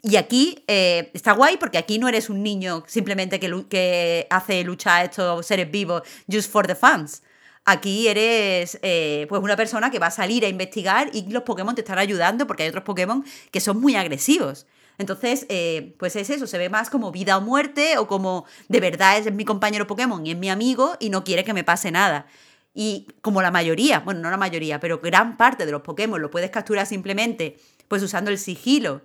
[0.00, 4.62] Y aquí eh, está guay porque aquí no eres un niño simplemente que, que hace
[4.62, 7.23] luchar a estos seres vivos just for the fans.
[7.66, 11.74] Aquí eres eh, pues una persona que va a salir a investigar y los Pokémon
[11.74, 14.66] te están ayudando porque hay otros Pokémon que son muy agresivos.
[14.98, 18.80] Entonces, eh, pues es eso, se ve más como vida o muerte o como de
[18.80, 21.90] verdad es mi compañero Pokémon y es mi amigo y no quiere que me pase
[21.90, 22.26] nada.
[22.74, 26.30] Y como la mayoría, bueno, no la mayoría, pero gran parte de los Pokémon lo
[26.30, 27.56] puedes capturar simplemente
[27.88, 29.02] pues usando el sigilo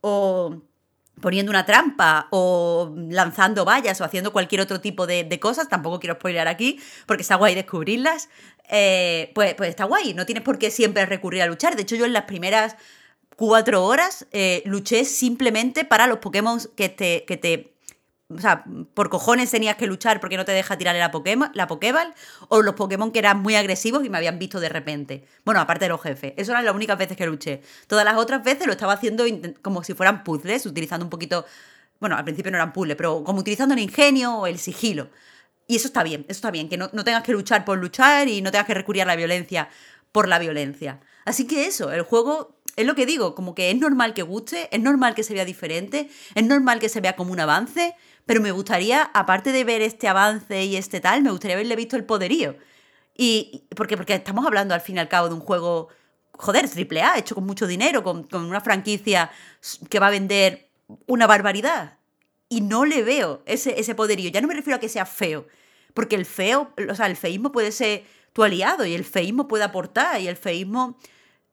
[0.00, 0.62] o
[1.20, 6.14] poniendo una trampa o lanzando vallas o haciendo cualquier otro tipo de, cosas, tampoco quiero
[6.14, 8.28] spoiler aquí porque está guay descubrirlas,
[8.68, 11.76] eh, pues, pues está guay, no tienes por qué siempre recurrir a luchar.
[11.76, 12.76] De hecho, yo en las primeras
[13.36, 17.71] cuatro horas eh, luché simplemente para los Pokémon que te, que te
[18.34, 18.64] o sea,
[18.94, 20.76] por cojones tenías que luchar porque no te deja
[21.10, 22.14] Pokémon, la Pokéball,
[22.48, 25.24] o los Pokémon que eran muy agresivos y me habían visto de repente.
[25.44, 26.34] Bueno, aparte de los jefes.
[26.36, 27.62] Eso eran las únicas veces que luché.
[27.86, 29.24] Todas las otras veces lo estaba haciendo
[29.62, 31.44] como si fueran puzzles, utilizando un poquito.
[32.00, 35.10] Bueno, al principio no eran puzzles, pero como utilizando el ingenio o el sigilo.
[35.66, 38.28] Y eso está bien, eso está bien, que no, no tengas que luchar por luchar
[38.28, 39.68] y no tengas que recurrir a la violencia
[40.10, 41.00] por la violencia.
[41.24, 44.68] Así que eso, el juego es lo que digo, como que es normal que guste,
[44.70, 47.94] es normal que se vea diferente, es normal que se vea como un avance,
[48.26, 51.96] pero me gustaría, aparte de ver este avance y este tal, me gustaría haberle visto
[51.96, 52.56] el poderío.
[53.16, 55.88] Y porque, porque estamos hablando al fin y al cabo de un juego,
[56.32, 59.30] joder, triple A, hecho con mucho dinero, con, con una franquicia
[59.90, 60.68] que va a vender
[61.06, 61.98] una barbaridad.
[62.48, 64.30] Y no le veo ese, ese poderío.
[64.30, 65.46] Ya no me refiero a que sea feo,
[65.94, 69.64] porque el feo, o sea, el feísmo puede ser tu aliado y el feísmo puede
[69.64, 70.98] aportar y el feísmo,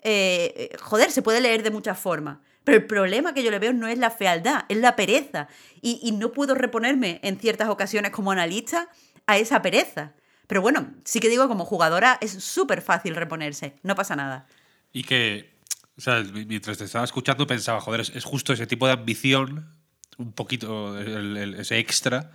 [0.01, 2.39] eh, joder, se puede leer de muchas formas.
[2.69, 5.47] El problema que yo le veo no es la fealdad, es la pereza.
[5.81, 8.89] Y, no puedo reponerme en ciertas ocasiones como analista
[9.27, 10.13] a esa pereza.
[10.47, 14.47] Pero bueno, sí que digo, como jugadora es súper fácil reponerse, no pasa nada.
[14.91, 15.51] Y que,
[15.97, 19.75] o sea, mientras te estaba escuchando pensaba, joder, es, justo ese tipo de ambición,
[20.17, 22.31] un poquito, ese extra,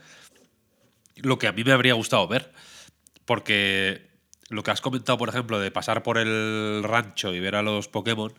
[1.17, 2.53] lo que a mí me habría gustado ver.
[3.25, 4.11] Porque
[4.49, 7.89] lo que has comentado, por ejemplo, de pasar por el rancho y ver a los
[7.89, 8.33] Pokémon,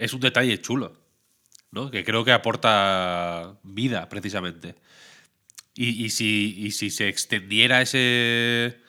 [0.00, 0.96] es un detalle chulo,
[1.70, 1.90] ¿no?
[1.90, 4.74] Que creo que aporta vida, precisamente.
[5.74, 8.80] Y, si, si se extendiera ese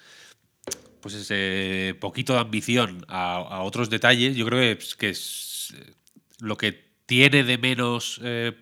[1.02, 5.94] pues ese poquito de ambición a, otros detalles, yo creo que, es eh,
[6.40, 8.54] lo que tiene de menos eh,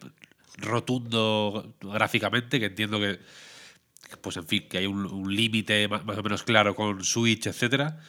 [0.58, 3.20] rotundo gráficamente, que entiendo que,
[4.22, 8.00] pues en fin, que hay un, límite más, o menos claro con Switch, etcétera,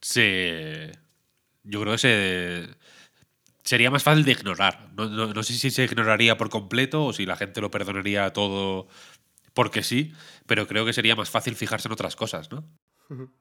[0.00, 0.92] se,
[1.62, 2.68] yo creo que se,
[3.64, 4.90] sería más fácil de ignorar.
[4.94, 8.86] No, sé si se ignoraría por completo o si la gente lo perdonaría todo
[9.54, 10.12] porque sí,
[10.46, 12.64] pero creo que sería más fácil fijarse en otras cosas, ¿no?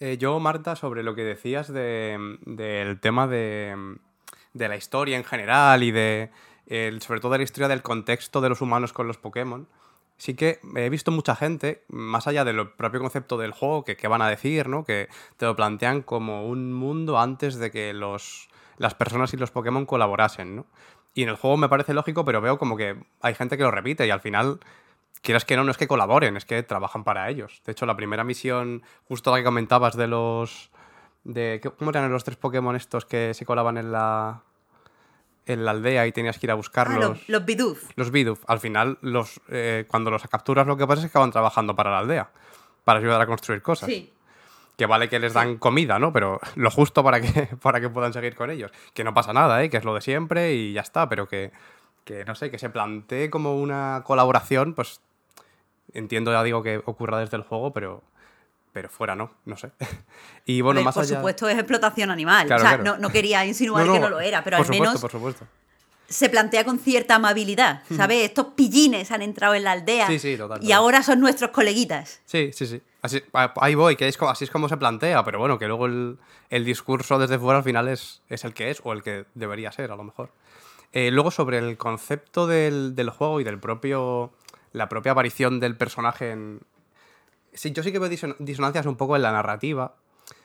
[0.00, 3.98] Eh, yo, Marta, sobre lo que decías del tema de,
[4.54, 6.30] la historia en general y de,
[7.00, 9.68] sobre todo de la historia del contexto de los humanos con los Pokémon,
[10.16, 14.08] sí que he visto mucha gente, más allá del propio concepto del juego, que, que
[14.08, 14.84] van a decir, ¿no?
[14.84, 18.49] Que te lo plantean como un mundo antes de que los,
[18.80, 20.66] las personas y los Pokémon colaborasen, ¿no?
[21.12, 23.70] Y en el juego me parece lógico, pero veo como que hay gente que lo
[23.70, 24.58] repite y al final,
[25.20, 27.60] quieras que no, no es que colaboren, es que trabajan para ellos.
[27.66, 30.70] De hecho, la primera misión, justo la que comentabas de los...
[31.24, 34.44] De, ¿Cómo eran los tres Pokémon estos que se colaban en la,
[35.44, 37.18] en la aldea y tenías que ir a buscarlos?
[37.20, 37.90] Ah, los, Bidoof.
[37.96, 38.42] Los Bidoof.
[38.46, 41.90] Al final, los, eh, cuando los capturas, lo que pasa es que acaban trabajando para
[41.90, 42.30] la aldea,
[42.84, 43.90] para ayudar a construir cosas.
[43.90, 44.10] Sí
[44.80, 46.10] que vale que les dan comida, ¿no?
[46.10, 48.70] Pero lo justo para que, para que puedan seguir con ellos.
[48.94, 49.68] Que no pasa nada, ¿eh?
[49.68, 51.52] Que es lo de siempre y ya está, pero que,
[52.26, 55.02] no sé, que se plantee como una colaboración, pues
[55.92, 58.02] entiendo, ya digo, que ocurra desde el juego, pero,
[58.72, 59.70] pero fuera no, no sé.
[60.46, 62.50] Y bueno, más por supuesto es explotación animal.
[62.50, 64.98] o sea, no, quería insinuar que no lo era, pero al menos...
[64.98, 65.46] Por supuesto
[66.10, 68.24] se plantea con cierta amabilidad, ¿sabes?
[68.24, 70.08] Estos pillines han entrado en la aldea
[70.60, 72.20] y ahora son nuestros coleguitas.
[72.26, 72.82] Sí, sí, sí.
[73.00, 76.18] Así, ahí voy, que es, así es como se plantea, pero bueno, que luego el,
[76.64, 79.92] discurso desde fuera al final es, es, el que es o el que debería ser,
[79.92, 80.30] a lo mejor.
[80.92, 84.32] Eh, luego sobre el concepto del, del, juego y del propio
[84.72, 86.60] la propia aparición del personaje en...
[87.52, 89.94] Sí, yo sí que veo disonancias un poco en la narrativa,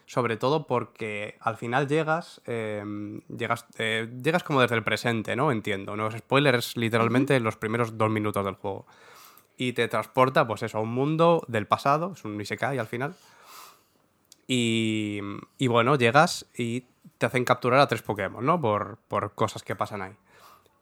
[0.05, 5.51] sobre todo porque al final llegas, em, llegas, eh, llegas como desde el presente, ¿no?
[5.51, 8.85] Entiendo, no spoilers literalmente los primeros dos minutos del juego.
[9.57, 13.15] Y te transporta, pues eso, a un mundo del pasado, es un Isekai al final.
[14.47, 15.21] Y,
[15.57, 16.85] y bueno, llegas y
[17.17, 18.61] te hacen capturar a tres Pokémon, ¿no?
[18.61, 20.13] Por, por cosas que pasan ahí.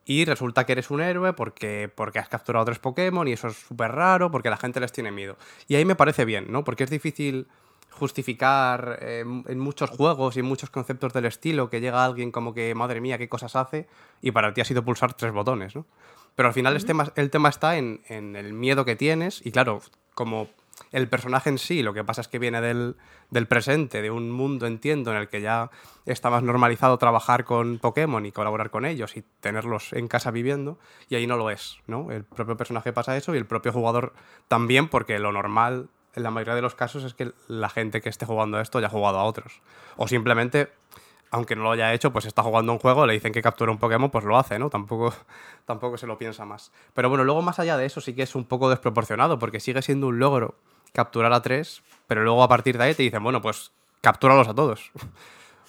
[0.06, 3.56] Y resulta que eres un héroe porque, porque has capturado tres Pokémon y eso es
[3.56, 5.38] súper raro porque la gente les tiene miedo.
[5.68, 6.66] Y ahí me parece bien, ¿no?
[6.66, 7.48] Porque es difícil
[7.94, 12.54] justificar eh, en muchos juegos y en muchos conceptos del estilo que llega alguien como
[12.54, 13.88] que, madre mía, qué cosas hace,
[14.22, 15.86] y para ti ha sido pulsar tres botones, ¿no?
[16.36, 16.76] Pero al final
[17.16, 19.82] el tema está en, el miedo que tienes, y claro,
[20.16, 20.50] como
[20.92, 22.96] el personaje en sí, lo que pasa es que viene del,
[23.30, 25.70] del, presente, de un mundo, entiendo, en el que ya
[26.08, 30.80] está más normalizado trabajar con Pokémon y colaborar con ellos y tenerlos en casa viviendo,
[31.08, 32.10] y ahí no lo es, ¿no?
[32.12, 34.14] El propio personaje pasa eso y el propio jugador
[34.48, 38.10] también, porque lo normal en la mayoría de los casos es que la gente que
[38.10, 39.62] esté jugando a esto ya ha jugado a otros.
[39.98, 40.70] O simplemente
[41.34, 43.80] aunque no lo haya hecho, pues está jugando un juego, le dicen que captura un
[43.80, 44.70] Pokémon, pues lo hace, ¿no?
[44.70, 45.12] Tampoco,
[45.66, 46.72] tampoco se lo piensa más.
[46.94, 49.82] Pero bueno, luego más allá de eso sí que es un poco desproporcionado, porque sigue
[49.82, 50.54] siendo un logro
[50.94, 53.72] capturar a tres, pero luego a partir de ahí te dicen, bueno, pues
[54.02, 54.92] captúralos a todos.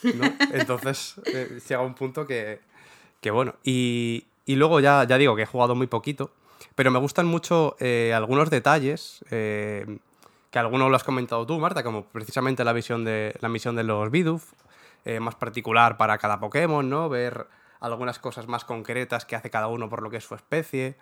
[0.52, 2.60] Entonces eh, llega un punto que,
[3.22, 3.54] que bueno.
[3.64, 6.30] Y, y, luego ya, ya digo que he jugado muy poquito,
[6.74, 9.24] pero me gustan mucho eh, algunos detalles.
[9.30, 9.86] Eh,
[10.54, 13.82] que algunos lo has comentado tú, Marta, como precisamente la, visión de, la misión de
[13.82, 14.52] los Bidoof,
[15.04, 17.08] eh, más particular para cada Pokémon, ¿no?
[17.08, 17.48] Ver
[17.80, 20.96] algunas cosas más concretas que hace cada uno por lo que es su especie.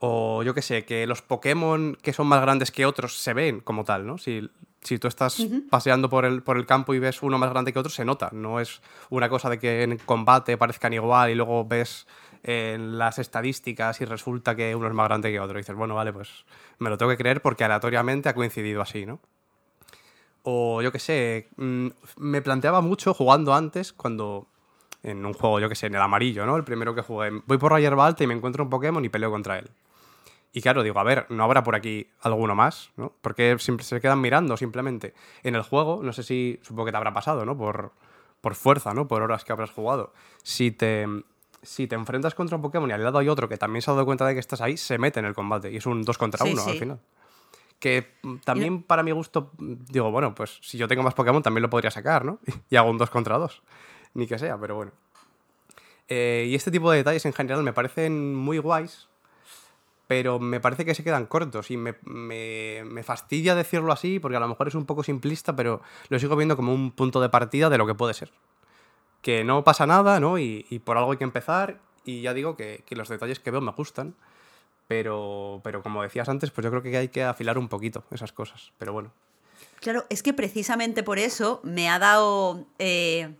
[0.00, 3.60] O yo qué sé, que los Pokémon que son más grandes que otros se ven
[3.60, 4.18] como tal, ¿no?
[4.18, 7.72] Si, si tú estás paseando por el, por el campo y ves uno más grande
[7.72, 8.30] que otro, se nota.
[8.32, 12.08] No es una cosa de que en combate parezcan igual y luego ves
[12.44, 15.58] en las estadísticas y resulta que uno es más grande que otro.
[15.58, 16.44] Y dices, bueno, vale, pues
[16.78, 19.18] me lo tengo que creer porque aleatoriamente ha coincidido así, ¿no?
[20.42, 21.88] O yo qué sé, mm,
[22.18, 24.46] me planteaba mucho jugando antes, cuando
[25.02, 26.56] en un juego, yo qué sé, en el amarillo, ¿no?
[26.56, 27.30] El primero que jugué.
[27.46, 29.70] Voy por la hierba y me encuentro un Pokémon y peleo contra él.
[30.52, 32.90] Y claro, digo, a ver, ¿no habrá por aquí alguno más?
[32.96, 33.12] ¿no?
[33.22, 35.14] Porque siempre se quedan mirando simplemente.
[35.42, 37.56] En el juego, no sé si, supongo que te habrá pasado, ¿no?
[37.56, 37.92] Por,
[38.40, 39.08] por fuerza, ¿no?
[39.08, 40.12] Por horas que habrás jugado.
[40.42, 41.06] Si te,
[41.64, 43.94] si te enfrentas contra un Pokémon y al lado hay otro que también se ha
[43.94, 45.70] dado cuenta de que estás ahí, se mete en el combate.
[45.72, 47.00] Y es un 2 contra 1 al final.
[47.78, 48.14] Que
[48.44, 51.90] también para mi gusto, digo, bueno, pues si yo tengo más Pokémon también lo podría
[51.90, 52.38] sacar, ¿no?
[52.70, 53.62] Y hago un 2 contra 2.
[54.14, 54.92] Ni que sea, pero bueno.
[56.08, 59.08] Eh, y este tipo de detalles en general me parecen muy guays,
[60.06, 64.36] pero me parece que se quedan cortos y me, me, me, fastidia decirlo así porque
[64.36, 65.80] a lo mejor es un poco simplista, pero
[66.10, 68.30] lo sigo viendo como un punto de partida de lo que puede ser.
[69.24, 70.38] Que no pasa nada, ¿no?
[70.38, 73.60] Y, y por algo hay que empezar y ya digo que, los detalles que veo
[73.60, 74.14] me gustan.
[74.86, 78.32] Pero, pero como decías antes, pues yo creo que hay que afilar un poquito esas
[78.32, 78.72] cosas.
[78.78, 79.12] Pero bueno.
[79.80, 83.34] Claro, es que precisamente por eso me ha dado eh,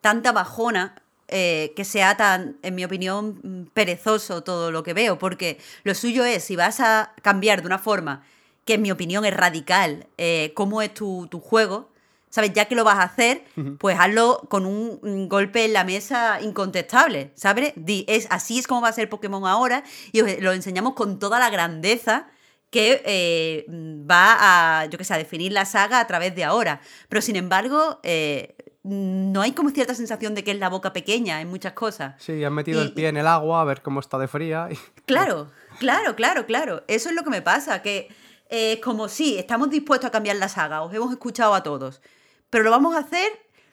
[0.00, 5.58] tanta bajona eh, que sea tan, en mi opinión, perezoso todo lo que veo, porque
[5.82, 8.22] lo suyo es, si vas a cambiar de una forma
[8.64, 11.90] que en mi opinión es radical, eh, cómo es tu, tu, juego,
[12.30, 12.52] ¿sabes?
[12.52, 13.44] Ya que lo vas a hacer,
[13.78, 17.72] pues hazlo con un, golpe en la mesa incontestable, ¿sabes?
[18.06, 21.50] es, así es como va a ser Pokémon ahora y lo enseñamos con toda la
[21.50, 22.28] grandeza
[22.70, 24.36] que eh, va
[24.80, 26.80] a, yo qué sé, a definir la saga a través de ahora.
[27.08, 31.40] Pero sin embargo, eh, no hay como cierta sensación de que es la boca pequeña
[31.40, 32.14] en muchas cosas.
[32.18, 34.68] Sí, han metido el pie en el agua a ver cómo está de fría.
[35.06, 36.84] Claro, claro, claro, claro.
[36.86, 38.08] Eso es lo que me pasa, que
[38.50, 42.02] es eh, como sí, estamos dispuestos a cambiar la saga, os hemos escuchado a todos
[42.50, 43.30] pero lo vamos a hacer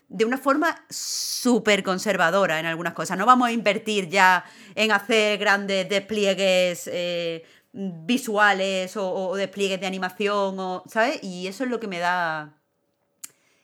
[0.07, 3.17] de una forma súper conservadora en algunas cosas.
[3.17, 4.45] No vamos a invertir ya
[4.75, 7.43] en hacer grandes despliegues eh,
[7.73, 11.19] visuales o, despliegues de animación, o, ¿sabes?
[11.23, 12.53] Y eso es lo que me da...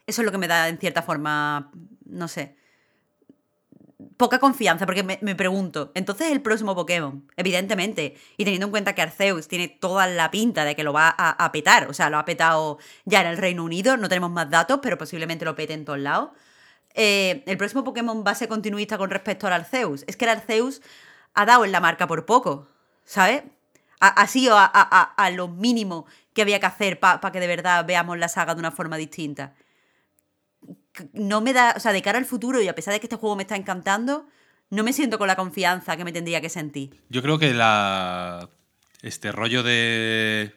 [0.07, 1.71] Eso es lo que me da, en cierta forma,
[2.05, 2.57] no sé,
[4.21, 9.01] poca confianza, porque me, pregunto, entonces el próximo Pokémon, evidentemente, y teniendo en cuenta que
[9.01, 12.23] Arceus tiene toda la pinta de que lo va a, petar, o sea, lo ha
[12.23, 15.85] petado ya en el Reino Unido, no tenemos más datos, pero posiblemente lo pete en
[15.85, 16.29] todos lados.
[16.93, 20.03] Eh, el próximo Pokémon va a ser continuista con respecto al Arceus.
[20.05, 20.83] Es que el Arceus
[21.33, 22.67] ha dado en la marca por poco,
[23.05, 23.41] ¿sabes?
[23.99, 28.27] Ha, sido a, lo mínimo que había que hacer para que de verdad veamos la
[28.27, 29.55] saga de una forma distinta
[31.13, 33.15] no me da, o sea, de cara al futuro y a pesar de que este
[33.15, 34.27] juego me está encantando,
[34.69, 36.95] no me siento con la confianza que me tendría que sentir.
[37.09, 38.49] Yo creo que la
[39.01, 40.55] este rollo de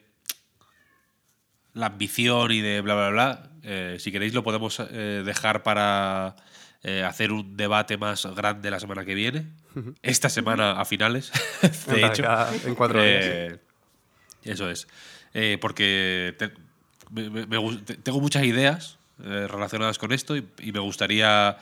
[1.72, 6.36] la ambición y de bla bla bla, eh, si queréis lo podemos eh, dejar para
[6.82, 9.46] eh, hacer un debate más grande la semana que viene.
[10.02, 11.32] Esta semana a finales,
[11.88, 12.24] de hecho.
[12.64, 13.58] En cuatro días.
[14.44, 14.86] Eso es.
[15.60, 16.36] porque
[18.04, 21.56] tengo muchas ideas eh, relacionadas con esto y, me gustaría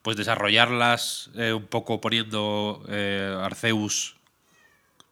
[0.00, 4.16] pues desarrollarlas eh, un poco poniendo eh, Arceus,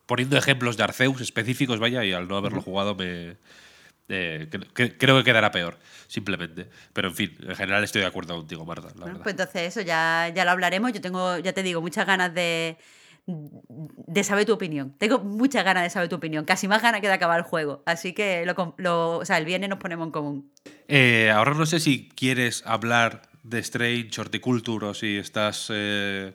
[0.06, 3.36] poniendo ejemplos de Arceus específicos, vaya, y al no haberlo jugado me
[4.08, 5.78] creo que quedará peor,
[6.08, 6.68] simplemente.
[6.92, 8.88] Pero en fin, en general estoy de acuerdo contigo, Marta.
[8.92, 10.92] pues entonces eso ya, ya lo hablaremos.
[10.92, 12.76] Yo tengo, ya te digo, muchas ganas de,
[14.06, 14.94] de saber tu opinión.
[14.98, 17.82] Tengo muchas ganas de saber tu opinión, casi más ganas que de acabar el juego.
[17.86, 18.44] Así que
[18.76, 20.52] lo, o sea, el viernes nos ponemos en común.
[20.88, 25.68] Eh, ahora no sé si quieres hablar de Strange Horticulture o si estás.
[25.72, 26.32] Eh,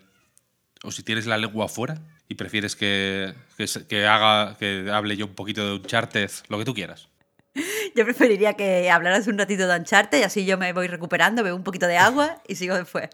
[0.83, 1.95] o si tienes la lengua afuera.
[2.27, 6.65] y prefieres que, que, que haga, que hable yo un poquito de Uncharted, lo que
[6.65, 7.07] tú quieras.
[7.95, 11.55] Yo preferiría que hablaras un ratito de Uncharted y así yo me voy recuperando, bebo
[11.55, 13.09] un poquito de agua y sigo después.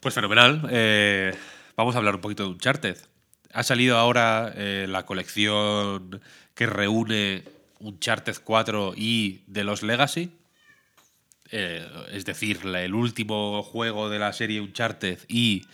[0.00, 0.68] Pues fenomenal.
[0.70, 1.32] eh,
[1.76, 2.96] vamos a hablar un poquito de Uncharted.
[3.52, 6.20] Ha salido ahora eh, la colección
[6.54, 7.42] que reúne
[7.80, 10.30] Uncharted 4 y The Lost Legacy.
[11.52, 15.66] Eh, es decir, la- el último juego de la serie Uncharted y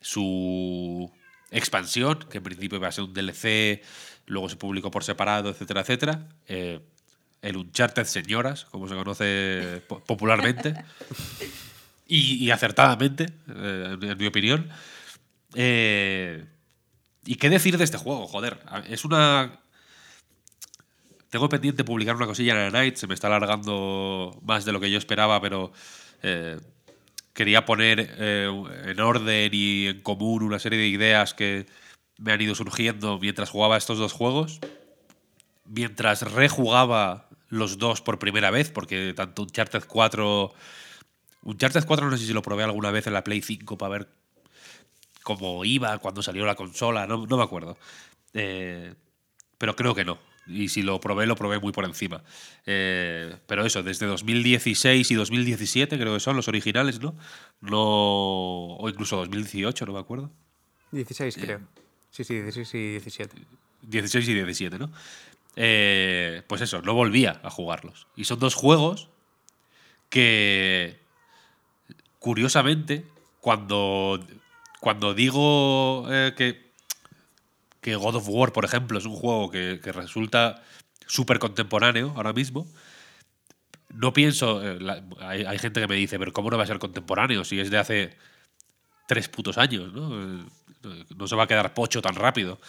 [0.00, 1.10] su
[1.50, 3.82] expansión, que en principio iba a ser un DLC,
[4.26, 6.28] luego se publicó por separado, etcétera, etcétera.
[6.48, 6.80] Eh,
[7.42, 10.74] el Uncharted Señoras, como se conoce po- popularmente.
[12.04, 14.68] Y, y acertadamente, eh, en, en mi opinión.
[15.54, 16.44] Eh,
[17.24, 18.26] ¿Y qué decir de este juego?
[18.26, 18.58] Joder,
[18.88, 19.60] es una.
[21.30, 24.80] Tengo pendiente publicar una cosilla en la Night, se me está alargando más de lo
[24.80, 25.72] que yo esperaba, pero
[26.22, 26.58] eh,
[27.32, 28.50] quería poner eh,
[28.84, 31.66] en orden y en común una serie de ideas que
[32.18, 34.60] me han ido surgiendo mientras jugaba estos dos juegos.
[35.64, 40.52] Mientras rejugaba los dos por primera vez, porque tanto Uncharted 4
[41.44, 44.08] Uncharted 4 no sé si lo probé alguna vez en la Play 5 para ver
[45.22, 47.76] cómo iba cuando salió la consola, no, no me acuerdo.
[48.34, 48.94] Eh,
[49.58, 50.18] pero creo que no.
[50.46, 52.22] Y si lo probé, lo probé muy por encima.
[52.66, 57.14] Eh, pero eso, desde 2016 y 2017 creo que son los originales, ¿no?
[57.60, 60.30] No o incluso 2018, no me acuerdo.
[60.90, 61.60] 16, creo.
[62.10, 63.36] Sí, sí, 16 y 17.
[63.82, 64.90] 16 y 17, ¿no?
[65.56, 68.08] Eh, pues eso, no volvía a jugarlos.
[68.16, 69.08] Y son dos juegos
[70.08, 70.98] que,
[72.18, 73.06] curiosamente,
[73.40, 74.24] cuando,
[74.82, 76.72] cuando digo eh, que,
[77.80, 80.60] que God of War, por ejemplo, es un juego que, resulta
[81.06, 82.66] súper contemporáneo ahora mismo,
[83.90, 84.60] no pienso.
[84.60, 84.80] eh,
[85.20, 87.70] hay, hay gente que me dice, pero ¿cómo no va a ser contemporáneo si es
[87.70, 88.16] de hace
[89.06, 89.92] tres putos años?
[89.92, 90.20] ¿no?
[90.20, 92.60] Eh, no se va a quedar pocho tan rápido.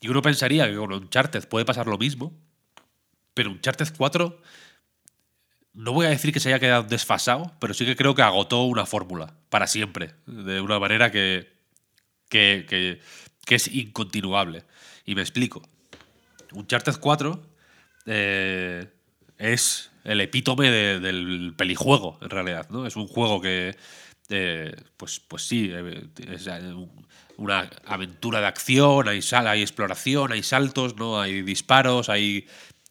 [0.00, 2.32] Y uno pensaría que con Uncharted puede pasar lo mismo,
[3.34, 4.40] pero Uncharted 4
[5.74, 8.62] no voy a decir que se haya quedado desfasado, pero sí que creo que agotó
[8.62, 11.55] una fórmula para siempre, de una manera que,
[12.28, 13.00] que, que-
[13.44, 14.64] que es incontinuable.
[15.04, 15.62] Y me explico.
[16.52, 17.42] Uncharted 4
[18.06, 18.88] eh,
[19.38, 22.68] es el epítome de- del pelijuego, en realidad.
[22.70, 22.86] ¿no?
[22.86, 23.76] Es un juego que,
[24.28, 30.32] eh, pues, pues sí, eh, es un- una aventura de acción, hay, sal, hay exploración,
[30.32, 31.20] hay saltos, ¿no?
[31.20, 32.46] hay disparos, hay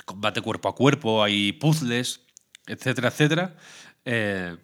[0.05, 2.21] combate cuerpo a cuerpo, hay puzzles,
[2.67, 3.55] etcétera, etcétera.
[4.05, 4.55] Eh,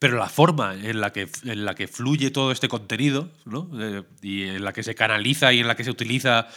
[0.00, 3.70] pero la forma en la que, en la que fluye todo este contenido, ¿no?
[3.78, 6.48] Eh, y en la que se canaliza y en la que se utiliza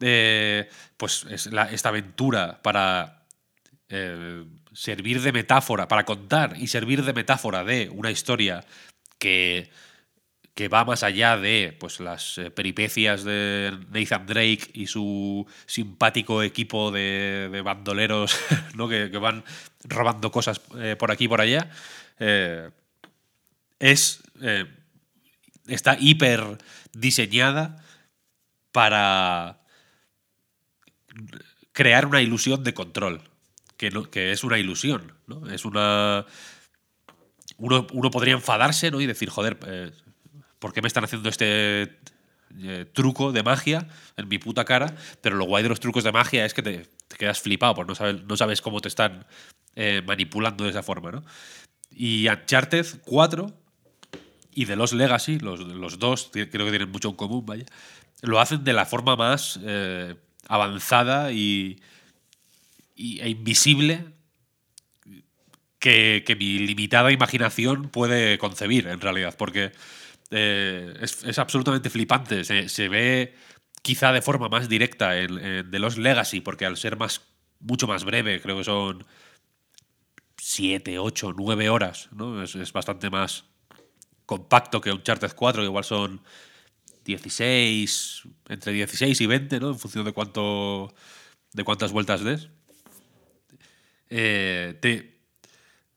[0.00, 3.26] eh, pues esta aventura para
[3.90, 8.64] eh, servir de metáfora, para contar y servir de metáfora de una historia
[9.18, 9.68] que,
[10.54, 16.90] que va más allá de pues, las peripecias de Nathan Drake y su simpático equipo
[16.90, 18.38] de, de bandoleros
[18.74, 18.88] ¿no?
[18.88, 19.44] que, que van
[19.84, 20.60] robando cosas
[20.98, 21.70] por aquí y por allá.
[23.78, 24.22] Es.
[24.40, 24.66] eh,
[25.66, 26.58] está hiper
[26.92, 27.84] diseñada
[28.72, 29.60] para
[31.72, 33.22] crear una ilusión de control.
[33.76, 35.48] Que, no- que es una ilusión, ¿no?
[35.50, 36.24] Es una.
[37.58, 39.00] Uno, uno podría enfadarse, ¿no?
[39.00, 39.92] Y decir, joder, eh,
[40.58, 41.98] ¿por qué me están haciendo este
[42.58, 43.86] eh, truco de magia
[44.16, 44.94] en mi puta cara?
[45.20, 47.90] Pero lo guay de los trucos de magia es que te, te quedas flipado, porque
[47.90, 49.26] no sabes, no sabes cómo te están
[50.06, 51.22] manipulando de esa forma, ¿no?
[51.90, 53.52] Y Uncharted 4
[54.56, 57.66] y The Lost Legacy, los, los dos, creo que tienen mucho en común, vaya,
[58.22, 60.16] lo hacen de la forma más eh,
[60.48, 61.80] avanzada y,
[62.94, 64.04] y- e invisible
[65.78, 69.72] que, que mi limitada imaginación puede concebir, en realidad, porque
[70.30, 72.44] eh, es, es absolutamente flipante.
[72.44, 73.34] Se, se ve
[73.82, 77.22] quizá de forma más directa en, en The Lost Legacy, porque al ser más,
[77.60, 79.04] mucho más breve, creo que son
[80.38, 82.42] 7, 8, 9 horas, ¿no?
[82.42, 83.44] Es, es bastante más
[84.26, 86.20] compacto que Uncharted 4, que igual son
[87.04, 89.70] 16, entre 16 y 20, ¿no?
[89.70, 90.94] En función de cuánto
[91.52, 92.48] de cuántas vueltas des.
[94.10, 95.18] Eh, te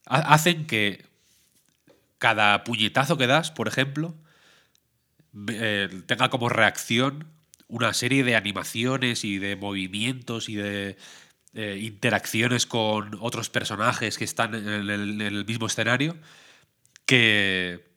[0.06, 1.06] ha- hacen que
[2.18, 4.15] cada puñetazo que das, por ejemplo,
[5.49, 7.27] eh, tenga como reacción
[7.68, 10.97] una serie de animaciones y de movimientos y de
[11.53, 16.18] eh, interacciones con otros personajes que están en el, en el mismo escenario
[17.06, 17.88] que,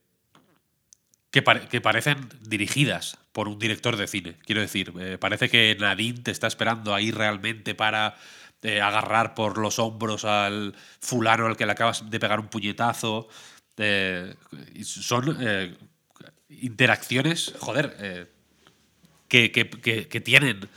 [1.32, 4.36] que, pare- que parecen dirigidas por un director de cine.
[4.46, 8.14] Quiero decir, eh, parece que Nadine te está esperando ahí realmente para
[8.62, 13.28] eh, agarrar por los hombros al fulano al que le acabas de pegar un puñetazo.
[13.78, 14.34] Eh,
[14.84, 15.36] son
[16.50, 18.28] interacciones, joder,
[19.28, 20.68] que, que- tienen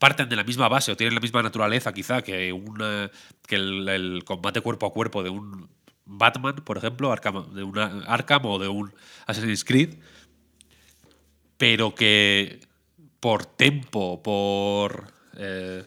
[0.00, 3.10] parten de la misma base o tienen la misma naturaleza quizá que, una,
[3.46, 5.68] que el combate cuerpo a cuerpo de un
[6.12, 8.92] Batman, por ejemplo, Arkham, de una Arkham o de un
[9.26, 9.94] Assassin's Creed,
[11.56, 12.60] pero que
[13.20, 15.84] por tempo, por eh,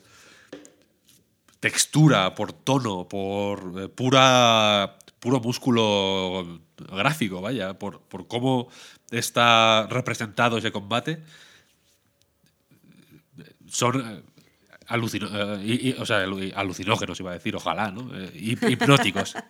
[1.60, 8.68] textura, por tono, por eh, pura puro músculo gráfico, vaya, por, por cómo
[9.10, 11.24] está representado ese combate,
[13.68, 14.22] son eh,
[14.88, 18.02] alucinógenos, iba a decir, ojalá, ¿no?
[18.34, 19.36] Hip- hipnóticos.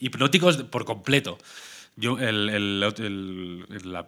[0.00, 1.38] hipnóticos por completo.
[1.96, 2.82] Yo, el,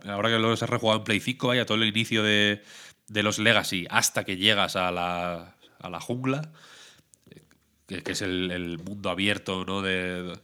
[0.06, 2.62] ahora que lo he rejugado en Play 5, vaya, todo el inicio de,
[3.08, 6.50] de los Legacy hasta que llegas a la, a la jungla,
[7.86, 9.82] que, es el, mundo abierto, ¿no?
[9.82, 10.38] De,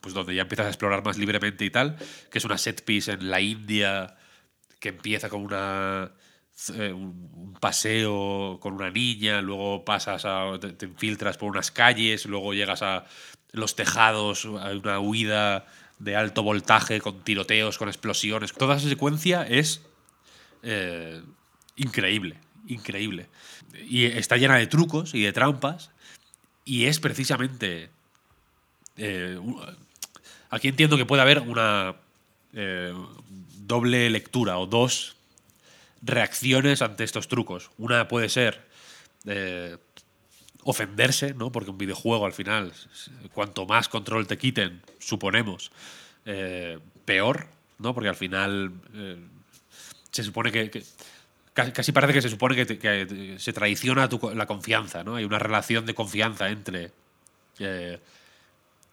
[0.00, 1.98] pues donde ya empiezas a explorar más libremente y tal,
[2.30, 4.16] que es una set piece en la India
[4.78, 6.12] que empieza con una
[6.74, 11.70] eh, un un paseo con una niña, luego pasas a te, te infiltras por unas
[11.70, 13.04] calles, luego llegas a
[13.52, 15.66] los tejados, una huida
[15.98, 18.52] de alto voltaje con tiroteos, con explosiones.
[18.52, 19.82] Toda esa secuencia es
[20.62, 21.22] eh,
[21.76, 22.36] increíble,
[22.66, 23.28] increíble.
[23.88, 25.90] Y está llena de trucos y de trampas
[26.64, 27.90] y es precisamente
[28.96, 29.38] eh,
[30.50, 31.96] aquí entiendo que puede haber una
[32.52, 32.92] eh,
[33.66, 35.16] doble lectura o dos
[36.02, 37.70] reacciones ante estos trucos.
[37.78, 38.66] Una puede ser
[39.26, 39.78] eh,
[40.64, 41.50] ofenderse, ¿no?
[41.52, 42.72] Porque un videojuego al final,
[43.32, 45.70] cuanto más control te quiten, suponemos,
[46.26, 47.46] eh, peor,
[47.78, 47.94] ¿no?
[47.94, 49.16] Porque al final eh,
[50.10, 50.84] se supone que,
[51.52, 55.16] casi, parece que se supone que, se traiciona la confianza, ¿no?
[55.16, 56.92] Hay una relación de confianza entre
[57.58, 57.98] eh,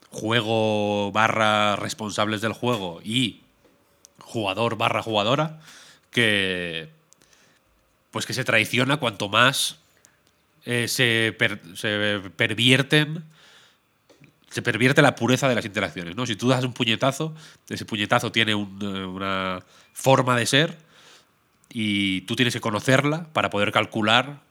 [0.09, 3.41] juego barra responsables del juego y
[4.19, 5.59] jugador barra jugadora
[6.11, 6.89] que
[8.11, 9.79] pues que se traiciona cuanto más
[10.69, 13.23] eh, se, per- se pervierten
[14.49, 16.25] se pervierte la pureza de las interacciones ¿no?
[16.25, 17.33] si tú das un puñetazo
[17.69, 19.63] ese puñetazo tiene eh, una
[19.93, 20.77] forma de ser
[21.69, 24.41] y tú tienes que conocerla para poder calcular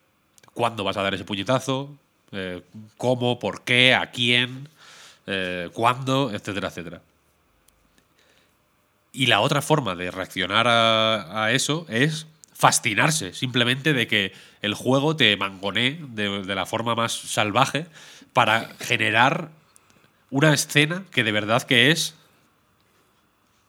[0.55, 1.95] cuándo vas a dar ese puñetazo
[2.33, 2.63] eh,
[2.97, 4.69] cómo, por qué, a quién
[5.73, 7.03] cuándo, etcétera, etcétera.
[9.13, 14.33] Y la otra forma de reaccionar a eso es fascinarse simplemente de que
[14.67, 17.87] el juego te mangonee de, la forma más salvaje
[18.33, 19.51] para generar
[20.31, 22.15] una escena que de verdad que es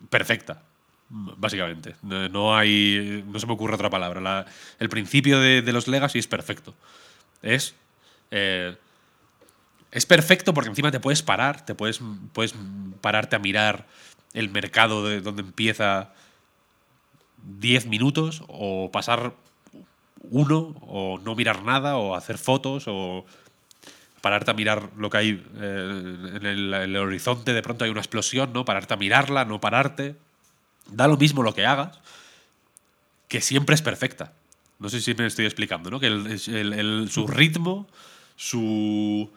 [0.09, 0.63] perfecta.
[1.09, 1.95] Básicamente.
[2.01, 3.23] No hay.
[3.31, 4.19] No se me ocurre otra palabra.
[4.19, 4.45] La-
[4.79, 6.73] el principio de, de los Legacy es perfecto.
[7.41, 7.75] Es.
[8.31, 8.75] eh,
[9.91, 12.01] es perfecto porque encima te puedes parar, te puedes,
[12.33, 12.53] puedes
[12.99, 13.87] pararte a mirar
[14.33, 16.11] el mercado de donde empieza
[17.59, 19.33] 10 minutos o pasar
[20.29, 23.25] uno o no mirar nada o hacer fotos o
[24.21, 28.51] pararte a mirar lo que hay eh, en, el, horizonte, de pronto hay una explosión,
[28.53, 28.65] ¿no?
[28.65, 30.15] Pararte a mirarla, no pararte.
[30.87, 31.99] Da lo mismo lo que hagas,
[33.27, 34.33] que siempre es perfecta.
[34.79, 35.99] No sé si me estoy explicando, ¿no?
[35.99, 37.87] Que el- su ritmo,
[38.35, 39.29] su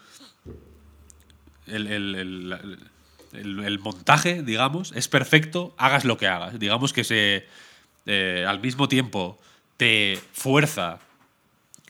[1.67, 6.59] el montaje, digamos, es perfecto, hagas lo que hagas.
[6.59, 7.47] Digamos que se
[8.07, 9.39] eh, al mismo tiempo
[9.81, 10.99] te fuerza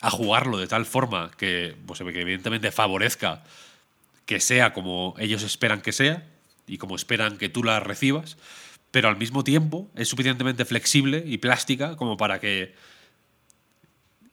[0.00, 3.42] a jugarlo de tal forma que, pues, evidentemente favorezca
[4.26, 6.24] que sea como ellos esperan que sea
[6.68, 8.36] y como esperan que tú la recibas,
[8.92, 12.76] pero al mismo tiempo es suficientemente flexible y plástica como para que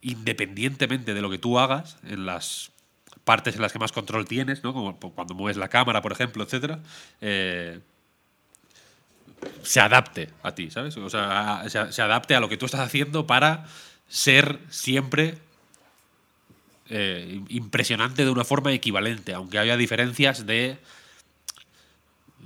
[0.01, 2.71] independientemente de lo que tú hagas en las
[3.23, 4.71] partes en las que más control tienes, ¿no?
[4.71, 6.79] como cuando mueves la cámara, por ejemplo, etcétera,
[7.21, 7.79] eh,
[9.63, 10.97] se adapte a ti, ¿sabes?
[10.97, 13.65] O sea, se, adapte a lo que tú estás haciendo para
[14.07, 15.37] ser siempre
[16.89, 20.77] eh, impresionante de una forma equivalente, aunque haya diferencias de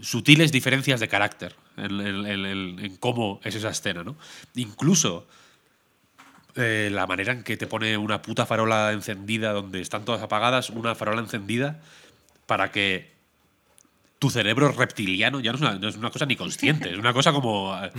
[0.01, 4.15] sutiles diferencias de carácter en cómo es esa escena, ¿no?
[4.55, 5.27] Incluso
[6.55, 10.69] eh, la manera en que te pone una puta farola encendida donde están todas apagadas,
[10.69, 11.79] una farola encendida
[12.45, 13.09] para que
[14.21, 17.31] tu cerebro reptiliano ya no es una, es una cosa ni consciente, es una cosa
[17.33, 17.91] como eh,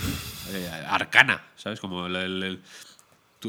[0.52, 1.80] eh, arcana, ¿sabes?
[1.80, 2.60] Como el- el- el-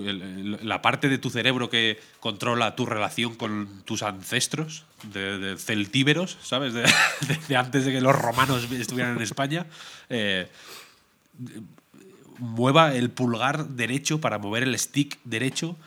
[0.07, 5.55] el- el- la parte de tu cerebro que controla tu relación con tus ancestros, de,
[5.59, 6.73] celtíberos, ¿sabes?
[6.73, 9.67] De, antes de que los romanos estuvieran en España.
[10.09, 10.49] eh,
[12.39, 15.77] mueva el pulgar derecho para mover el stick derecho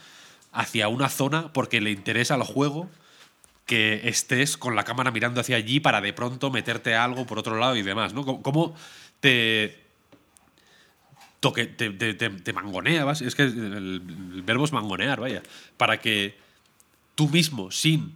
[0.53, 2.89] hacia una zona porque le interesa al juego
[3.67, 7.59] que estés con la cámara mirando hacia allí para de pronto meterte algo por otro
[7.59, 8.25] lado y demás, ¿no?
[8.25, 8.75] ¿Cómo- ¿Cómo
[9.21, 9.79] te,
[11.41, 12.15] toque, te, te-
[13.27, 14.01] es que el,
[14.45, 15.43] verbo es mangonear, vaya,
[15.77, 16.37] para que
[17.15, 18.15] tú mismo, sin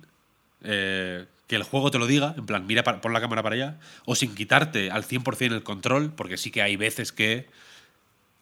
[0.63, 3.81] eh, que el juego te lo diga, en plan, mira, pon la cámara para allá,
[4.05, 7.49] o sin quitarte al 100% el control, porque sí que hay veces que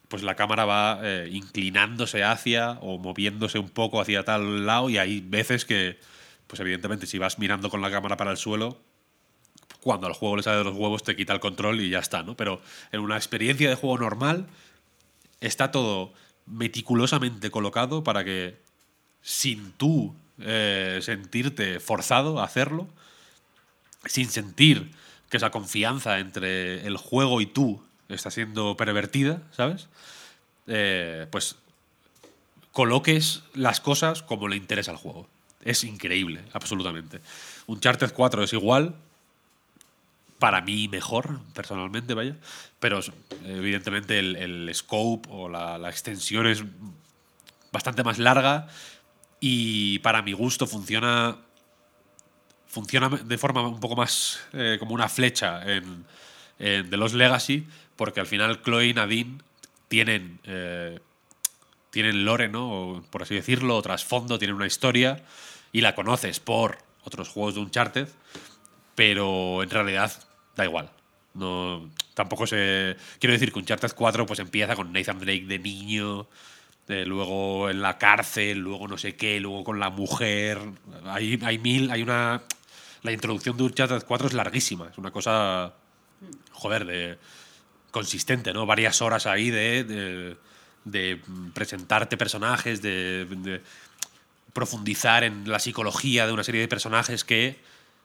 [0.09, 4.97] pues la cámara va eh, inclinándose hacia o moviéndose un poco hacia tal lado y
[4.97, 5.99] hay veces que,
[6.49, 8.81] pues evidentemente, si vas mirando con la cámara para el suelo,
[9.81, 12.23] cuando al juego le sale de los huevos te quita el control y ya está,
[12.23, 12.37] ¿no?
[12.37, 12.61] Pero
[12.91, 14.47] en una experiencia de juego normal
[15.41, 16.13] está todo
[16.47, 18.59] meticulosamente colocado para que
[19.23, 22.89] sin tú eh, sentirte forzado a hacerlo,
[24.07, 24.91] sin sentir
[25.29, 29.89] que esa confianza entre el juego y tú está siendo pervertida, ¿sabes?
[30.67, 31.57] Eh, pues
[32.73, 35.29] coloques las cosas como le interesa al juego.
[35.63, 37.21] Es increíble, absolutamente.
[37.67, 38.95] Uncharted 4 es igual,
[40.39, 42.37] para mí mejor, personalmente, vaya.
[42.79, 43.01] Pero
[43.45, 46.63] evidentemente el, scope o la, extensión es
[47.73, 48.69] bastante más larga
[49.41, 51.37] y para mi gusto funciona
[52.67, 56.05] funciona de forma un poco más eh, como una flecha en,
[56.59, 57.67] en The Lost Legacy
[57.97, 59.39] porque al final Chloe y Nadine
[59.89, 60.99] tienen eh,
[61.91, 63.03] tienen lore, ¿no?
[63.11, 65.23] Por así decirlo, o trasfondo, tienen una historia
[65.73, 68.09] y la conoces por otros juegos de Uncharted,
[68.95, 70.13] pero en realidad
[70.57, 70.91] da igual.
[71.35, 72.97] No, tampoco se.
[73.19, 76.27] Quiero decir que Uncharted 4 pues empieza con Nathan Drake de niño,
[76.89, 80.59] eh, luego en la cárcel, luego no sé qué, luego con la mujer.
[81.05, 81.91] Hay, hay mil.
[81.91, 82.43] Hay una.
[83.03, 85.75] La introducción de Uncharted 4 es larguísima, es una cosa.
[86.53, 87.19] Joder, de.
[87.91, 88.67] consistente, ¿no?
[88.67, 90.37] Varias horas ahí de.
[90.85, 91.21] de,
[91.55, 93.61] presentarte personajes, de
[94.53, 97.59] profundizar en la psicología de una serie de personajes que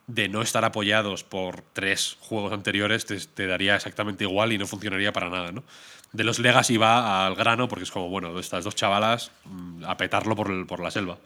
[0.07, 5.13] de no estar apoyados por tres juegos anteriores te, daría exactamente igual y no funcionaría
[5.13, 5.63] para nada, ¿no?
[6.11, 9.97] De los Legacy va al grano porque es como, bueno, estas dos chavalas mm, a
[9.97, 11.17] petarlo por, la selva.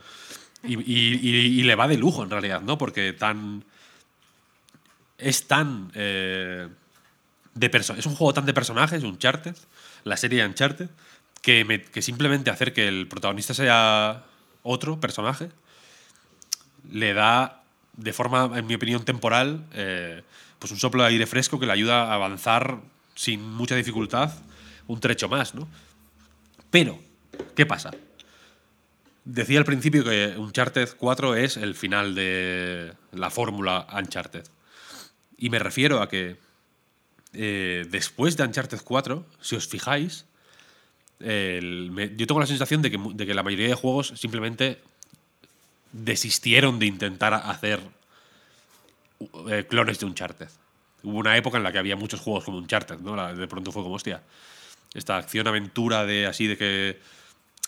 [0.63, 2.77] Y, le va de lujo en realidad, ¿no?
[2.77, 3.63] Porque tan...
[5.17, 5.91] Es tan...
[5.95, 6.67] eh,
[7.55, 9.55] de es un juego tan de personajes, Uncharted,
[10.03, 10.89] la serie Uncharted,
[11.41, 14.23] que, me- que simplemente hacer que el protagonista sea
[14.67, 15.49] otro personaje
[16.91, 17.63] le da,
[17.95, 20.23] de forma, en mi opinión, temporal, eh,
[20.59, 22.79] pues un soplo de aire fresco que le ayuda a avanzar
[23.15, 24.31] sin mucha dificultad
[24.87, 25.67] un trecho más, ¿no?
[26.69, 26.99] Pero,
[27.55, 27.91] ¿qué pasa?
[29.25, 34.45] Decía al principio que Uncharted 4 es el final de la fórmula Uncharted.
[35.37, 36.37] Y me refiero a que
[37.33, 40.25] eh, después de Uncharted 4, si os fijáis,
[41.19, 44.81] yo tengo la sensación de que, de que la mayoría de juegos simplemente
[45.91, 47.79] desistieron de intentar hacer
[49.49, 50.49] eh, clones de Uncharted.
[51.03, 53.35] Hubo una época en la que había muchos juegos como Uncharted, ¿no?
[53.35, 54.21] De pronto fue como, hostia,
[54.93, 56.99] esta acción-aventura de así de que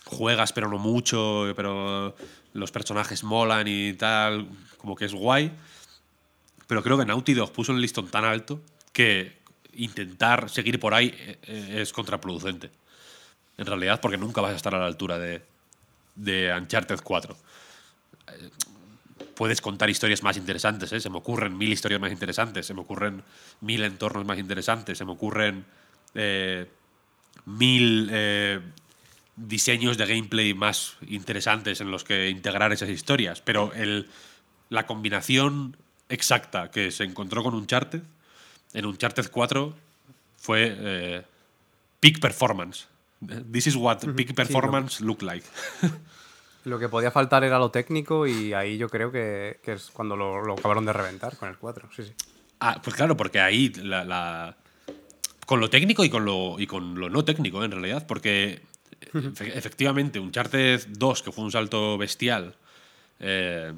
[0.05, 2.15] juegas pero no mucho, pero
[2.53, 4.47] los personajes molan y tal,
[4.77, 5.51] como que es guay.
[6.67, 8.61] Pero creo que Naughty Dog puso el listón tan alto
[8.93, 9.39] que
[9.73, 12.69] intentar seguir por ahí eh, eh, es contraproducente.
[13.59, 15.41] En realidad, porque nunca vas a estar a la altura de,
[16.15, 17.35] de Uncharted 4.
[18.27, 18.49] Eh,
[19.35, 20.99] Puedes contar historias más interesantes, ¿eh?
[20.99, 23.23] se me ocurren mil historias más interesantes, se me ocurren
[23.61, 25.65] mil entornos más interesantes, se me ocurren
[26.13, 26.67] eh,
[27.45, 28.59] mil eh,
[29.35, 33.41] diseños de gameplay más interesantes en los que integrar esas historias.
[33.41, 34.09] Pero el,
[34.69, 35.77] la combinación
[36.09, 38.03] exacta que se encontró con Uncharted,
[38.73, 39.73] en Uncharted 4,
[40.37, 41.25] fue
[42.01, 42.87] peak performance.
[43.51, 45.45] This is what peak performance look like.
[46.65, 50.15] Lo que podía faltar era lo técnico y ahí yo creo que, que es cuando
[50.17, 51.89] lo, lo acabaron de reventar con el 4.
[51.95, 52.13] Sí, sí.
[52.59, 54.57] Ah, pues claro, porque ahí la, la-
[55.45, 58.61] con lo técnico y con lo, y con lo no técnico, en realidad, porque
[59.13, 62.55] efe- efectivamente Uncharted 2, que fue un salto bestial,
[63.21, 63.73] eh,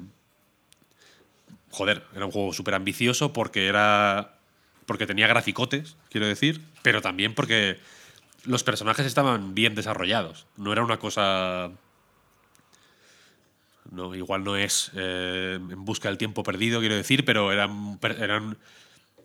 [1.70, 4.34] joder, era un juego súper ambicioso porque era
[4.86, 7.78] porque tenía graficotes, quiero decir, pero también porque
[8.44, 10.46] los personajes estaban bien desarrollados.
[10.56, 11.70] No era una cosa
[13.90, 18.56] no, igual no es eh, en busca del tiempo perdido, quiero decir, pero eran, eran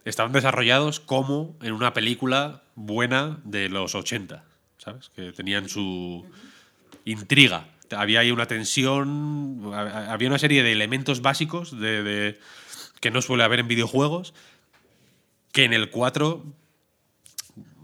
[0.03, 4.43] estaban desarrollados como en una película buena de los 80,
[4.77, 5.09] ¿sabes?
[5.15, 6.25] Que tenían su
[7.05, 7.67] intriga.
[7.95, 12.39] Había ahí una tensión, ha- había una serie de elementos básicos de, de-
[12.99, 14.33] que no suele haber en videojuegos,
[15.53, 16.43] que en el 4,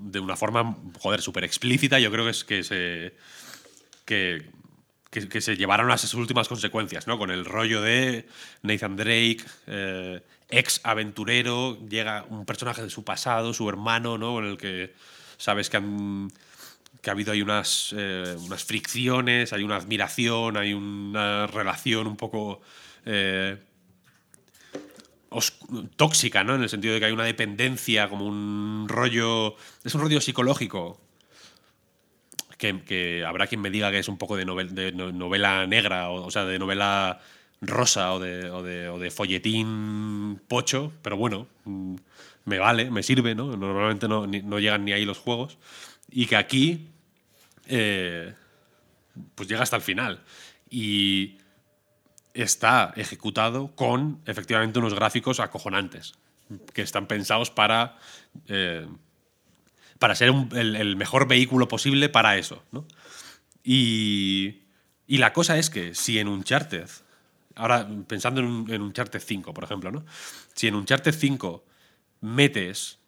[0.03, 3.13] de una forma, joder, súper explícita, yo creo que es que se...
[4.05, 4.51] Que,
[5.09, 7.19] que, se llevaron a sus últimas consecuencias, ¿no?
[7.19, 8.27] Con el rollo de
[8.63, 14.39] Nathan Drake, eh, ex aventurero, llega un personaje de su pasado, su hermano, ¿no?
[14.39, 14.93] En el que
[15.37, 16.31] sabes que han,
[17.01, 22.17] que ha habido ahí unas, eh, unas fricciones, hay una admiración, hay una relación un
[22.17, 22.61] poco
[23.05, 23.57] eh,
[25.95, 26.55] tóxica, ¿no?
[26.55, 29.55] En el sentido de que hay una dependencia, como un rollo.
[29.83, 30.99] Es un rollo psicológico.
[32.57, 36.09] Que, habrá quien me diga que es un poco de, novel- de no- novela negra,
[36.09, 37.19] o, o sea, de novela
[37.59, 41.95] rosa o de, folletín pocho, pero bueno, mm,
[42.45, 43.57] me vale, me sirve, ¿no?
[43.57, 45.57] Normalmente no, no llegan ni ahí los juegos.
[46.09, 46.87] Y que aquí,
[47.67, 48.33] eh,
[49.35, 50.21] pues llega hasta el final.
[50.69, 51.37] Y
[52.33, 56.13] está ejecutado con efectivamente unos gráficos acojonantes,
[56.73, 57.97] que están pensados para,
[58.47, 58.87] eh,
[59.99, 62.63] para ser un- el, mejor vehículo posible para eso.
[62.71, 62.85] ¿no?
[63.63, 64.63] Y,
[65.07, 66.89] y la cosa es que si en Uncharted,
[67.55, 70.05] ahora pensando en, un, en Uncharted 5, por ejemplo, ¿no?
[70.53, 71.63] si en Uncharted 5
[72.21, 72.99] metes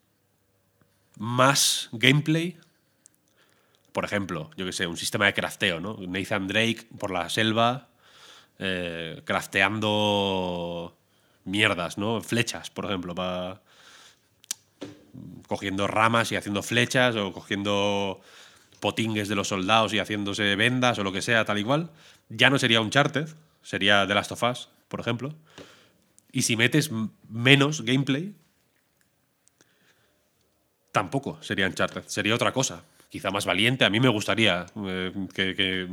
[1.17, 2.57] más gameplay,
[3.91, 5.97] por ejemplo, yo que sé, un sistema de crafteo, ¿no?
[6.05, 7.87] Nathan Drake por la selva,
[8.59, 10.95] eh, crafteando
[11.43, 12.21] mierdas, ¿no?
[12.21, 13.61] Flechas, por ejemplo, para
[15.47, 18.21] cogiendo ramas y haciendo flechas o cogiendo
[18.79, 21.89] potingues de los soldados y haciéndose vendas o lo que sea, tal y cual.
[22.29, 23.29] Ya no sería Uncharted,
[23.61, 25.33] sería The Last of Us, por ejemplo.
[26.31, 26.91] Y si metes
[27.29, 28.35] menos gameplay,
[30.91, 32.83] tampoco sería Uncharted, sería otra cosa.
[33.09, 33.85] Quizá más valiente.
[33.85, 35.87] A mí me gustaría eh, que,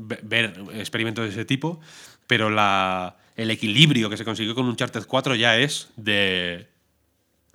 [0.00, 1.80] ver experimentos de ese tipo,
[2.26, 6.68] pero la, el equilibrio que se consiguió con Uncharted 4 ya es de,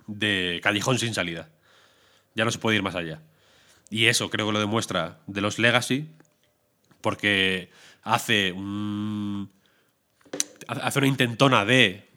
[0.06, 1.48] de callejón sin salida.
[2.34, 3.20] Ya no se puede ir más allá.
[3.88, 6.08] Y eso creo que lo demuestra de los Legacy,
[7.00, 7.70] porque
[8.02, 9.50] hace un.
[10.66, 12.08] hace una intentona de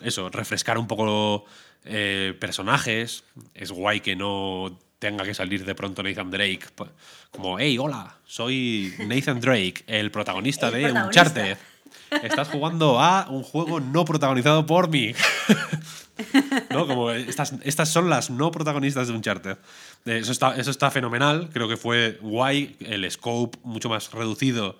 [0.00, 1.44] eso, refrescar un poco
[1.84, 3.24] eh, personajes.
[3.54, 6.88] Es guay que no tenga que salir de pronto Nathan Drake pa-
[7.30, 11.06] como, hey, hola, soy Nathan Drake, el protagonista El de protagonista".
[11.22, 11.58] Uncharted.
[12.22, 15.12] Estás jugando a un juego no protagonizado por mí.
[16.70, 16.86] ¿No?
[16.86, 19.58] Como estas, estas son las no protagonistas de Uncharted.
[20.06, 21.50] Eh, Eso está, eso está fenomenal.
[21.52, 22.76] Creo que fue guay.
[22.80, 24.78] El scope mucho más reducido.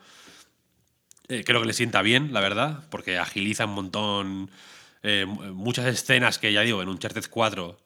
[1.29, 4.51] Eh, creo que le sienta bien, la verdad, porque agiliza un montón.
[5.03, 7.79] eh, mu- muchas escenas que ya digo, en Uncharted 4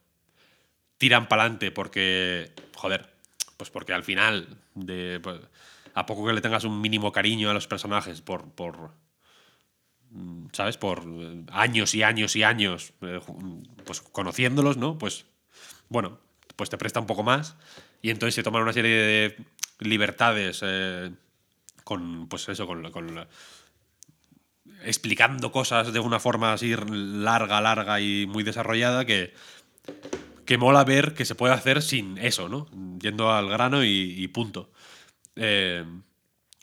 [1.00, 2.52] tiran para adelante porque.
[2.76, 3.08] Joder.
[3.56, 5.38] Pues porque al final, de, pues,
[5.94, 8.50] a poco que le tengas un mínimo cariño a los personajes por.
[8.52, 8.92] por
[10.10, 10.76] mm, ¿Sabes?
[10.76, 13.20] Por eh, años y años y años, eh,
[13.84, 14.98] pues conociéndolos, ¿no?
[14.98, 15.24] Pues
[15.88, 16.18] bueno,
[16.54, 17.56] pues te presta un poco más.
[18.02, 19.36] Y entonces se toman una serie de
[19.80, 21.10] libertades eh,
[21.82, 23.26] con, pues eso, con, con
[24.84, 29.34] explicando cosas de una forma así larga, larga y muy desarrollada que,
[30.50, 32.66] que mola ver que se puede hacer sin eso, ¿no?
[32.98, 34.72] Yendo al grano y, punto.
[35.36, 35.84] Eh,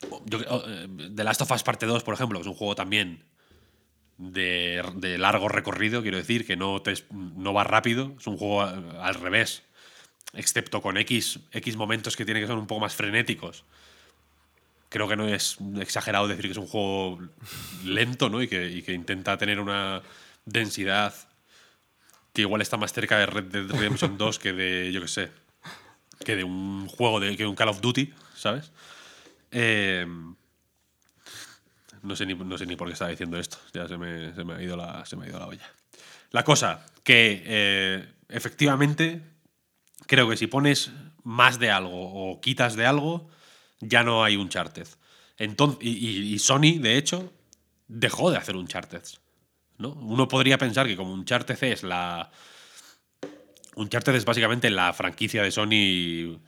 [0.02, 3.24] eh, The Last of Us Parte 2, por ejemplo, es un juego también
[4.18, 9.62] de, largo recorrido, quiero decir, que no, no va rápido, es un juego al, revés,
[10.34, 13.64] excepto con X, X momentos que tienen que ser un poco más frenéticos.
[14.90, 17.20] Creo que no es exagerado decir que es un juego
[17.86, 18.42] lento ¿no?
[18.42, 20.02] y que intenta tener una
[20.44, 21.27] densidad
[22.32, 25.30] que igual está más cerca de Red Dead Redemption 2 que de, yo qué sé,
[26.24, 28.70] que de un juego, de, que de un Call of Duty, ¿sabes?
[29.50, 30.06] Eh,
[32.02, 33.58] no sé, ni, no sé ni por qué estaba diciendo esto.
[33.72, 35.68] Ya se me, se me ha, ido la, se me ha ido la olla.
[36.30, 39.22] La cosa, que eh, efectivamente
[40.06, 40.90] creo que si pones
[41.24, 41.90] más de algo
[42.30, 43.28] o quitas de algo,
[43.80, 44.86] ya no hay Uncharted.
[45.38, 47.32] Entonces, y, y- Sony, de hecho,
[47.88, 49.02] dejó de hacer Uncharted.
[49.78, 49.90] ¿No?
[49.92, 52.30] Uno podría pensar que como Uncharted es la...
[53.76, 56.40] Uncharted es básicamente la franquicia de Sony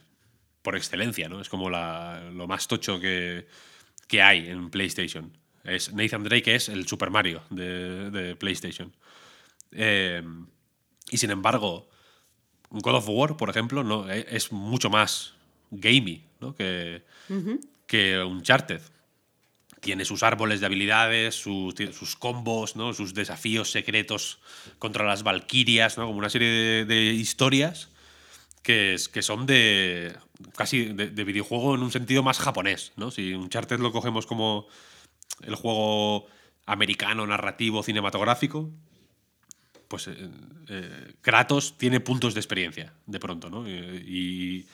[0.61, 1.39] por excelencia, ¿no?
[1.41, 3.47] Es como la- lo más tocho que,
[4.07, 5.35] que hay en PlayStation.
[5.63, 8.93] Es Nathan Drake es el Super Mario de, de PlayStation.
[9.71, 10.21] Eh,
[11.09, 11.89] y sin embargo,
[12.69, 15.33] God of War, por ejemplo, no, e- es mucho más
[15.71, 16.53] gamey ¿no?
[16.53, 17.03] que,
[17.87, 18.81] que Uncharted.
[19.81, 22.93] Tiene sus árboles de habilidades, sus, sus combos, ¿no?
[22.93, 24.39] sus desafíos secretos
[24.79, 26.05] contra las Valkyrias, ¿no?
[26.05, 27.89] como una serie de, de historias
[28.61, 30.15] que, es- que son de
[30.55, 32.93] casi de, de videojuego en un sentido más japonés.
[32.95, 33.11] ¿no?
[33.11, 34.67] Si Uncharted lo cogemos como
[35.41, 36.27] el juego
[36.67, 38.69] americano, narrativo, cinematográfico,
[39.87, 40.29] pues eh,
[40.69, 43.67] eh, Kratos tiene puntos de experiencia, de pronto, ¿no?
[43.67, 44.65] Y,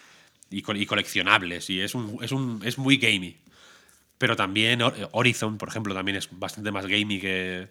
[0.51, 3.37] y, y coleccionables, y es, un, es, un, es muy gamey.
[4.17, 7.67] Pero también Hor- Horizon, por ejemplo, también es bastante más gamey que,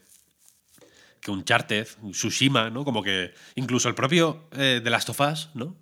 [1.20, 2.85] que Uncharted, Tsushima, ¿no?
[2.85, 5.77] Como que incluso el propio eh, The Last of Us, ¿no?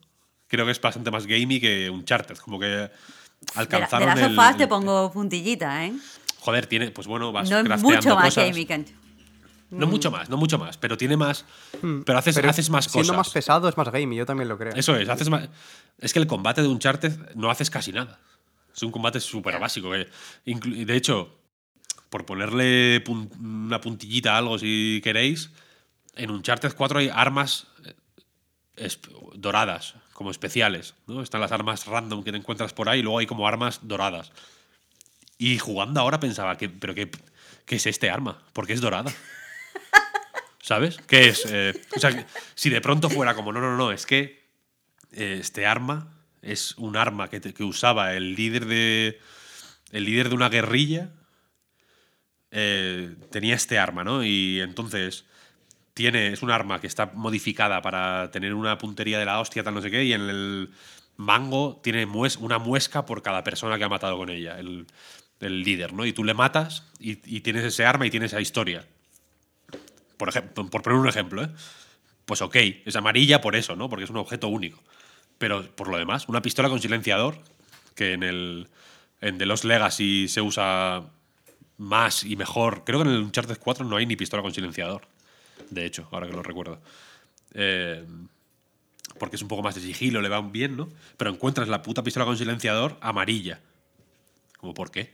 [0.46, 2.36] creo que es bastante más gamey que Uncharted.
[2.38, 2.90] Como que De,
[3.54, 5.92] la- alcanzaron de las el- sofás te pongo puntillita, ¿eh?
[6.40, 8.48] Joder, tiene, pues bueno, vas No es crafteando mucho más cosas.
[8.50, 8.84] gaming que
[9.70, 11.44] No mucho más, no mucho más, pero tiene más.
[12.06, 12.38] Pero haces, Hmm.
[12.38, 13.16] Pero haces más Siendo cosas.
[13.26, 14.72] más pesado es más gamey, yo también lo creo.
[14.74, 15.48] Eso es, haces más.
[15.98, 18.20] Es que el combate de Uncharted no haces casi nada.
[18.74, 19.90] Es un combate súper básico.
[19.92, 20.08] que
[20.44, 21.38] y de hecho,
[22.10, 25.50] por ponerle pun- una puntillita a algo si queréis,
[26.16, 27.66] en Uncharted 4 hay armas
[28.76, 28.88] eh,
[29.34, 30.94] doradas, como especiales.
[31.06, 31.22] ¿no?
[31.22, 34.32] Están las armas random que te encuentras por ahí y luego hay como armas doradas.
[35.38, 37.10] Y jugando ahora pensaba, que, ¿pero qué,
[37.66, 38.42] qué es este arma?
[38.52, 39.12] Porque es dorada.
[40.62, 40.96] ¿Sabes?
[41.06, 41.44] ¿Qué es?
[41.46, 44.48] Eh, o sea, si de pronto fuera como, no, no, no, es que
[45.12, 46.13] eh, este arma
[46.44, 49.20] es un arma que, que usaba el líder de.
[49.92, 51.10] El líder de una guerrilla.
[52.50, 54.24] eh, tenía este arma, ¿no?
[54.24, 55.24] Y entonces.
[55.94, 59.74] Tiene, es un arma que está modificada para tener una puntería de la hostia, tal
[59.74, 60.70] no sé qué, y en el
[61.16, 62.04] mango tiene
[62.40, 64.88] una muesca por cada persona que ha matado con ella, el,
[65.38, 66.04] el líder, ¿no?
[66.04, 68.84] Y tú le matas y, y tienes ese arma y tienes esa historia.
[70.16, 71.50] Por, ejemplo, por poner un ejemplo, ¿eh?
[72.24, 73.88] Pues ok, es amarilla por eso, ¿no?
[73.88, 74.82] Porque es un objeto único.
[75.44, 77.36] Pero por lo demás, una pistola con silenciador,
[77.94, 78.66] que en el
[79.20, 81.04] en The Lost Legacy se usa
[81.76, 82.82] más y mejor.
[82.84, 85.02] Creo que en el Uncharted 4 no hay ni pistola con silenciador.
[85.68, 86.80] De hecho, ahora que lo recuerdo.
[87.52, 88.06] Eh,
[89.18, 90.88] porque es un poco más de sigilo, le va bien, ¿no?
[91.18, 93.60] Pero encuentras la puta pistola con silenciador amarilla.
[94.56, 95.12] ¿Cómo por qué?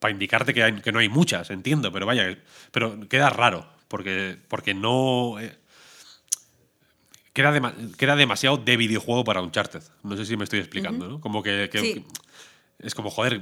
[0.00, 2.36] Para indicarte que, que no hay muchas, entiendo, pero vaya,
[2.72, 5.38] pero queda raro, porque, porque no...
[5.38, 5.56] eh,
[7.38, 9.82] queda, dema- queda demasiado de videojuego para Uncharted.
[10.02, 11.20] No sé si me estoy explicando, ¿no?
[11.20, 11.94] Como que, que- Sí.
[11.94, 12.04] que-
[12.80, 13.40] es como, joder,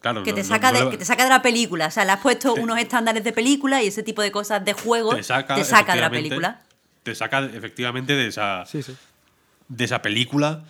[0.00, 0.22] claro.
[0.22, 1.88] Que te, no- saca no de, le- que te saca de la película.
[1.88, 4.72] O sea, le has puesto unos estándares de película y ese tipo de cosas de
[4.72, 6.62] juego te saca, de la película.
[7.02, 8.94] Te saca efectivamente de esa, Sí, sí.
[9.68, 10.64] de esa película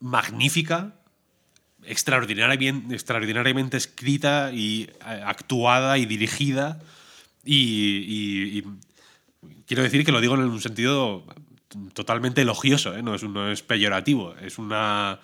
[0.00, 0.94] magnífica,
[1.84, 6.80] extraordinariamente, extraordinariamente escrita y eh, actuada y dirigida.
[7.44, 8.64] Y, y- y
[9.66, 11.24] quiero decir que lo digo en un sentido
[11.92, 13.02] totalmente elogioso, ¿eh?
[13.02, 14.34] no, es, no es peyorativo.
[14.36, 15.20] Es una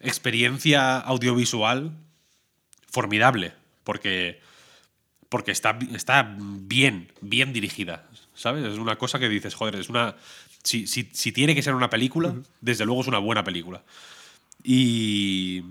[0.00, 1.92] experiencia audiovisual
[2.90, 3.52] formidable,
[3.84, 4.40] porque,
[5.28, 8.64] porque está, está bien, bien dirigida, ¿sabes?
[8.64, 10.16] Es una cosa que dices, joder, es una...
[10.62, 13.82] Si, si- si tiene que ser una película, desde luego es una buena película.
[14.62, 15.62] Y...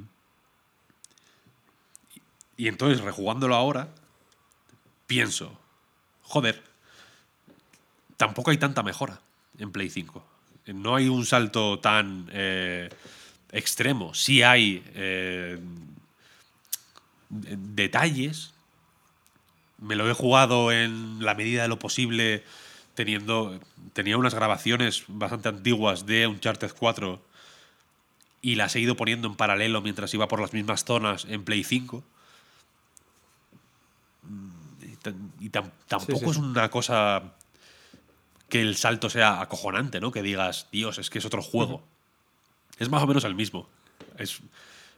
[2.57, 3.87] Y entonces, rejugándolo ahora,
[5.07, 5.57] pienso,
[6.23, 6.61] joder,
[8.17, 9.21] tampoco hay tanta mejora
[9.59, 10.25] en Play 5.
[10.67, 12.89] No hay un salto tan eh,
[13.51, 14.13] extremo.
[14.13, 15.59] Sí hay eh,
[17.29, 18.53] de- detalles.
[19.79, 22.43] Me lo he jugado en la medida de lo posible,
[22.95, 23.59] teniendo.
[23.93, 27.21] Tenía unas grabaciones bastante antiguas de Uncharted 4
[28.41, 31.63] y las he ido poniendo en paralelo mientras iba por las mismas zonas en Play
[31.63, 32.03] 5.
[34.81, 37.23] Y, tan- y tam- tampoco Sí, sí, es una cosa
[38.49, 40.11] que el salto sea acojonante, ¿no?
[40.11, 41.83] Que digas, Dios, es que es otro juego.
[42.77, 43.69] Es más o menos el mismo.
[44.17, 44.39] Es,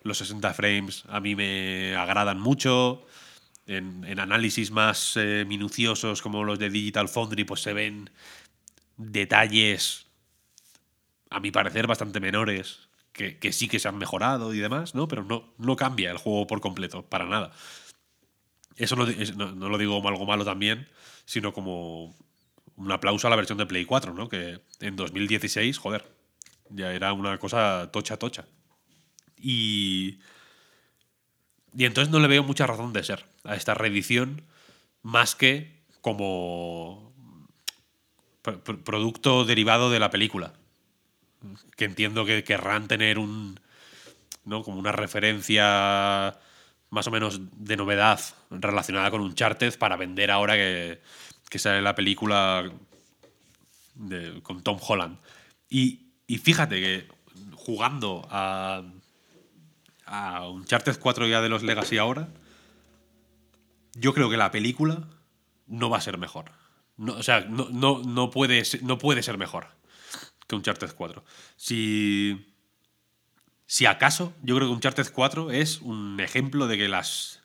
[0.04, 3.06] los 60 frames a mí me agradan mucho.
[3.68, 8.10] En, en análisis más eh, minuciosos como los de Digital Foundry, pues se ven
[8.98, 10.08] detalles,
[11.30, 15.08] a mi parecer, bastante menores, que, que sí que se han mejorado y demás, ¿no?
[15.08, 17.52] Pero no, no cambia el juego por completo, para nada.
[18.76, 20.88] Eso no, es- no- no lo digo como algo malo también,
[21.26, 22.16] sino como
[22.76, 24.30] un aplauso a la versión de Play 4, ¿no?
[24.30, 26.06] Que en 2016, joder,
[26.70, 28.46] ya era una cosa tocha, tocha.
[29.38, 30.20] Y.
[31.74, 34.42] Y entonces no le veo mucha razón de ser a esta reedición,
[35.04, 37.14] más que como
[38.44, 40.54] pr- pr- producto derivado de la película.
[41.78, 43.60] Que entiendo que querrán tener un.
[44.44, 44.64] ¿no?
[44.64, 46.38] como una referencia
[46.90, 48.20] más o menos de novedad
[48.50, 51.00] relacionada con Uncharted para vender ahora que,
[51.52, 52.64] que sale la película
[53.96, 55.18] de- con Tom Holland.
[55.70, 57.08] Y, y fíjate que
[57.56, 58.84] jugando a,
[60.06, 62.30] a Uncharted 4 ya de los Legacy ahora,
[63.96, 65.10] yo creo que la película
[65.68, 66.54] no va a ser mejor.
[66.96, 69.68] No, o sea, no, no, no, puede, ser- no puede ser mejor
[70.48, 71.24] que Uncharted 4.
[71.58, 72.48] Si,
[73.66, 77.41] si acaso, yo creo que Uncharted 4 es un ejemplo de que las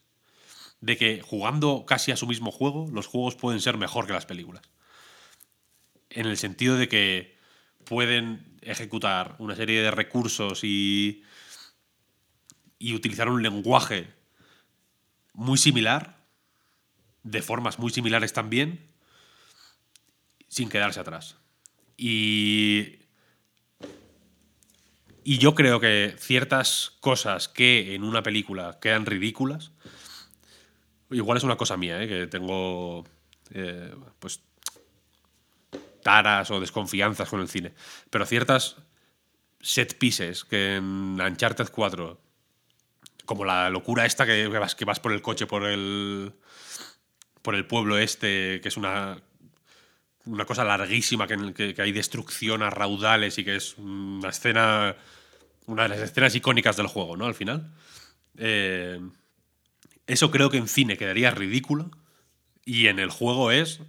[0.81, 4.27] de que jugando casi a su mismo juego, los juegos pueden ser mejor que las
[4.27, 4.63] películas.
[6.11, 7.37] En el sentido de que
[7.85, 11.23] pueden ejecutar una serie de recursos y,
[12.79, 14.09] y utilizar un lenguaje
[15.33, 16.25] muy similar,
[17.23, 18.87] de formas muy similares también,
[20.49, 21.37] sin quedarse atrás.
[21.97, 23.01] Y
[25.29, 29.73] Y yo creo que ciertas cosas que en una película quedan ridículas,
[31.11, 32.09] igual es una cosa mía, ¿eh?
[32.09, 33.05] que tengo
[33.53, 34.41] eh, pues
[36.03, 37.73] taras o desconfianzas con el cine,
[38.11, 38.77] pero ciertas
[39.61, 42.21] set pieces que en Uncharted 4,
[43.25, 46.33] como la locura esta que vas, que vas por el coche por el
[47.43, 49.21] por el pueblo este, que es una
[50.27, 54.97] una cosa larguísima, que, que, que hay destrucción a raudales y que es una escena
[55.67, 57.27] una de las escenas icónicas del juego, ¿no?
[57.27, 57.73] Al final.
[58.37, 59.01] Eh,
[60.07, 61.91] eso creo que en cine quedaría ridículo
[62.65, 63.81] y en el juego es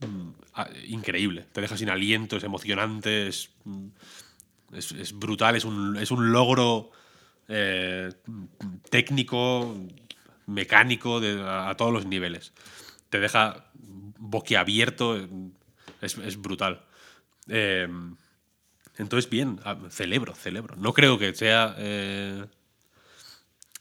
[0.00, 0.30] mm,
[0.88, 1.46] increíble.
[1.52, 3.88] Te deja sin aliento, es emocionante, es, mm,
[4.72, 6.90] es, brutal, es un, es un logro
[7.48, 8.12] eh,
[8.90, 9.76] técnico,
[10.46, 12.52] mecánico a, todos los niveles.
[13.10, 13.70] Te deja
[14.18, 15.16] boquiabierto,
[16.00, 16.84] es, es brutal.
[17.48, 17.88] Eh,
[18.98, 20.76] entonces, bien, ah, celebro, celebro.
[20.76, 21.74] No creo que sea.
[21.78, 22.44] Eh,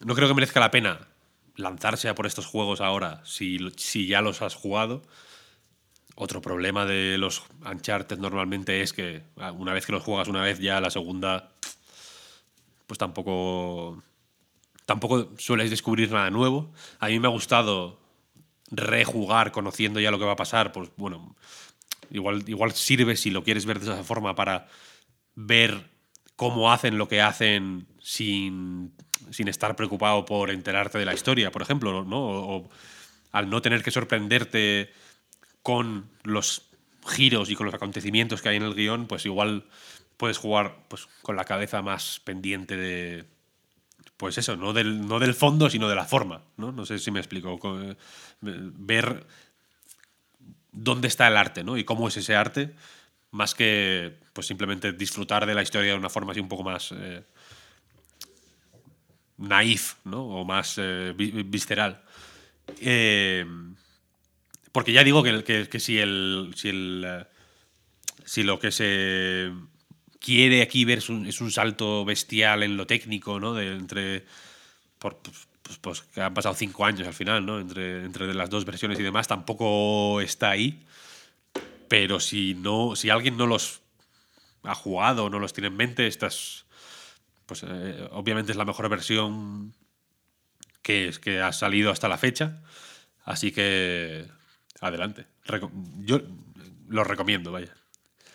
[0.06, 1.08] no creo que merezca la pena
[1.56, 5.02] lanzarse a por estos juegos ahora si, si ya los has jugado.
[6.14, 10.44] Otro problema de los Uncharted normalmente es que ah, una vez que los juegas una
[10.44, 11.52] vez, ya la segunda.
[12.86, 14.02] Pues tampoco.
[14.86, 16.72] Tampoco sueles descubrir nada nuevo.
[17.00, 18.00] A mí me ha gustado
[18.70, 20.72] rejugar conociendo ya lo que va a pasar.
[20.72, 21.36] Pues bueno,
[22.12, 24.68] igual, igual sirve si lo quieres ver de esa forma para
[25.34, 25.90] ver
[26.36, 28.94] cómo hacen lo que hacen sin,
[29.32, 32.20] sin estar preocupado por enterarte de la historia, por ejemplo, ¿no?
[32.20, 32.70] O,
[33.32, 34.92] al no tener que sorprenderte
[35.62, 36.64] con los
[37.08, 39.66] giros y con los acontecimientos que hay en el guion, pues igual
[40.18, 43.26] puedes jugar pues, con la cabeza más pendiente de.
[44.18, 46.42] Pues eso, no del, no del fondo, sino de la forma.
[46.56, 46.72] ¿no?
[46.72, 47.60] no sé si me explico.
[48.42, 49.26] Ver
[50.72, 51.78] dónde está el arte, ¿no?
[51.78, 52.74] Y cómo es ese arte
[53.36, 56.94] más que pues simplemente disfrutar de la historia de una forma así un poco más
[56.94, 57.22] eh,
[59.38, 60.24] naif, ¿no?
[60.26, 62.02] O más eh, visceral.
[62.82, 63.46] Eh,
[64.72, 66.54] porque ya digo que, que, si el.
[66.56, 67.26] Si el.
[68.26, 69.52] Si lo que se
[70.20, 73.60] quiere aquí ver es un, es un salto bestial en lo técnico, ¿no?
[73.60, 74.26] Entre.
[75.00, 77.60] Por, pues, pues, que han pasado cinco años al final, ¿no?
[77.60, 80.84] Entre, entre las dos versiones y demás, tampoco está ahí.
[81.88, 83.82] Pero si no, si alguien no los
[84.66, 86.65] ha jugado no los tiene en mente, estas,
[87.46, 89.74] pues eh, obviamente es la mejor versión
[90.82, 92.62] que, que ha salido hasta la fecha.
[93.24, 94.28] Así que
[94.82, 95.26] adelante.
[96.00, 96.22] Yo
[96.88, 97.74] lo recomiendo, vaya.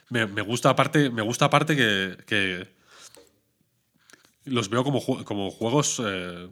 [0.08, 2.68] Me, me, gusta aparte, me gusta aparte que, que
[4.44, 6.02] los veo como, como juegos.
[6.04, 6.48] Eh,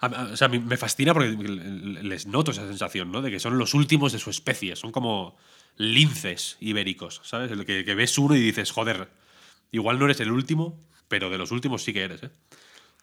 [0.00, 3.22] o sea, me fascina porque les noto esa sensación, ¿no?
[3.22, 4.76] De que son los últimos de su especie.
[4.76, 5.36] Son como
[5.76, 7.50] linces ibéricos, ¿sabes?
[7.50, 9.08] El que, que, ves uno y dices, joder,
[9.70, 10.78] igual no eres el último,
[11.08, 12.30] pero de los últimos sí que eres, ¿eh?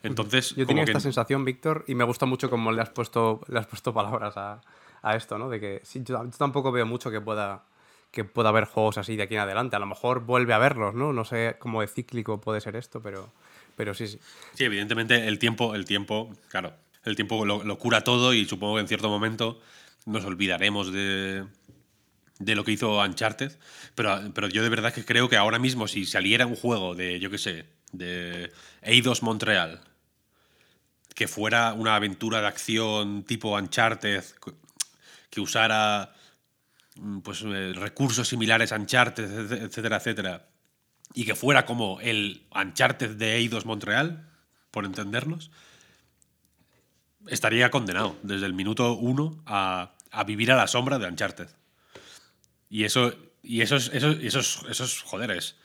[0.03, 1.01] Entonces, yo tenía esta que...
[1.01, 4.59] sensación, Víctor, y me gusta mucho cómo le has puesto, le has puesto palabras a,
[5.01, 5.49] a esto, ¿no?
[5.49, 7.63] De que sí, yo, yo, tampoco veo mucho que pueda,
[8.11, 9.77] que pueda haber juegos así de aquí en adelante.
[9.77, 11.13] A lo mejor vuelve a verlos, ¿no?
[11.13, 13.31] No sé cómo de cíclico puede ser esto, pero,
[13.77, 14.19] pero sí, sí.
[14.53, 16.73] Sí, evidentemente el tiempo, el tiempo, claro,
[17.05, 19.61] el tiempo lo, lo cura todo y supongo que en cierto momento
[20.05, 21.45] nos olvidaremos de,
[22.45, 23.52] de lo que hizo Uncharted,
[23.95, 27.20] pero, pero yo de verdad que creo que ahora mismo si saliera un juego de,
[27.20, 28.52] yo qué sé, de
[28.82, 29.82] Eidos Montreal,
[31.15, 34.24] que fuera una aventura de acción tipo Uncharted,
[35.30, 36.14] que usara
[37.24, 40.48] pues, recursos similares a Uncharted, etcétera, etcétera,
[41.14, 44.30] y que fuera como el Uncharted de Eidos Montreal,
[44.72, 45.52] por entendernos,
[47.28, 51.48] estaría condenado desde el minuto uno a, a vivir a la sombra de Uncharted.
[52.73, 53.13] Y eso,
[53.43, 55.55] y eso, es, eso, eso, es, eso es, joder, es,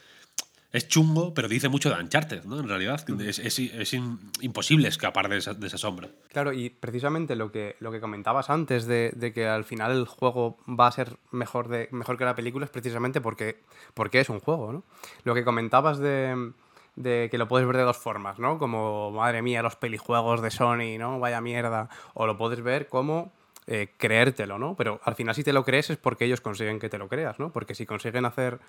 [0.72, 2.60] es chungo, pero dice mucho de Uncharted, ¿no?
[2.60, 6.10] En realidad, es, es, es in, imposible escapar de esa, de esa, sombra.
[6.30, 10.04] Claro, y precisamente lo que, lo que comentabas antes de, de, que al final el
[10.04, 13.62] juego va a ser mejor, de, mejor que la película es precisamente porque,
[13.94, 14.84] porque es un juego, ¿no?
[15.24, 16.52] Lo que comentabas de,
[16.94, 18.58] de que lo puedes ver de dos formas, ¿no?
[18.58, 21.18] Como, madre mía, los pelijuegos de Sony, ¿no?
[21.20, 21.88] Vaya mierda.
[22.12, 23.32] O lo puedes ver como
[23.70, 24.74] eh, creértelo, ¿no?
[24.76, 27.38] Pero al final si te lo crees es porque ellos consiguen que te lo creas,
[27.38, 27.52] ¿no?
[27.52, 28.60] Porque si consiguen hacer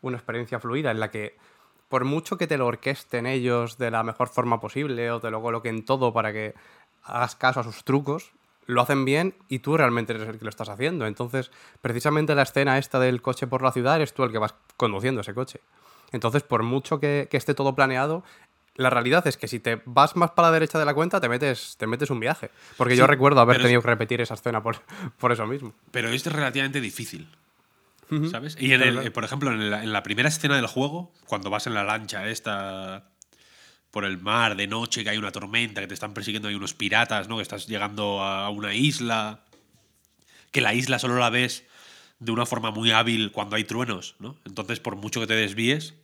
[0.00, 1.36] una experiencia fluida en la que
[1.88, 5.40] por mucho que te lo orquesten ellos de la mejor forma posible o te lo
[5.40, 6.54] coloquen todo para que
[7.04, 8.32] hagas caso a sus trucos,
[8.66, 11.06] lo hacen bien y tú realmente eres el que lo estás haciendo.
[11.06, 14.56] Entonces, precisamente la escena esta del coche por la ciudad eres tú el que vas
[14.76, 15.60] conduciendo ese coche.
[16.10, 18.24] Entonces, por mucho que, que esté todo planeado,
[18.78, 21.28] la realidad es que si te vas más para la derecha de la cuenta, te
[21.28, 22.50] metes, te metes un viaje.
[22.76, 23.84] Porque sí, yo recuerdo haber tenido es...
[23.84, 24.76] que repetir esa escena por,
[25.18, 25.74] por eso mismo.
[25.90, 27.28] Pero es relativamente difícil.
[28.30, 28.56] ¿Sabes?
[28.58, 31.50] Y en el- eh, por ejemplo, en la, en la primera escena del juego, cuando
[31.50, 33.10] vas en la lancha esta
[33.90, 36.72] por el mar de noche, que hay una tormenta, que te están persiguiendo, hay unos
[36.72, 37.36] piratas, ¿no?
[37.36, 39.40] Que estás llegando a una isla,
[40.52, 41.64] que la isla solo la ves
[42.18, 44.36] de una forma muy hábil cuando hay truenos, ¿no?
[44.44, 45.94] Entonces, por mucho que te desvíes,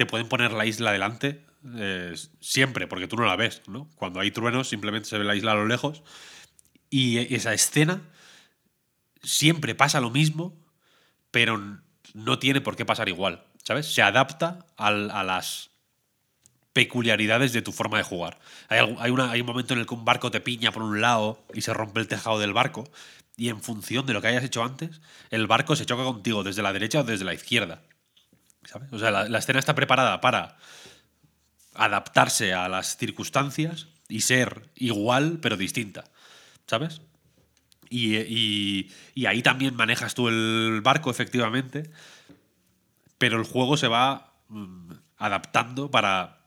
[0.00, 1.44] te pueden poner la isla delante
[1.76, 3.86] eh, siempre, porque tú no la ves, ¿no?
[3.96, 6.02] Cuando hay truenos, simplemente se ve la isla a lo lejos.
[6.88, 8.00] Y e- esa escena
[9.22, 10.56] siempre pasa lo mismo,
[11.30, 11.60] pero
[12.14, 13.92] no tiene por qué pasar igual, ¿sabes?
[13.92, 15.68] Se adapta a las
[16.72, 18.38] peculiaridades de tu forma de jugar.
[18.68, 21.60] Hay, hay un momento en el que un barco te piña por un lado y
[21.60, 22.90] se rompe el tejado del barco,
[23.36, 26.62] y en función de lo que hayas hecho antes, el barco se choca contigo desde
[26.62, 27.82] la derecha o desde la izquierda.
[28.64, 28.92] ¿Sabes?
[28.92, 30.56] O sea, la, escena está preparada para
[31.74, 36.04] adaptarse a las circunstancias y ser igual pero distinta.
[36.66, 37.00] ¿Sabes?
[37.88, 38.88] Y,
[39.26, 41.90] ahí también manejas tú el barco, efectivamente,
[43.18, 46.38] pero el juego se va mm, adaptando para...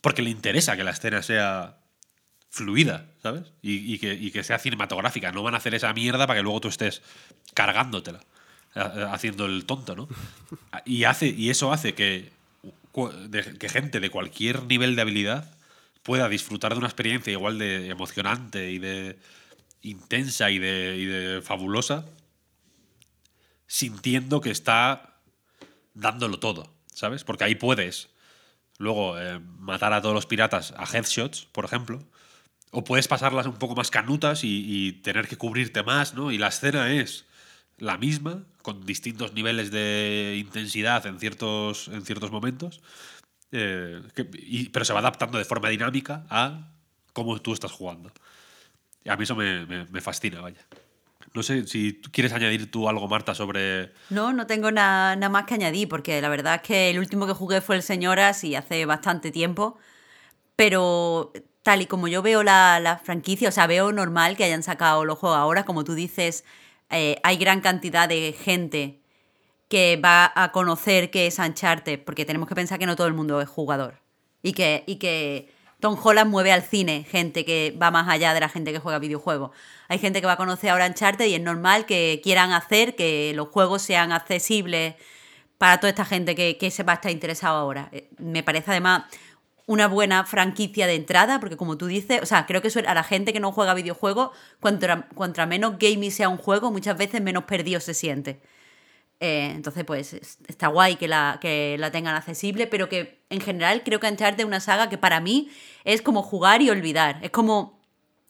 [0.00, 1.76] Porque le interesa que la escena sea
[2.48, 3.52] fluida, ¿sabes?
[3.62, 5.30] Y, que, que sea cinematográfica.
[5.30, 7.02] No van a hacer esa mierda para que luego tú estés
[7.54, 8.20] cargándotela,
[8.74, 10.08] haciendo el tonto, ¿no?
[10.84, 12.30] Y, hace, y eso hace que,
[13.58, 15.54] que gente de cualquier nivel de habilidad
[16.02, 19.18] pueda disfrutar de una experiencia igual de emocionante y de
[19.82, 22.04] intensa y de, y de fabulosa,
[23.66, 25.20] sintiendo que está
[25.94, 27.24] dándolo todo, ¿sabes?
[27.24, 28.08] Porque ahí puedes
[28.78, 32.02] luego eh, matar a todos los piratas a headshots, por ejemplo,
[32.70, 36.30] o puedes pasarlas un poco más canutas y tener que cubrirte más, ¿no?
[36.30, 37.26] Y la escena es
[37.80, 42.80] la misma, con distintos niveles de intensidad en ciertos, en ciertos momentos,
[43.52, 46.68] eh, que- y- pero se va adaptando de forma dinámica a
[47.12, 48.12] cómo tú estás jugando.
[49.02, 50.60] Y a mí eso me, me- me fascina, vaya.
[51.34, 53.92] No sé si quieres añadir tú algo, Marta, sobre...
[54.10, 57.26] No, no tengo na- nada más que añadir, porque la verdad es que el último
[57.26, 59.78] que jugué fue el Señoras y hace bastante tiempo.
[60.56, 61.32] Pero
[61.62, 65.04] tal y como yo veo la, la franquicia, o sea, veo normal que hayan sacado
[65.04, 66.44] los juegos ahora, como tú dices,
[66.90, 69.00] eh, hay gran cantidad de gente
[69.68, 73.14] que va a conocer qué es Uncharted, porque tenemos que pensar que no todo el
[73.14, 74.00] mundo es jugador.
[74.42, 75.48] Y que, y que
[75.80, 78.98] Tom Holland mueve al cine gente que va más allá de la gente que juega
[78.98, 79.50] videojuegos.
[79.88, 83.32] Hay gente que va a conocer ahora Uncharted y es normal que quieran hacer que
[83.34, 84.94] los juegos sean accesibles
[85.58, 87.88] para toda esta gente que, que se va a estar interesado ahora.
[87.92, 89.04] Eh, Me parece además
[89.70, 93.04] una buena franquicia de entrada, porque como tú dices, o sea, creo que a la
[93.04, 97.44] gente que no juega videojuegos, cuanto, cuanto menos gaming sea un juego, muchas veces menos
[97.44, 98.40] perdido se siente.
[99.20, 103.40] Eh, entonces, pues es- está guay que la, que la tengan accesible, pero que en
[103.40, 105.48] general creo que Uncharted es una saga que para mí
[105.84, 107.20] es como jugar y olvidar.
[107.22, 107.78] Es como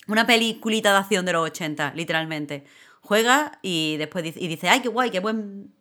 [0.09, 2.65] una peliculita de acción de los 80, literalmente.
[3.01, 5.73] Juega y después dice, y dice ay, qué guay, qué buen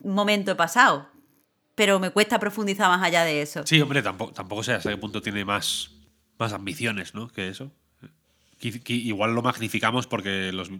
[0.00, 1.10] momento he pasado.
[1.76, 3.64] Pero me cuesta profundizar más allá de eso.
[3.66, 5.90] Sí, hombre, tampoco, tampoco sé hasta qué punto tiene más,
[6.38, 7.28] más ambiciones, ¿no?
[7.28, 7.70] Que eso.
[8.88, 10.70] Igual lo magnificamos porque los.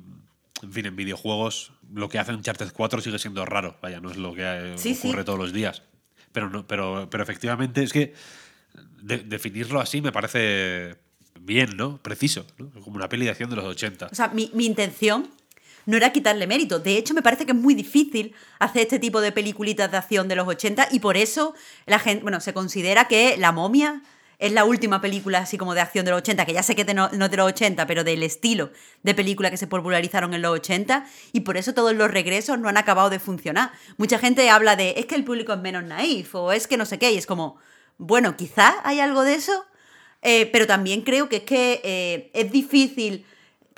[0.63, 3.77] En fin, en videojuegos lo que hace Uncharted 4 sigue siendo raro.
[3.83, 5.07] Vaya, no es lo que eh, Sí, sí.
[5.09, 5.83] ocurre todos los días.
[6.33, 8.15] Pero, no, pero, pero efectivamente es que
[9.03, 10.97] de- definirlo así me parece
[11.39, 11.99] bien, ¿no?
[11.99, 12.71] Preciso, ¿no?
[12.81, 14.07] Como una peli de acción de los 80.
[14.11, 15.29] O sea, mi, mi intención
[15.87, 16.79] no era quitarle mérito.
[16.79, 20.29] De hecho, me parece que es muy difícil hacer este tipo de peliculitas de acción
[20.29, 21.55] de los 80 y por eso
[21.87, 24.03] la gente, bueno, se considera que La momia
[24.39, 26.85] es la última película así como de acción de los 80, que ya sé que
[26.93, 28.71] no, de los 80, pero del estilo
[29.03, 32.69] de película que se popularizaron en los 80 y por eso todos los regresos no
[32.69, 33.73] han acabado de funcionar.
[33.97, 36.85] Mucha gente habla de, es que el público es menos naif o es que no
[36.85, 37.57] sé qué y es como,
[37.99, 39.65] bueno, quizás hay algo de eso,
[40.23, 43.25] eh, pero también creo que es que eh, es difícil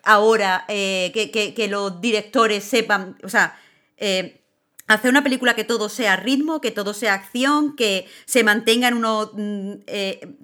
[0.05, 3.57] ahora eh, que, que- los directores sepan, o sea,
[3.97, 4.41] eh,
[4.87, 8.95] hacer una película que todo sea ritmo, que todo sea acción, que se mantenga en
[8.95, 10.37] unos, mm, eh,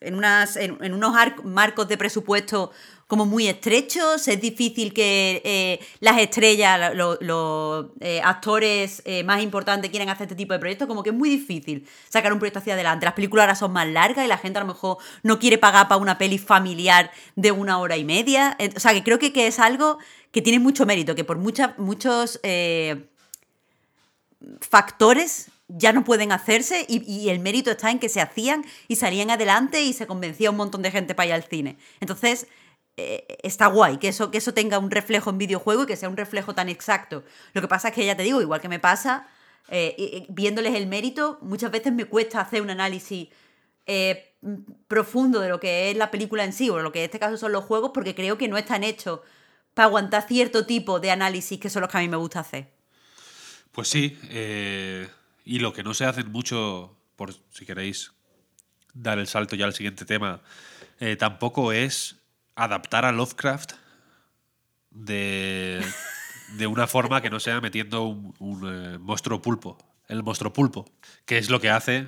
[0.00, 2.70] en unas, en, unos ar- marcos de presupuesto
[3.06, 9.42] como muy estrechos, es difícil que eh, las estrellas, lo- los eh, actores eh, más
[9.42, 12.60] importantes quieran hacer este tipo de proyectos, como que es muy difícil sacar un proyecto
[12.60, 13.04] hacia adelante.
[13.06, 15.88] Las películas ahora son más largas y la gente a lo mejor no quiere pagar
[15.88, 18.56] para una peli familiar de una hora y media.
[18.76, 19.98] O sea, que creo que, que es algo
[20.30, 22.38] que tiene mucho mérito, que por muchas, muchos
[24.60, 29.30] factores ya no pueden hacerse y, el mérito está en que se hacían y salían
[29.30, 31.76] adelante y se convencía un montón de gente para ir al cine.
[32.00, 32.46] Entonces,
[32.96, 36.08] eh, está guay que eso, que eso tenga un reflejo en videojuego y que sea
[36.08, 37.24] un reflejo tan exacto.
[37.52, 39.28] Lo que pasa es que ya te digo, igual que me pasa,
[39.68, 43.28] eh, viéndoles el mérito, muchas veces me cuesta hacer un análisis
[43.86, 44.34] eh,
[44.88, 47.36] profundo de lo que es la película en sí, o lo que en este caso
[47.36, 49.20] son los juegos, porque creo que no están hechos
[49.74, 52.68] para aguantar cierto tipo de análisis que son los que a mí me gusta hacer.
[53.72, 55.08] Pues sí, eh,
[55.50, 58.12] y lo que no se hace mucho, por si queréis
[58.94, 60.42] dar el salto ya al siguiente tema,
[61.00, 62.20] eh, tampoco es
[62.54, 63.72] adaptar a Lovecraft
[64.92, 65.84] de,
[66.56, 70.88] de una forma que no sea metiendo un, eh, monstruo pulpo, el monstruo pulpo,
[71.24, 72.06] que es lo que hace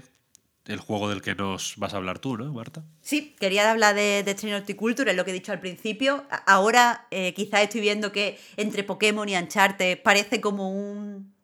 [0.66, 2.84] el juego del que nos vas a hablar tú, ¿no, Marta?
[3.00, 6.24] Sí, quería hablar de, de Strain Horticulture, es lo que he dicho al principio.
[6.46, 11.34] Ahora eh, quizás estoy viendo que entre Pokémon y Uncharted parece como un...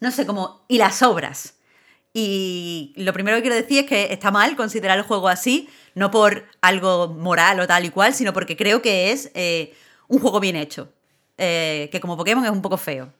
[0.00, 0.64] No sé, como...
[0.68, 1.54] Y las obras.
[2.12, 6.10] Y lo primero que quiero decir es que está mal considerar el juego así, no
[6.10, 9.74] por algo moral o tal y cual, sino porque creo que es eh,
[10.08, 10.92] un juego bien hecho.
[11.38, 13.12] Eh, que como Pokémon es un poco feo.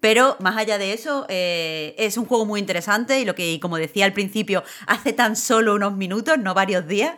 [0.00, 3.76] Pero más allá de eso, eh, es un juego muy interesante y lo que, como
[3.78, 7.16] decía al principio, hace tan solo unos minutos, no varios días,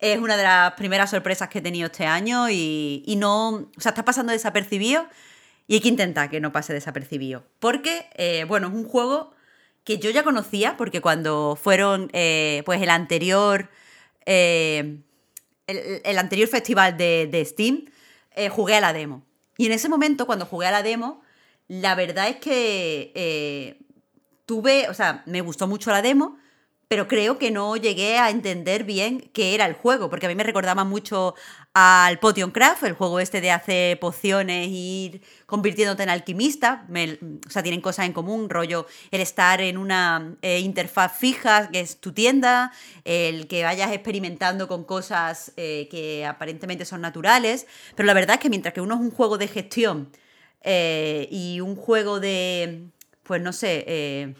[0.00, 3.80] es una de las primeras sorpresas que he tenido este año y, y no, o
[3.80, 5.06] sea, está pasando desapercibido
[5.72, 7.44] y hay que intentar que no pase desapercibido.
[7.58, 9.32] Porque, eh, bueno, es un juego
[9.84, 13.70] que yo ya conocía, porque cuando fueron, eh, pues el anterior,
[14.26, 14.98] eh,
[15.66, 17.86] el, anterior festival de, de Steam,
[18.50, 19.24] jugué a la demo.
[19.56, 21.22] Y en ese momento, cuando jugué a la demo,
[21.68, 23.78] la verdad es que
[24.44, 26.36] tuve, o sea, me gustó mucho la demo,
[26.86, 30.34] pero creo que no llegué a entender bien qué era el juego, porque a mí
[30.34, 31.34] me recordaba mucho
[31.74, 36.84] al Potion Craft, el juego este de hacer pociones y ir convirtiéndote en alquimista.
[36.88, 41.70] Me- o sea, tienen cosas en común, rollo el estar en una eh, interfaz fija,
[41.70, 42.72] que es tu tienda,
[43.04, 47.66] el que vayas experimentando con cosas eh, que aparentemente son naturales,
[47.96, 50.10] pero la verdad es que mientras que uno es un juego de gestión
[50.62, 52.86] eh, y un juego de,
[53.22, 54.34] pues no sé, eh,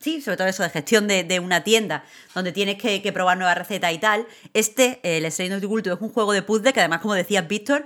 [0.00, 2.04] Sí, sobre todo eso de gestión de, de una tienda,
[2.34, 4.26] donde tienes que, probar nuevas recetas y tal.
[4.54, 7.12] Este, eh, el Strain of the Culture, es un juego de puzzle que además, como
[7.12, 7.84] decías, Víctor,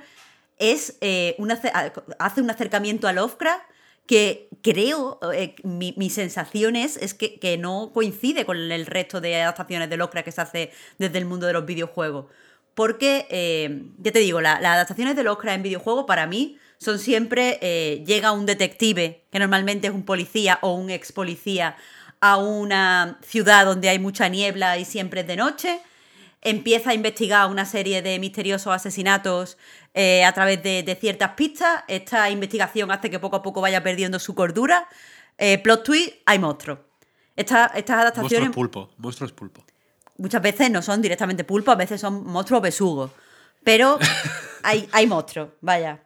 [0.58, 3.64] es eh, un ace- a- hace un acercamiento a Lovecraft
[4.06, 9.42] que creo, eh, mi, sensación es, es que, que no coincide con el resto de
[9.42, 12.26] adaptaciones de Lovecraft que se hace desde el mundo de los videojuegos.
[12.76, 16.98] Porque, eh, ya te digo, la- las adaptaciones de Lovecraft en videojuegos para mí son
[17.00, 21.76] siempre, eh, llega un detective, que normalmente es un policía o un ex policía,
[22.26, 25.78] a una ciudad donde hay mucha niebla y siempre es de noche,
[26.40, 29.58] empieza a investigar una serie de misteriosos asesinatos
[29.92, 33.82] eh, a través de, de ciertas pistas, esta investigación hace que poco a poco vaya
[33.82, 34.88] perdiendo su cordura,
[35.36, 36.78] eh, plot twist, hay monstruos.
[37.36, 39.62] Esta- estas adaptaciones Monstruos pulpo, monstruos pulpo.
[40.16, 43.10] muchas veces no son directamente pulpos, a veces son monstruos besugos.
[43.64, 43.98] Pero
[44.62, 46.00] hay, hay monstruos, vaya.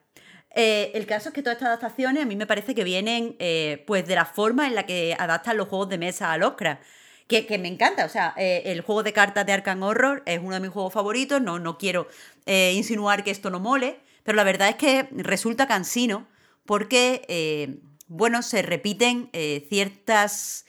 [0.54, 3.84] Eh, el caso es que todas estas adaptaciones a mí me parece que vienen eh,
[3.86, 6.80] pues de la forma en la que adaptan los juegos de mesa al Oscar.
[7.26, 10.40] Que, que me encanta, o sea, eh, el juego de cartas de Arkham Horror es
[10.42, 12.08] uno de mis juegos favoritos, no, no quiero
[12.46, 16.26] insinuar que esto no mole, pero la verdad es que resulta cansino
[16.64, 19.30] porque, bueno, se repiten
[19.68, 20.64] ciertas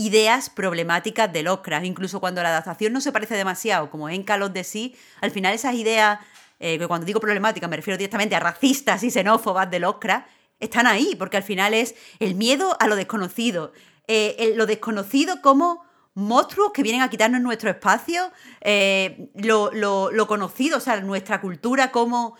[0.00, 1.84] ideas problemáticas del Lovecraft.
[1.84, 4.90] Incluso cuando la adaptación no se parece demasiado, como en Call of the Sea,
[5.20, 6.18] al final esas ideas,
[6.60, 10.28] eh, que cuando digo problemáticas me refiero directamente a racistas y xenófobas del Lovecraft,
[10.60, 13.72] están ahí, porque al final es el miedo a lo desconocido.
[14.06, 18.30] Eh, lo desconocido como monstruos que vienen a quitarnos nuestro espacio,
[18.60, 22.36] eh, lo, conocido, o sea, nuestra cultura como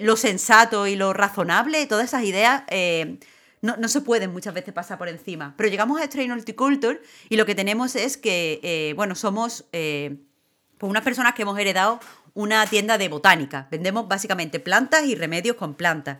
[0.00, 2.64] lo sensato y lo razonable, todas esas ideas
[3.62, 5.54] no, se pueden muchas veces pasar por encima.
[5.56, 7.00] Pero llegamos a Strain Horticulture
[7.30, 9.64] y lo que tenemos es que, bueno, somos
[10.78, 12.00] pues unas personas que hemos heredado
[12.34, 13.68] una tienda de botánica.
[13.70, 16.18] Vendemos básicamente plantas y remedios con plantas.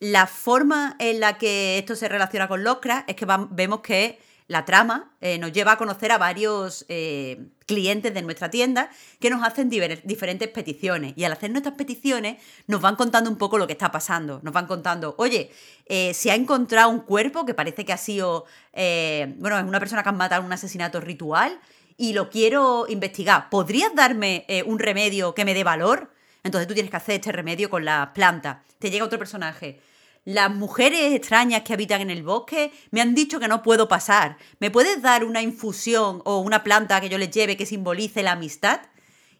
[0.00, 4.64] La forma en la que esto se relaciona con Lovecraft es que vemos que la
[4.64, 8.90] trama eh, nos lleva a conocer a varios eh, clientes de nuestra tienda
[9.20, 11.12] que nos hacen diferentes peticiones.
[11.16, 14.40] Y al hacer nuestras peticiones nos van contando un poco lo que está pasando.
[14.42, 15.50] Nos van contando, oye,
[15.84, 20.02] eh, se ha encontrado un cuerpo que parece que ha sido, bueno, es una persona
[20.02, 21.60] que ha matado un asesinato ritual
[21.98, 23.50] y lo quiero investigar.
[23.50, 26.14] ¿Podrías darme eh, un remedio que me dé valor?
[26.44, 28.58] Entonces tú tienes que hacer este remedio con las plantas.
[28.78, 29.82] Te llega otro personaje.
[30.24, 34.38] Las mujeres extrañas que habitan en el bosque me han dicho que no puedo pasar.
[34.60, 38.32] ¿Me puedes dar una infusión o una planta que yo les lleve que simbolice la
[38.32, 38.80] amistad?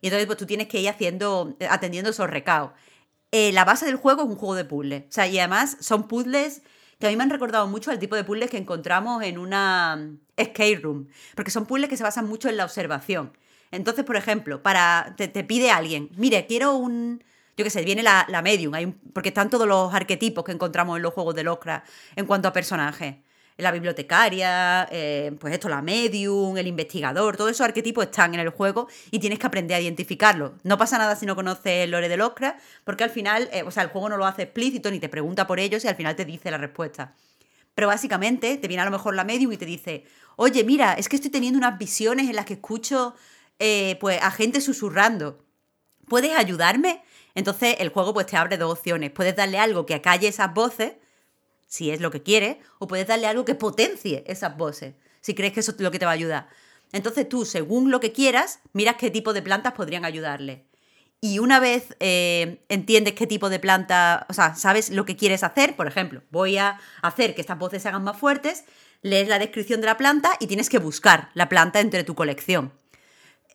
[0.00, 2.72] Y entonces pues tú tienes que ir haciendo, eh, atendiendo esos recados.
[3.30, 5.04] Eh, la base del juego es un juego de puzzles.
[5.04, 6.62] O sea, y además son puzzles
[6.98, 9.96] que a mí me han recordado mucho al tipo de puzzles que encontramos en una
[9.96, 11.08] mm, escape room.
[11.34, 13.32] Porque son puzzles que se basan mucho en la observación.
[13.70, 17.22] Entonces, por ejemplo, para te, pide alguien, mire, quiero un...
[17.56, 18.72] Yo qué sé, viene la, la medium,
[19.12, 22.52] porque están todos los arquetipos que encontramos en los juegos de Lovecraft en cuanto a
[22.52, 23.16] personajes.
[23.58, 28.50] La bibliotecaria, eh, pues esto, la medium, el investigador, todos esos arquetipos están en el
[28.50, 30.52] juego y tienes que aprender a identificarlos.
[30.62, 33.70] No pasa nada si no conoces el lore de Lovecraft, porque al final, eh, o
[33.72, 36.14] sea, el juego no lo hace explícito ni te pregunta por ellos y al final
[36.14, 37.14] te dice la respuesta.
[37.74, 40.04] Pero básicamente te viene a lo mejor la medium y te dice,
[40.36, 43.14] oye, mira, es que estoy teniendo unas visiones en las que escucho
[43.58, 45.44] eh, pues, a gente susurrando.
[46.08, 47.02] ¿Puedes ayudarme?
[47.34, 49.10] Entonces el juego pues te abre dos opciones.
[49.10, 50.92] Puedes darle algo que acalle esas voces,
[51.68, 55.52] si es lo que quieres, o puedes darle algo que potencie esas voces, si crees
[55.52, 56.48] que eso es lo que te va a ayudar.
[56.92, 60.64] Entonces tú, según lo que quieras, miras qué tipo de plantas podrían ayudarle.
[61.20, 65.42] Y una vez eh, entiendes qué tipo de planta, o sea, sabes lo que quieres
[65.42, 68.64] hacer, por ejemplo, voy a hacer que estas voces se hagan más fuertes,
[69.02, 72.72] lees la descripción de la planta y tienes que buscar la planta entre tu colección.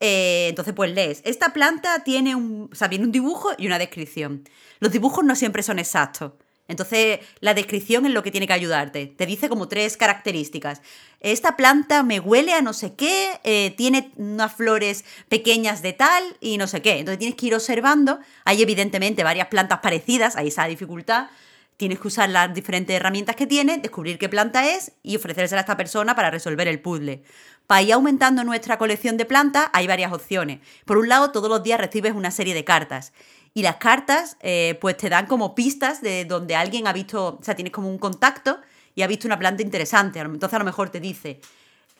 [0.01, 3.79] Eh, entonces, pues lees, esta planta tiene un, o sea, viene un dibujo y una
[3.79, 4.43] descripción.
[4.79, 6.33] Los dibujos no siempre son exactos.
[6.67, 9.07] Entonces, la descripción es lo que tiene que ayudarte.
[9.07, 10.81] Te dice como tres características.
[11.19, 16.23] Esta planta me huele a no sé qué, eh, tiene unas flores pequeñas de tal
[16.39, 16.99] y no sé qué.
[16.99, 18.19] Entonces tienes que ir observando.
[18.45, 21.27] Hay evidentemente varias plantas parecidas, está la dificultad.
[21.75, 25.63] Tienes que usar las diferentes herramientas que tiene, descubrir qué planta es y ofrecérsela a
[25.63, 27.23] esta persona para resolver el puzzle.
[27.67, 30.59] Para ir aumentando nuestra colección de plantas hay varias opciones.
[30.85, 33.11] Por un lado, todos los días recibes una serie de cartas.
[33.53, 37.43] Y las cartas, eh, pues te dan como pistas de donde alguien ha visto, o
[37.43, 38.59] sea, tienes como un contacto
[38.95, 40.19] y ha visto una planta interesante.
[40.19, 41.39] Entonces a lo mejor te dice,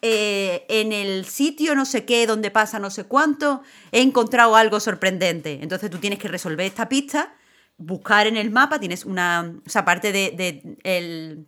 [0.02, 3.62] eh, en el sitio no sé qué, donde pasa no sé cuánto,
[3.92, 5.60] he encontrado algo sorprendente.
[5.62, 7.36] Entonces tú tienes que resolver esta pista,
[7.78, 11.48] buscar en el mapa, tienes una, o sea, aparte de, de el,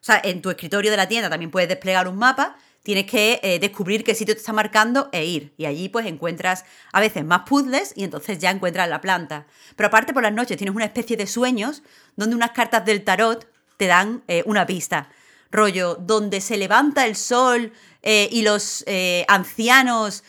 [0.00, 2.56] o sea, en tu escritorio de la tienda también puedes desplegar un mapa
[2.86, 5.52] tienes que eh, descubrir qué sitio te está marcando e ir.
[5.56, 9.44] Y allí pues encuentras a veces más puzzles y entonces ya encuentras la planta.
[9.74, 11.82] Pero aparte por las noches tienes una especie de sueños
[12.14, 13.44] donde unas cartas del tarot
[13.76, 15.08] te dan eh, una pista.
[15.50, 17.72] Rollo, donde se levanta el sol
[18.04, 18.84] eh, y los
[19.26, 20.22] ancianos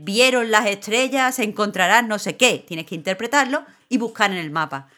[0.00, 2.64] vieron las estrellas, encontrarás no sé qué.
[2.66, 4.88] Tienes que interpretarlo y buscar en el mapa.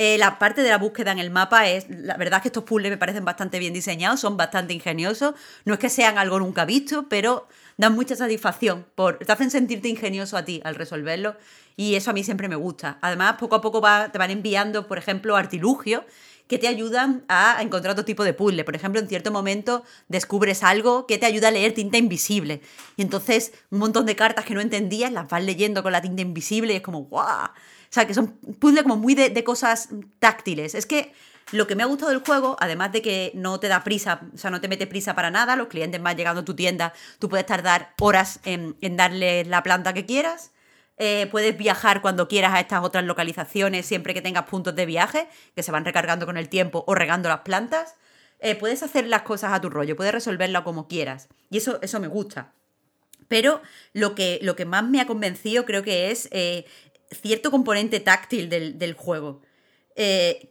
[0.00, 2.62] Eh, la parte de la búsqueda en el mapa es, la verdad es que estos
[2.62, 5.34] puzzles me parecen bastante bien diseñados, son bastante ingeniosos.
[5.64, 7.48] No es que sean algo nunca visto, pero
[7.78, 8.86] dan mucha satisfacción.
[8.94, 11.34] Por, te hacen sentirte ingenioso a ti al resolverlo.
[11.76, 12.98] Y eso a mí siempre me gusta.
[13.00, 16.04] Además, poco a poco te van enviando, por ejemplo, artilugios
[16.46, 18.62] que te ayudan a encontrar otro tipo de puzzle.
[18.62, 22.62] Por ejemplo, en cierto momento descubres algo que te ayuda a leer tinta invisible.
[22.96, 26.22] Y entonces un montón de cartas que no entendías las vas leyendo con la tinta
[26.22, 27.50] invisible y es como, ¡guau!
[27.90, 29.88] Sea, que son puzzles como muy de, cosas
[30.18, 30.74] táctiles.
[30.74, 31.12] Es que
[31.52, 34.38] lo que me ha gustado del juego, además de que no te da prisa, o
[34.38, 37.28] sea, no te mete prisa para nada, los clientes van llegando a tu tienda, tú
[37.28, 40.52] puedes tardar horas en, darle la planta que quieras.
[41.00, 45.28] Eh, puedes viajar cuando quieras a estas otras localizaciones siempre que tengas puntos de viaje
[45.54, 47.94] que se van recargando con el tiempo o regando las plantas.
[48.40, 51.28] Eh, puedes hacer las cosas a tu rollo, puedes resolverla como quieras.
[51.50, 52.52] Y eso, eso me gusta.
[53.28, 53.60] Pero
[53.92, 56.64] lo que, lo que más me ha convencido creo que es eh,
[57.10, 59.42] cierto componente táctil del, juego.
[59.96, 60.48] Eh,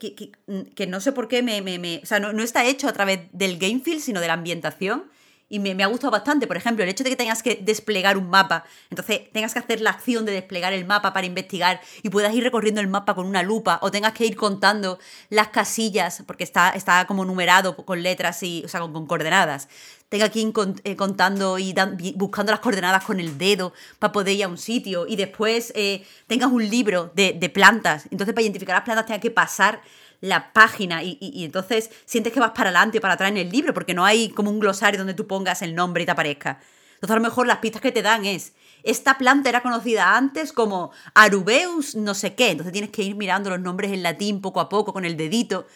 [0.75, 3.21] que, no sé por qué me, me, o sea, no, no, está hecho a través
[3.31, 5.05] del game feel, sino de la ambientación
[5.49, 6.47] y me, ha gustado bastante.
[6.47, 9.81] Por ejemplo, el hecho de que tengas que desplegar un mapa, entonces tengas que hacer
[9.81, 13.25] la acción de desplegar el mapa para investigar y puedas ir recorriendo el mapa con
[13.25, 18.03] una lupa o tengas que ir contando las casillas, porque está, está como numerado con
[18.03, 19.69] letras y, o sea, con, coordenadas.
[20.09, 20.53] Tenga que ir
[20.83, 21.73] eh, contando y
[22.15, 26.05] buscando las coordenadas con el dedo para poder ir a un sitio y después eh,
[26.27, 28.05] tengas un libro de, plantas.
[28.11, 29.81] Entonces, para identificar las plantas tengas que pasar
[30.21, 33.73] la página y, entonces sientes que vas para adelante o para atrás en el libro
[33.73, 36.59] porque no hay como un glosario donde tú pongas el nombre y te aparezca.
[36.95, 40.53] Entonces a lo mejor las pistas que te dan es, esta planta era conocida antes
[40.53, 44.59] como Arubeus no sé qué, entonces tienes que ir mirando los nombres en latín poco
[44.59, 45.67] a poco con el dedito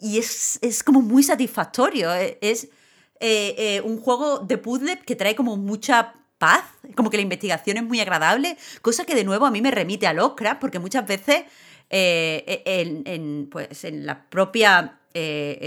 [0.00, 2.68] y es, como muy satisfactorio, e, es,
[3.20, 6.64] eh, eh, un juego de puzzle que trae como mucha paz,
[6.96, 10.06] como que la investigación es muy agradable, cosa que de nuevo a mí me remite
[10.06, 11.44] a Lovecraft porque muchas veces
[11.90, 14.96] eh, en, en, pues, en la propia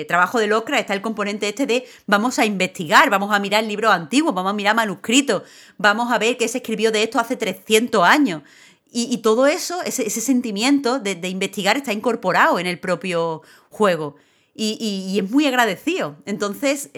[0.08, 3.92] trabajo de Locra está el componente este de vamos a investigar, vamos a mirar libros
[3.92, 5.44] antiguos, vamos a mirar manuscritos,
[5.78, 8.44] vamos a ver qué se escribió de esto hace 300 años.
[8.96, 14.18] Y, todo eso, ese, sentimiento de, investigar está incorporado en el propio juego.
[14.56, 16.18] Y, es muy agradecido.
[16.26, 16.90] Entonces,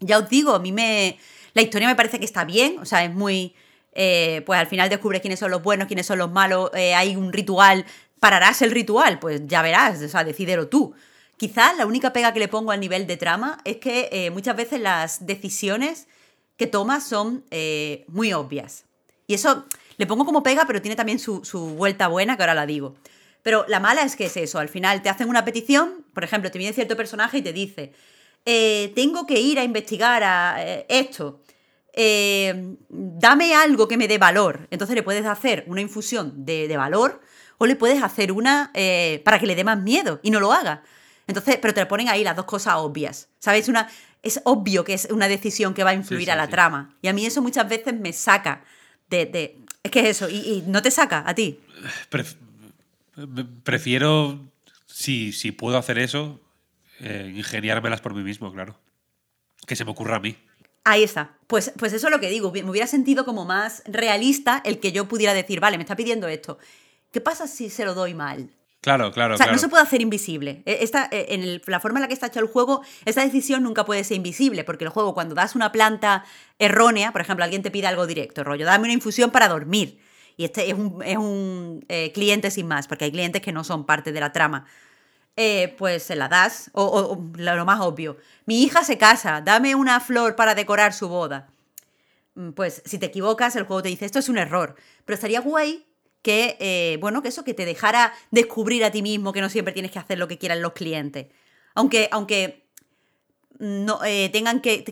[0.00, 1.18] ya os digo, a mí me...
[1.54, 3.54] La historia me parece que está bien, o sea, es muy...
[3.92, 7.84] pues al final descubres quiénes son los buenos, quiénes son los malos, hay un ritual
[8.24, 9.18] ¿Pararás el ritual?
[9.18, 10.94] Pues ya verás, o sea, decídelo tú.
[11.36, 14.56] Quizás la única pega que le pongo al nivel de trama es que eh, muchas
[14.56, 16.06] veces las decisiones
[16.56, 18.84] que tomas son eh, muy obvias.
[19.26, 19.66] Y eso
[19.98, 21.42] le pongo como pega, pero tiene también su,
[21.76, 22.94] vuelta buena, que ahora la digo.
[23.42, 26.50] Pero la mala es que es eso, al final te hacen una petición, por ejemplo,
[26.50, 27.92] te viene cierto personaje y te dice,
[28.46, 31.40] eh, tengo que ir a investigar a esto,
[32.88, 34.66] dame algo que me dé valor.
[34.70, 37.20] Entonces le puedes hacer una infusión de, de valor
[37.58, 40.52] o le puedes hacer una eh, para que le dé más miedo y no lo
[40.52, 40.82] haga.
[41.26, 43.28] Entonces, pero te lo ponen ahí las dos cosas obvias.
[43.38, 43.68] ¿Sabes?
[43.68, 43.88] Una,
[44.22, 46.50] es obvio que es una decisión que va a influir sí, a la sí.
[46.50, 46.94] trama.
[47.00, 48.62] Y a mí eso muchas veces me saca
[49.08, 49.26] de.
[49.26, 51.60] de- es que es eso, y, y no te saca a ti.
[52.10, 52.36] Pref-
[53.62, 54.40] prefiero,
[54.96, 56.40] si, si puedo hacer eso,
[57.00, 58.78] eh, ingeniármelas por mí mismo, claro.
[59.66, 60.36] Que se me ocurra a mí.
[60.84, 61.32] Ahí está.
[61.48, 62.52] Pues, pues eso es lo que digo.
[62.52, 66.28] Me hubiera sentido como más realista el que yo pudiera decir, vale, me está pidiendo
[66.28, 66.58] esto.
[67.10, 68.50] ¿Qué pasa si se lo doy mal?
[68.80, 69.56] Claro, claro, O sea, claro.
[69.56, 70.62] no se puede hacer invisible.
[70.66, 73.24] E- Esta, eh, en el- la forma en la que está hecho el juego, esta
[73.24, 76.24] decisión nunca puede ser invisible, porque el juego, cuando das una planta
[76.58, 79.98] errónea, por ejemplo, alguien te pide algo directo, rollo, dame una infusión para dormir.
[80.36, 83.64] Y este es un, es un, eh, cliente sin más, porque hay clientes que no
[83.64, 84.66] son parte de la trama.
[85.36, 88.16] Eh, pues se la das, o, lo más obvio.
[88.46, 91.48] Mi hija se casa, dame una flor para decorar su boda
[92.36, 94.76] mm, pues si te equivocas, el juego te dice esto es un error.
[95.04, 95.86] Pero estaría guay
[96.22, 99.74] que, eh, bueno, que eso, que te dejara descubrir a ti mismo que no siempre
[99.74, 101.26] tienes que hacer lo que quieran los clientes.
[101.74, 102.66] Aunque, aunque
[103.58, 104.84] no, eh, tengan que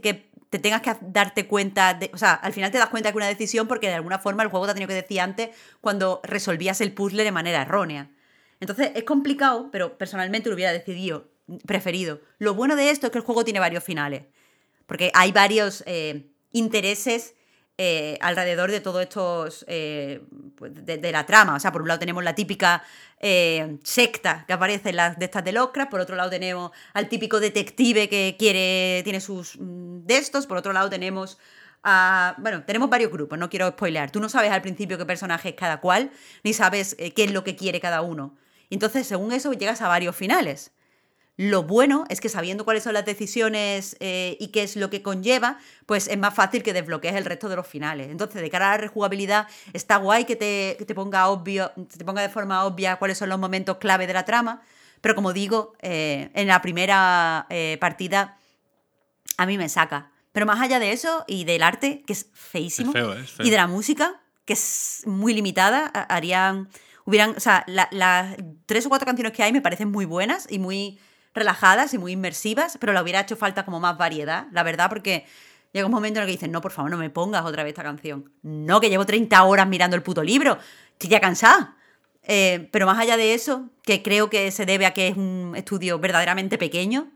[0.52, 3.26] te tengas que darte cuenta, de, o sea, al final te das cuenta que una
[3.26, 5.48] decisión porque de alguna forma el juego te ha tenido que decir antes
[5.80, 8.10] cuando resolvías el puzzle de manera errónea.
[8.60, 11.30] Entonces es complicado, pero personalmente lo hubiera decidido,
[11.66, 12.20] preferido.
[12.38, 14.24] Lo bueno de esto es que el juego tiene varios finales,
[14.84, 17.34] porque hay varios eh, intereses
[17.78, 20.20] eh, alrededor de todos estos, eh,
[20.54, 21.54] pues, de la trama.
[21.54, 22.84] O sea, por un lado tenemos la típica
[23.22, 25.52] eh, secta que aparece en las de estas de
[25.90, 30.56] por otro lado tenemos al típico detective que quiere, tiene sus mm, de estos, por
[30.58, 31.38] otro lado tenemos
[31.84, 34.10] a- bueno, tenemos varios grupos, no quiero spoilear.
[34.10, 36.10] Tú no sabes al principio qué personaje es cada cual,
[36.44, 38.36] ni sabes eh, qué es lo que quiere cada uno.
[38.70, 40.72] Entonces, según eso, llegas a varios finales.
[41.38, 45.02] Lo bueno es que sabiendo cuáles son las decisiones eh, y qué es lo que
[45.02, 48.10] conlleva, pues es más fácil que desbloquees el resto de los finales.
[48.10, 52.04] Entonces, de cara a la rejugabilidad, está guay que te, que te ponga obvio, te
[52.04, 54.60] ponga de forma obvia cuáles son los momentos clave de la trama.
[55.00, 58.36] Pero como digo, eh, en la primera eh, partida
[59.38, 60.10] a mí me saca.
[60.32, 63.12] Pero más allá de eso y del arte, que es feísimo, Es feo.
[63.14, 63.46] Es feo.
[63.46, 66.68] y de la música, que es muy limitada, ha- harían,
[67.04, 68.36] hubieran, o sea, la- las
[68.66, 71.00] tres o cuatro canciones que hay me parecen muy buenas y muy
[71.34, 75.26] relajadas y muy inmersivas, pero le hubiera hecho falta como más variedad, la verdad, porque
[75.72, 77.70] llega un momento en el que dicen, no, por favor, no me pongas otra vez
[77.70, 78.30] esta canción.
[78.42, 80.58] No, que llevo 30 horas mirando el puto libro,
[80.92, 81.76] estoy ya cansada.
[82.24, 85.54] Eh, pero más allá de eso, que creo que se debe a que es un
[85.56, 87.10] estudio verdaderamente pequeño,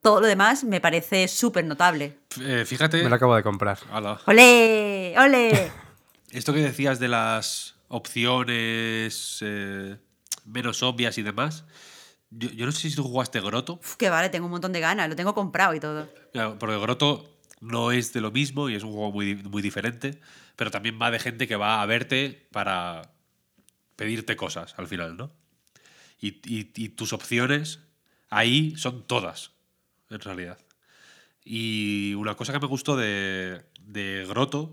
[0.00, 2.16] todo lo demás me parece súper notable.
[2.40, 3.02] Eh, fíjate.
[3.02, 3.78] Me lo acabo de comprar.
[3.90, 4.20] Ala.
[4.26, 5.14] ¡Ole!
[5.18, 5.72] ¡Ole!
[6.30, 9.96] Esto que decías de las opciones eh,
[10.44, 11.64] menos obvias y demás.
[12.30, 13.74] Yo, yo no sé si tú jugaste Grotto.
[13.74, 16.08] Uf, que vale, tengo un montón de ganas, lo tengo comprado y todo.
[16.32, 17.28] Claro, Porque Grotto
[17.60, 20.20] no es de lo mismo y es un juego muy, muy diferente.
[20.56, 23.12] Pero también va de gente que va a verte para
[23.94, 25.30] pedirte cosas al final, ¿no?
[26.20, 27.80] Y, y- y tus opciones
[28.30, 29.52] ahí son todas,
[30.10, 30.58] en realidad.
[31.44, 34.70] Y una cosa que me gustó de, de Grotto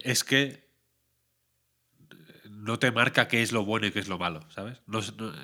[0.00, 0.65] es que
[2.66, 4.82] no te marca qué es lo bueno y qué es lo malo, ¿sabes?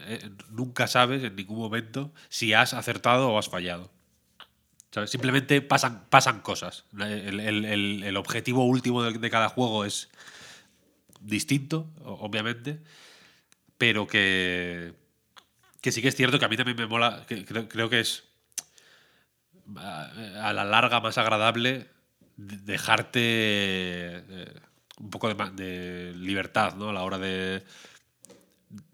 [0.07, 3.91] Eh, nunca sabes en ningún momento si has acertado o has fallado.
[5.07, 6.85] Simplemente pasan, cosas.
[6.99, 10.11] El, objetivo último de, cada juego es
[11.21, 12.81] distinto, obviamente,
[13.79, 14.93] pero que,
[15.81, 18.25] que sí que es cierto que a mí también me mola, creo, que es
[19.77, 21.89] a, la larga más agradable
[22.37, 24.61] de- dejarte eh,
[25.03, 26.89] un poco de, de libertad ¿no?
[26.89, 27.63] a la hora de,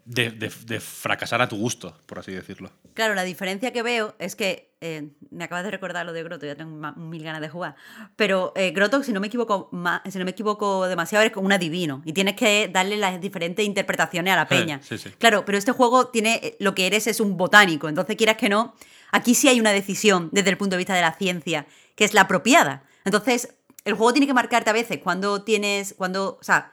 [0.05, 2.71] de, de- de fracasar a tu gusto, por así decirlo.
[2.95, 6.45] Claro, la diferencia que veo es que eh, me acabas de recordar lo de Grotto,
[6.45, 7.75] ya tengo mil ganas de jugar.
[8.15, 11.45] Pero eh, Grotto, si no me equivoco, ma- si no me equivoco demasiado, es como
[11.45, 14.81] un adivino y tienes que darle las diferentes interpretaciones a la peña.
[14.83, 15.11] sí, sí.
[15.19, 18.49] Claro, pero este juego tiene eh, lo que eres es un botánico, entonces quieras que
[18.49, 18.73] no,
[19.11, 22.13] aquí sí hay una decisión desde el punto de vista de la ciencia que es
[22.13, 22.83] la apropiada.
[23.05, 23.55] Entonces,
[23.85, 26.71] el juego tiene que marcarte a veces cuando tienes, cuando, o sea,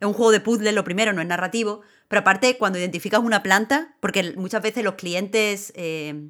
[0.00, 3.42] es un juego de puzzles, lo primero, no es narrativo, pero aparte cuando identificas una
[3.42, 6.28] planta, porque muchas veces los clientes, eh,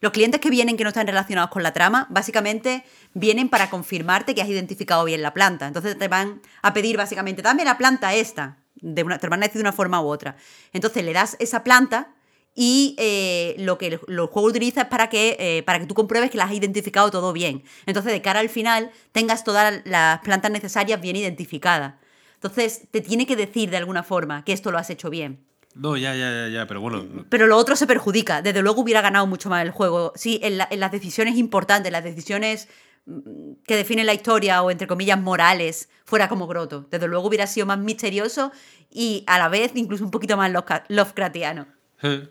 [0.00, 2.84] los clientes que vienen que no están relacionados con la trama, básicamente
[3.14, 5.66] vienen para confirmarte que has identificado bien la planta.
[5.66, 9.46] Entonces te van a pedir básicamente, dame la planta esta, de una, te van a
[9.46, 10.36] decir de una forma u otra.
[10.72, 12.15] Entonces le das esa planta
[12.58, 16.30] y eh, lo que el, juego utiliza es para que, eh, para que tú compruebes
[16.30, 17.62] que las has identificado todo bien.
[17.84, 21.94] Entonces, de cara al final, tengas todas las plantas necesarias bien identificadas.
[22.34, 25.44] Entonces, te tiene que decir de alguna forma que esto lo has hecho bien.
[25.74, 27.04] No, ya, ya, ya, ya, pero bueno.
[27.28, 28.40] Pero lo otro se perjudica.
[28.40, 30.12] Desde luego hubiera ganado mucho más el juego.
[30.16, 32.68] Sí, en, la- en las decisiones importantes, las decisiones
[33.04, 36.86] mm, que definen la historia o, entre comillas, morales, fuera como Grotto.
[36.90, 38.52] Desde luego hubiera sido más misterioso
[38.90, 41.66] y a la vez incluso un poquito más Lovecra- Lovecraftiano.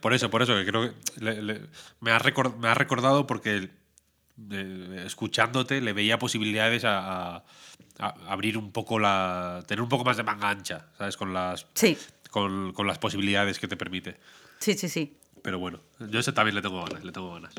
[0.01, 0.93] Por eso, por eso, que creo que
[1.23, 1.61] le- le-
[1.99, 2.21] me, ha
[2.59, 3.69] me ha recordado porque
[4.51, 7.43] eh, escuchándote le veía posibilidades a, a-
[7.99, 9.63] a abrir un poco la.
[9.67, 11.17] tener un poco más de manga ancha, ¿sabes?
[11.17, 11.97] Con las, Sí,
[12.29, 14.17] con, con las posibilidades que te permite.
[14.59, 15.17] sí, sí, sí.
[15.41, 17.53] Pero bueno, yo ese también le tengo ganas, le tengo ganas.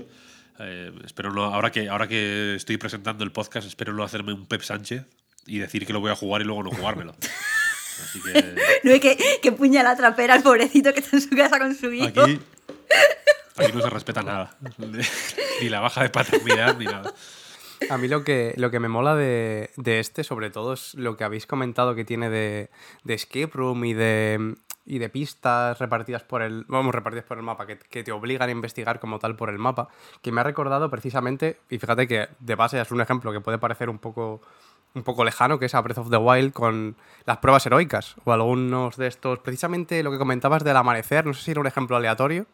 [0.59, 4.47] Eh, espero no, ahora que, ahora que estoy presentando el podcast, espero no hacerme un
[4.47, 5.05] Pep Sánchez
[5.47, 7.15] y decir que lo voy a jugar y luego no jugármelo.
[8.03, 8.55] Así que
[8.85, 11.75] No es que, que puña la trapera al pobrecito que está en su casa con
[11.75, 12.23] su hijo.
[12.23, 12.41] aquí,
[13.57, 14.57] aquí no se respeta nada.
[15.61, 17.13] Ni la baja de paternidad ni nada.
[17.91, 21.17] A mí lo que, lo que me mola de, de este, sobre todo, es lo
[21.17, 22.71] que habéis comentado que tiene de,
[23.05, 24.57] de escape room y de,
[24.87, 26.65] y de pistas repartidas por el.
[26.69, 29.59] Vamos, repartidas por el mapa, que, que te obligan a investigar como tal por el
[29.59, 29.89] mapa.
[30.23, 33.59] Que me ha recordado precisamente, y fíjate que de base es un ejemplo que puede
[33.59, 34.41] parecer un poco.
[34.97, 36.97] Un poco lejano, que es a Breath of the Wild con
[37.27, 38.17] las pruebas heroicas.
[38.25, 39.39] O algunos de estos.
[39.41, 42.47] Precisamente lo que comentabas del amanecer, no sé si era un ejemplo aleatorio.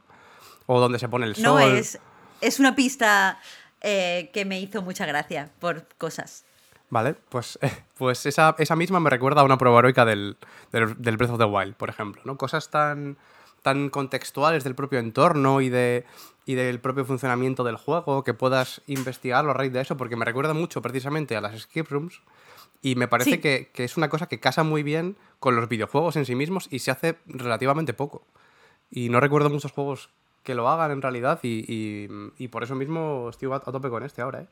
[0.66, 1.44] O donde se pone el sol.
[1.44, 1.98] No, es,
[2.40, 3.38] es una pista
[3.80, 6.44] eh, que me hizo mucha gracia por cosas.
[6.90, 7.58] Vale, pues,
[7.96, 10.36] pues esa, esa misma me recuerda a una prueba heroica del,
[10.72, 12.36] del, del Breath of the Wild, por ejemplo, ¿no?
[12.36, 13.16] Cosas tan,
[13.62, 16.04] tan contextuales del propio entorno y, de,
[16.46, 20.24] y del propio funcionamiento del juego que puedas investigarlo a raíz de eso, porque me
[20.24, 22.20] recuerda mucho precisamente a las escape rooms
[22.82, 23.38] y me parece Sí.
[23.38, 26.66] que, que es una cosa que casa muy bien con los videojuegos en sí mismos
[26.70, 28.26] y se hace relativamente poco.
[28.90, 30.10] Y no recuerdo muchos juegos
[30.42, 34.02] que lo hagan en realidad y, y- y por eso mismo estoy a, tope con
[34.02, 34.46] este ahora, ¿eh?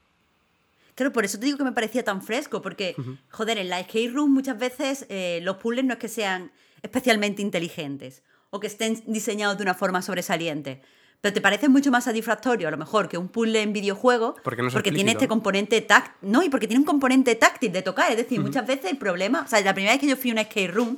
[0.94, 2.94] Claro, por eso te digo que me parecía tan fresco, porque,
[3.30, 7.42] joder, en la escape room muchas veces eh, los puzzles no es que sean especialmente
[7.42, 10.82] inteligentes o que estén diseñados de una forma sobresaliente.
[11.20, 14.62] Pero te parece mucho más satisfactorio, a lo mejor, que un puzzle en videojuego, Porque
[14.62, 16.30] no tiene este componente táctil.
[16.30, 18.10] No, y porque tiene un componente táctil de tocar.
[18.10, 19.42] Es decir, muchas veces el problema.
[19.42, 20.96] O sea, la primera vez que yo fui a una escape room,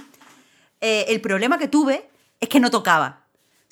[0.81, 2.09] eh, el problema que tuve
[2.39, 3.22] es que no tocaba.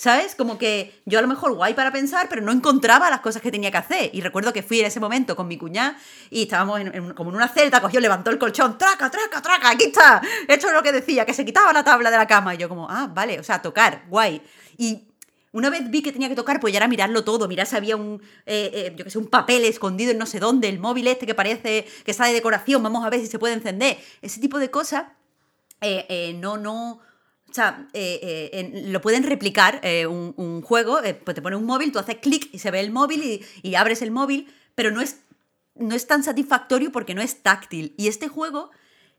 [0.01, 0.35] ¿Sabes?
[0.35, 3.51] Como que yo a lo mejor guay para pensar, pero no encontraba las cosas que
[3.51, 4.11] tenía que hacer.
[4.15, 5.99] Y recuerdo que fui en ese momento con mi cuñada
[6.31, 9.69] y estábamos en- en- como en una celda, cogió, levantó el colchón, traca, traca, traca,
[9.69, 10.23] aquí está.
[10.49, 12.55] Esto es lo que decía, que se quitaba la tabla de la cama.
[12.55, 14.41] Y yo como, ah, vale, o sea, tocar, guay.
[14.79, 15.07] Y
[15.53, 17.97] una vez vi que tenía que tocar, pues ya era mirarlo todo, mirar si había
[17.97, 21.09] un, eh, eh, yo que sé, un papel escondido en no sé dónde, el móvil
[21.09, 23.99] este que parece que está de decoración, vamos a ver si se puede encender.
[24.23, 25.09] Ese tipo de cosas
[25.83, 27.01] eh, eh, no, no.
[27.51, 31.91] O sea, eh, eh, lo pueden replicar eh, un, juego, pues te pone un móvil,
[31.91, 35.21] tú haces clic y se ve el móvil y, abres el móvil, pero no es,
[35.75, 37.95] no es tan satisfactorio porque no es táctil.
[37.97, 38.71] Y este juego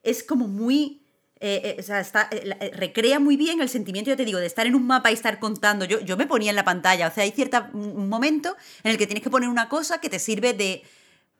[0.04, 1.02] es como muy.
[1.42, 2.30] o sea, está,
[2.74, 5.40] recrea muy bien el sentimiento, ya te digo, de estar en un mapa y estar
[5.40, 5.84] contando.
[5.84, 9.08] Yo, yo me ponía en la pantalla, o sea, hay cierto momento en el que
[9.08, 10.84] tienes que poner una cosa que te sirve de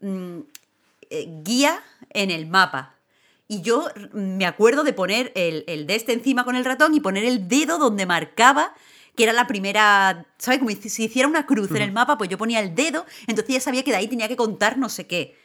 [0.02, 0.40] mm,
[1.44, 3.01] guía en el mapa.
[3.52, 7.02] Y yo me acuerdo de poner el, el de este encima con el ratón y
[7.02, 8.74] poner el dedo donde marcaba
[9.14, 10.60] que era la primera, ¿sabes?
[10.60, 13.60] Como si hiciera una cruz en el mapa, pues yo ponía el dedo, entonces ya
[13.60, 15.36] sabía que de ahí tenía que contar no sé qué.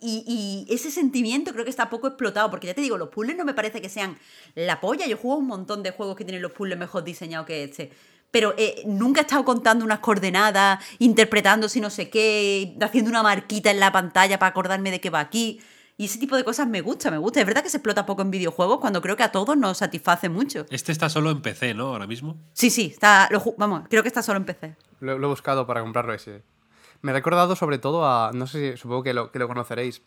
[0.00, 3.36] Y, y ese sentimiento creo que está poco explotado, porque ya te digo, los puzzles
[3.36, 4.18] no me parece que sean
[4.56, 5.06] la polla.
[5.06, 7.92] Yo juego un montón de juegos que tienen los puzzles mejor diseñados que este.
[8.32, 13.22] Pero eh, nunca he estado contando unas coordenadas, interpretando si no sé qué, haciendo una
[13.22, 15.60] marquita en la pantalla para acordarme de que va aquí.
[16.00, 17.40] Y ese tipo de cosas me gusta, me gusta.
[17.40, 20.28] Es verdad que se explota poco en videojuegos cuando creo que a todos nos satisface
[20.28, 20.64] mucho.
[20.70, 21.88] Este está solo en PC, ¿no?
[21.88, 22.36] Ahora mismo.
[22.52, 24.76] Sí, sí, está, lo vamos, creo que está solo en PC.
[25.00, 26.44] Lo, lo he buscado para comprarlo ese.
[27.02, 30.02] Me he recordado sobre todo a, no sé si, supongo que lo, que lo conoceréis,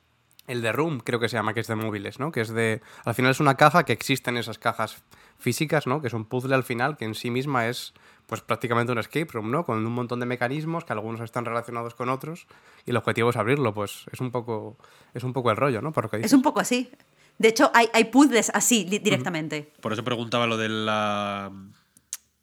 [0.48, 2.32] el de Room, creo que se llama, que es de móviles, ¿no?
[2.32, 5.04] Que es de, al final es una caja que existen esas cajas
[5.38, 6.02] físicas, ¿no?
[6.02, 7.94] Que es un puzzle al final que en sí misma es,
[8.32, 9.66] pues prácticamente un escape room, ¿no?
[9.66, 12.48] Con un montón de mecanismos que algunos están relacionados con otros
[12.86, 14.78] y el objetivo es abrirlo, pues es un poco,
[15.14, 15.92] es un poco el rollo, ¿no?
[15.92, 16.90] Por lo que Es un poco así.
[17.38, 19.74] De hecho, hay, hay puzzles así directamente.
[19.82, 21.52] Por eso preguntaba lo de la.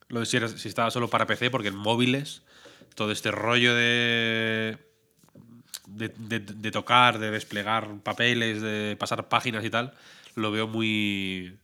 [0.09, 2.43] Lo de si, era- si estaba solo para PC, porque en móviles,
[2.95, 4.77] todo este rollo de.
[5.87, 9.95] De, de- de tocar, de desplegar papeles, de pasar páginas y tal,
[10.35, 11.59] lo veo muy.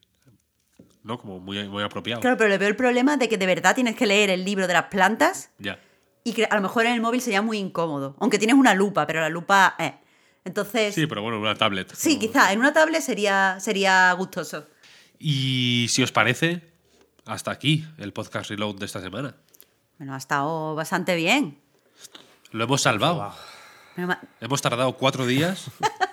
[1.04, 1.18] ¿No?
[1.18, 2.20] Como muy, muy apropiado.
[2.20, 4.66] Claro, pero le veo el problema de que de verdad tienes que leer el libro
[4.66, 5.78] de las plantas Ya.
[6.24, 8.16] y que a lo mejor en el móvil sería muy incómodo.
[8.20, 9.94] Aunque tienes una lupa, pero la lupa, eh.
[10.46, 11.90] Entonces, Sí, sí, pero bueno, una tablet.
[11.92, 12.18] ¿no?
[12.20, 14.66] quizá en una tablet sería, sería gustoso.
[15.18, 16.72] Y si os parece,
[17.26, 19.36] hasta aquí el podcast reload de esta semana.
[19.98, 21.60] Bueno, ha estado bastante bien.
[22.50, 23.32] Lo hemos salvado.
[24.40, 25.70] Hemos tardado cuatro días,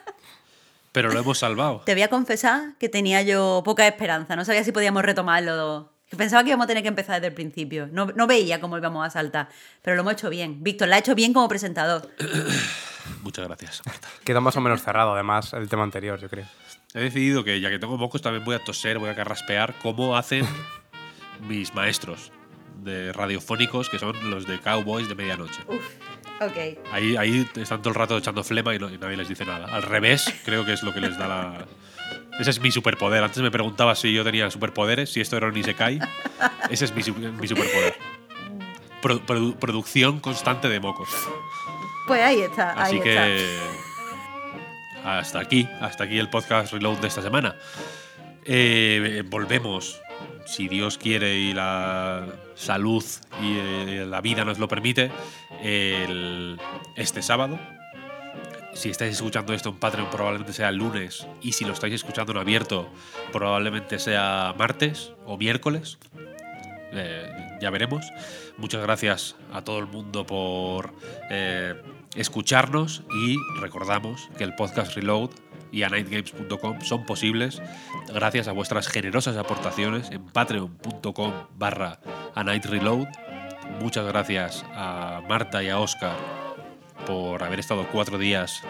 [0.92, 1.82] pero lo hemos salvado.
[1.86, 4.36] Te voy a confesar que tenía yo poca esperanza.
[4.36, 5.92] No sabía si podíamos retomarlo.
[6.18, 7.88] Pensaba que íbamos a tener que empezar desde el principio.
[7.92, 9.48] No, no veía cómo íbamos a saltar.
[9.82, 10.62] Pero lo hemos hecho bien.
[10.62, 12.10] Víctor, lo ha hecho bien como presentador.
[13.24, 14.10] Muchas gracias, Marta.
[14.24, 16.46] Quedó más o menos cerrado, además, el tema anterior, yo creo.
[16.94, 20.18] He decidido que ya que tengo mocos también voy a toser, voy a carraspear como
[20.18, 20.46] hacen
[21.48, 22.32] mis maestros
[22.84, 25.62] de radiofónicos que son los de Cowboys de medianoche.
[26.42, 26.80] Ok.
[26.92, 29.68] Ahí, ahí están todo el rato echando flema y, no- y nadie les dice nada.
[29.74, 31.66] Al revés, creo que es lo que les da la.
[32.40, 33.24] Ese es mi superpoder.
[33.24, 36.00] Antes me preguntaba si yo tenía superpoderes, si esto era un Isekai.
[36.70, 37.96] Ese es mi, su- mi superpoder.
[39.02, 41.10] Pro- produ- producción constante de mocos.
[42.08, 43.26] Pues ahí está, ahí Así está.
[43.26, 43.60] que.
[45.04, 47.56] Hasta aquí, hasta aquí el podcast Reload de esta semana.
[48.46, 50.00] Eh, volvemos,
[50.46, 52.26] si Dios quiere y la
[52.62, 53.04] salud
[53.42, 55.12] y eh, la vida nos lo permite,
[56.96, 57.60] este sábado.
[58.74, 61.28] Si estáis escuchando esto en Patreon, probablemente sea el lunes.
[61.42, 62.90] Y si lo estáis escuchando en abierto,
[63.34, 65.98] probablemente sea martes o miércoles.
[66.94, 68.06] Eh, ya veremos.
[68.58, 70.94] Muchas gracias a todo el mundo por
[71.30, 71.76] eh,
[72.16, 75.32] escucharnos y recordamos que el podcast Reload
[75.72, 77.62] y a nightgames.com son posibles
[78.14, 82.00] gracias a vuestras generosas aportaciones en patreon.com barra
[82.36, 83.08] a night reload.
[83.80, 86.16] Muchas gracias a Marta y a Oscar
[87.06, 88.62] por haber estado cuatro días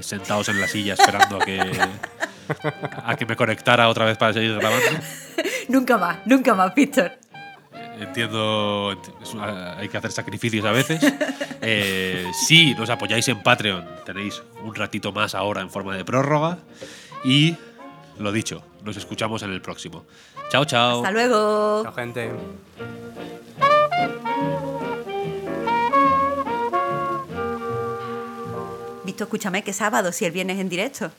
[0.00, 1.60] sentados en la silla esperando a que,
[3.04, 4.86] a que me conectara otra vez para seguir grabando.
[5.68, 7.18] Nunca más, nunca más, Víctor.
[7.98, 8.94] Entiendo,
[9.34, 11.00] una- hay que hacer sacrificios a veces.
[11.68, 16.58] Eh, si nos apoyáis en Patreon, tenéis un ratito más ahora en forma de prórroga.
[17.24, 17.56] Y
[18.18, 20.04] lo dicho, nos escuchamos en el próximo.
[20.50, 20.98] Chao, chao.
[20.98, 21.82] Hasta luego.
[21.82, 22.30] Chao, gente.
[29.04, 31.10] Víctor, escúchame, que sábado, si el viernes en directo.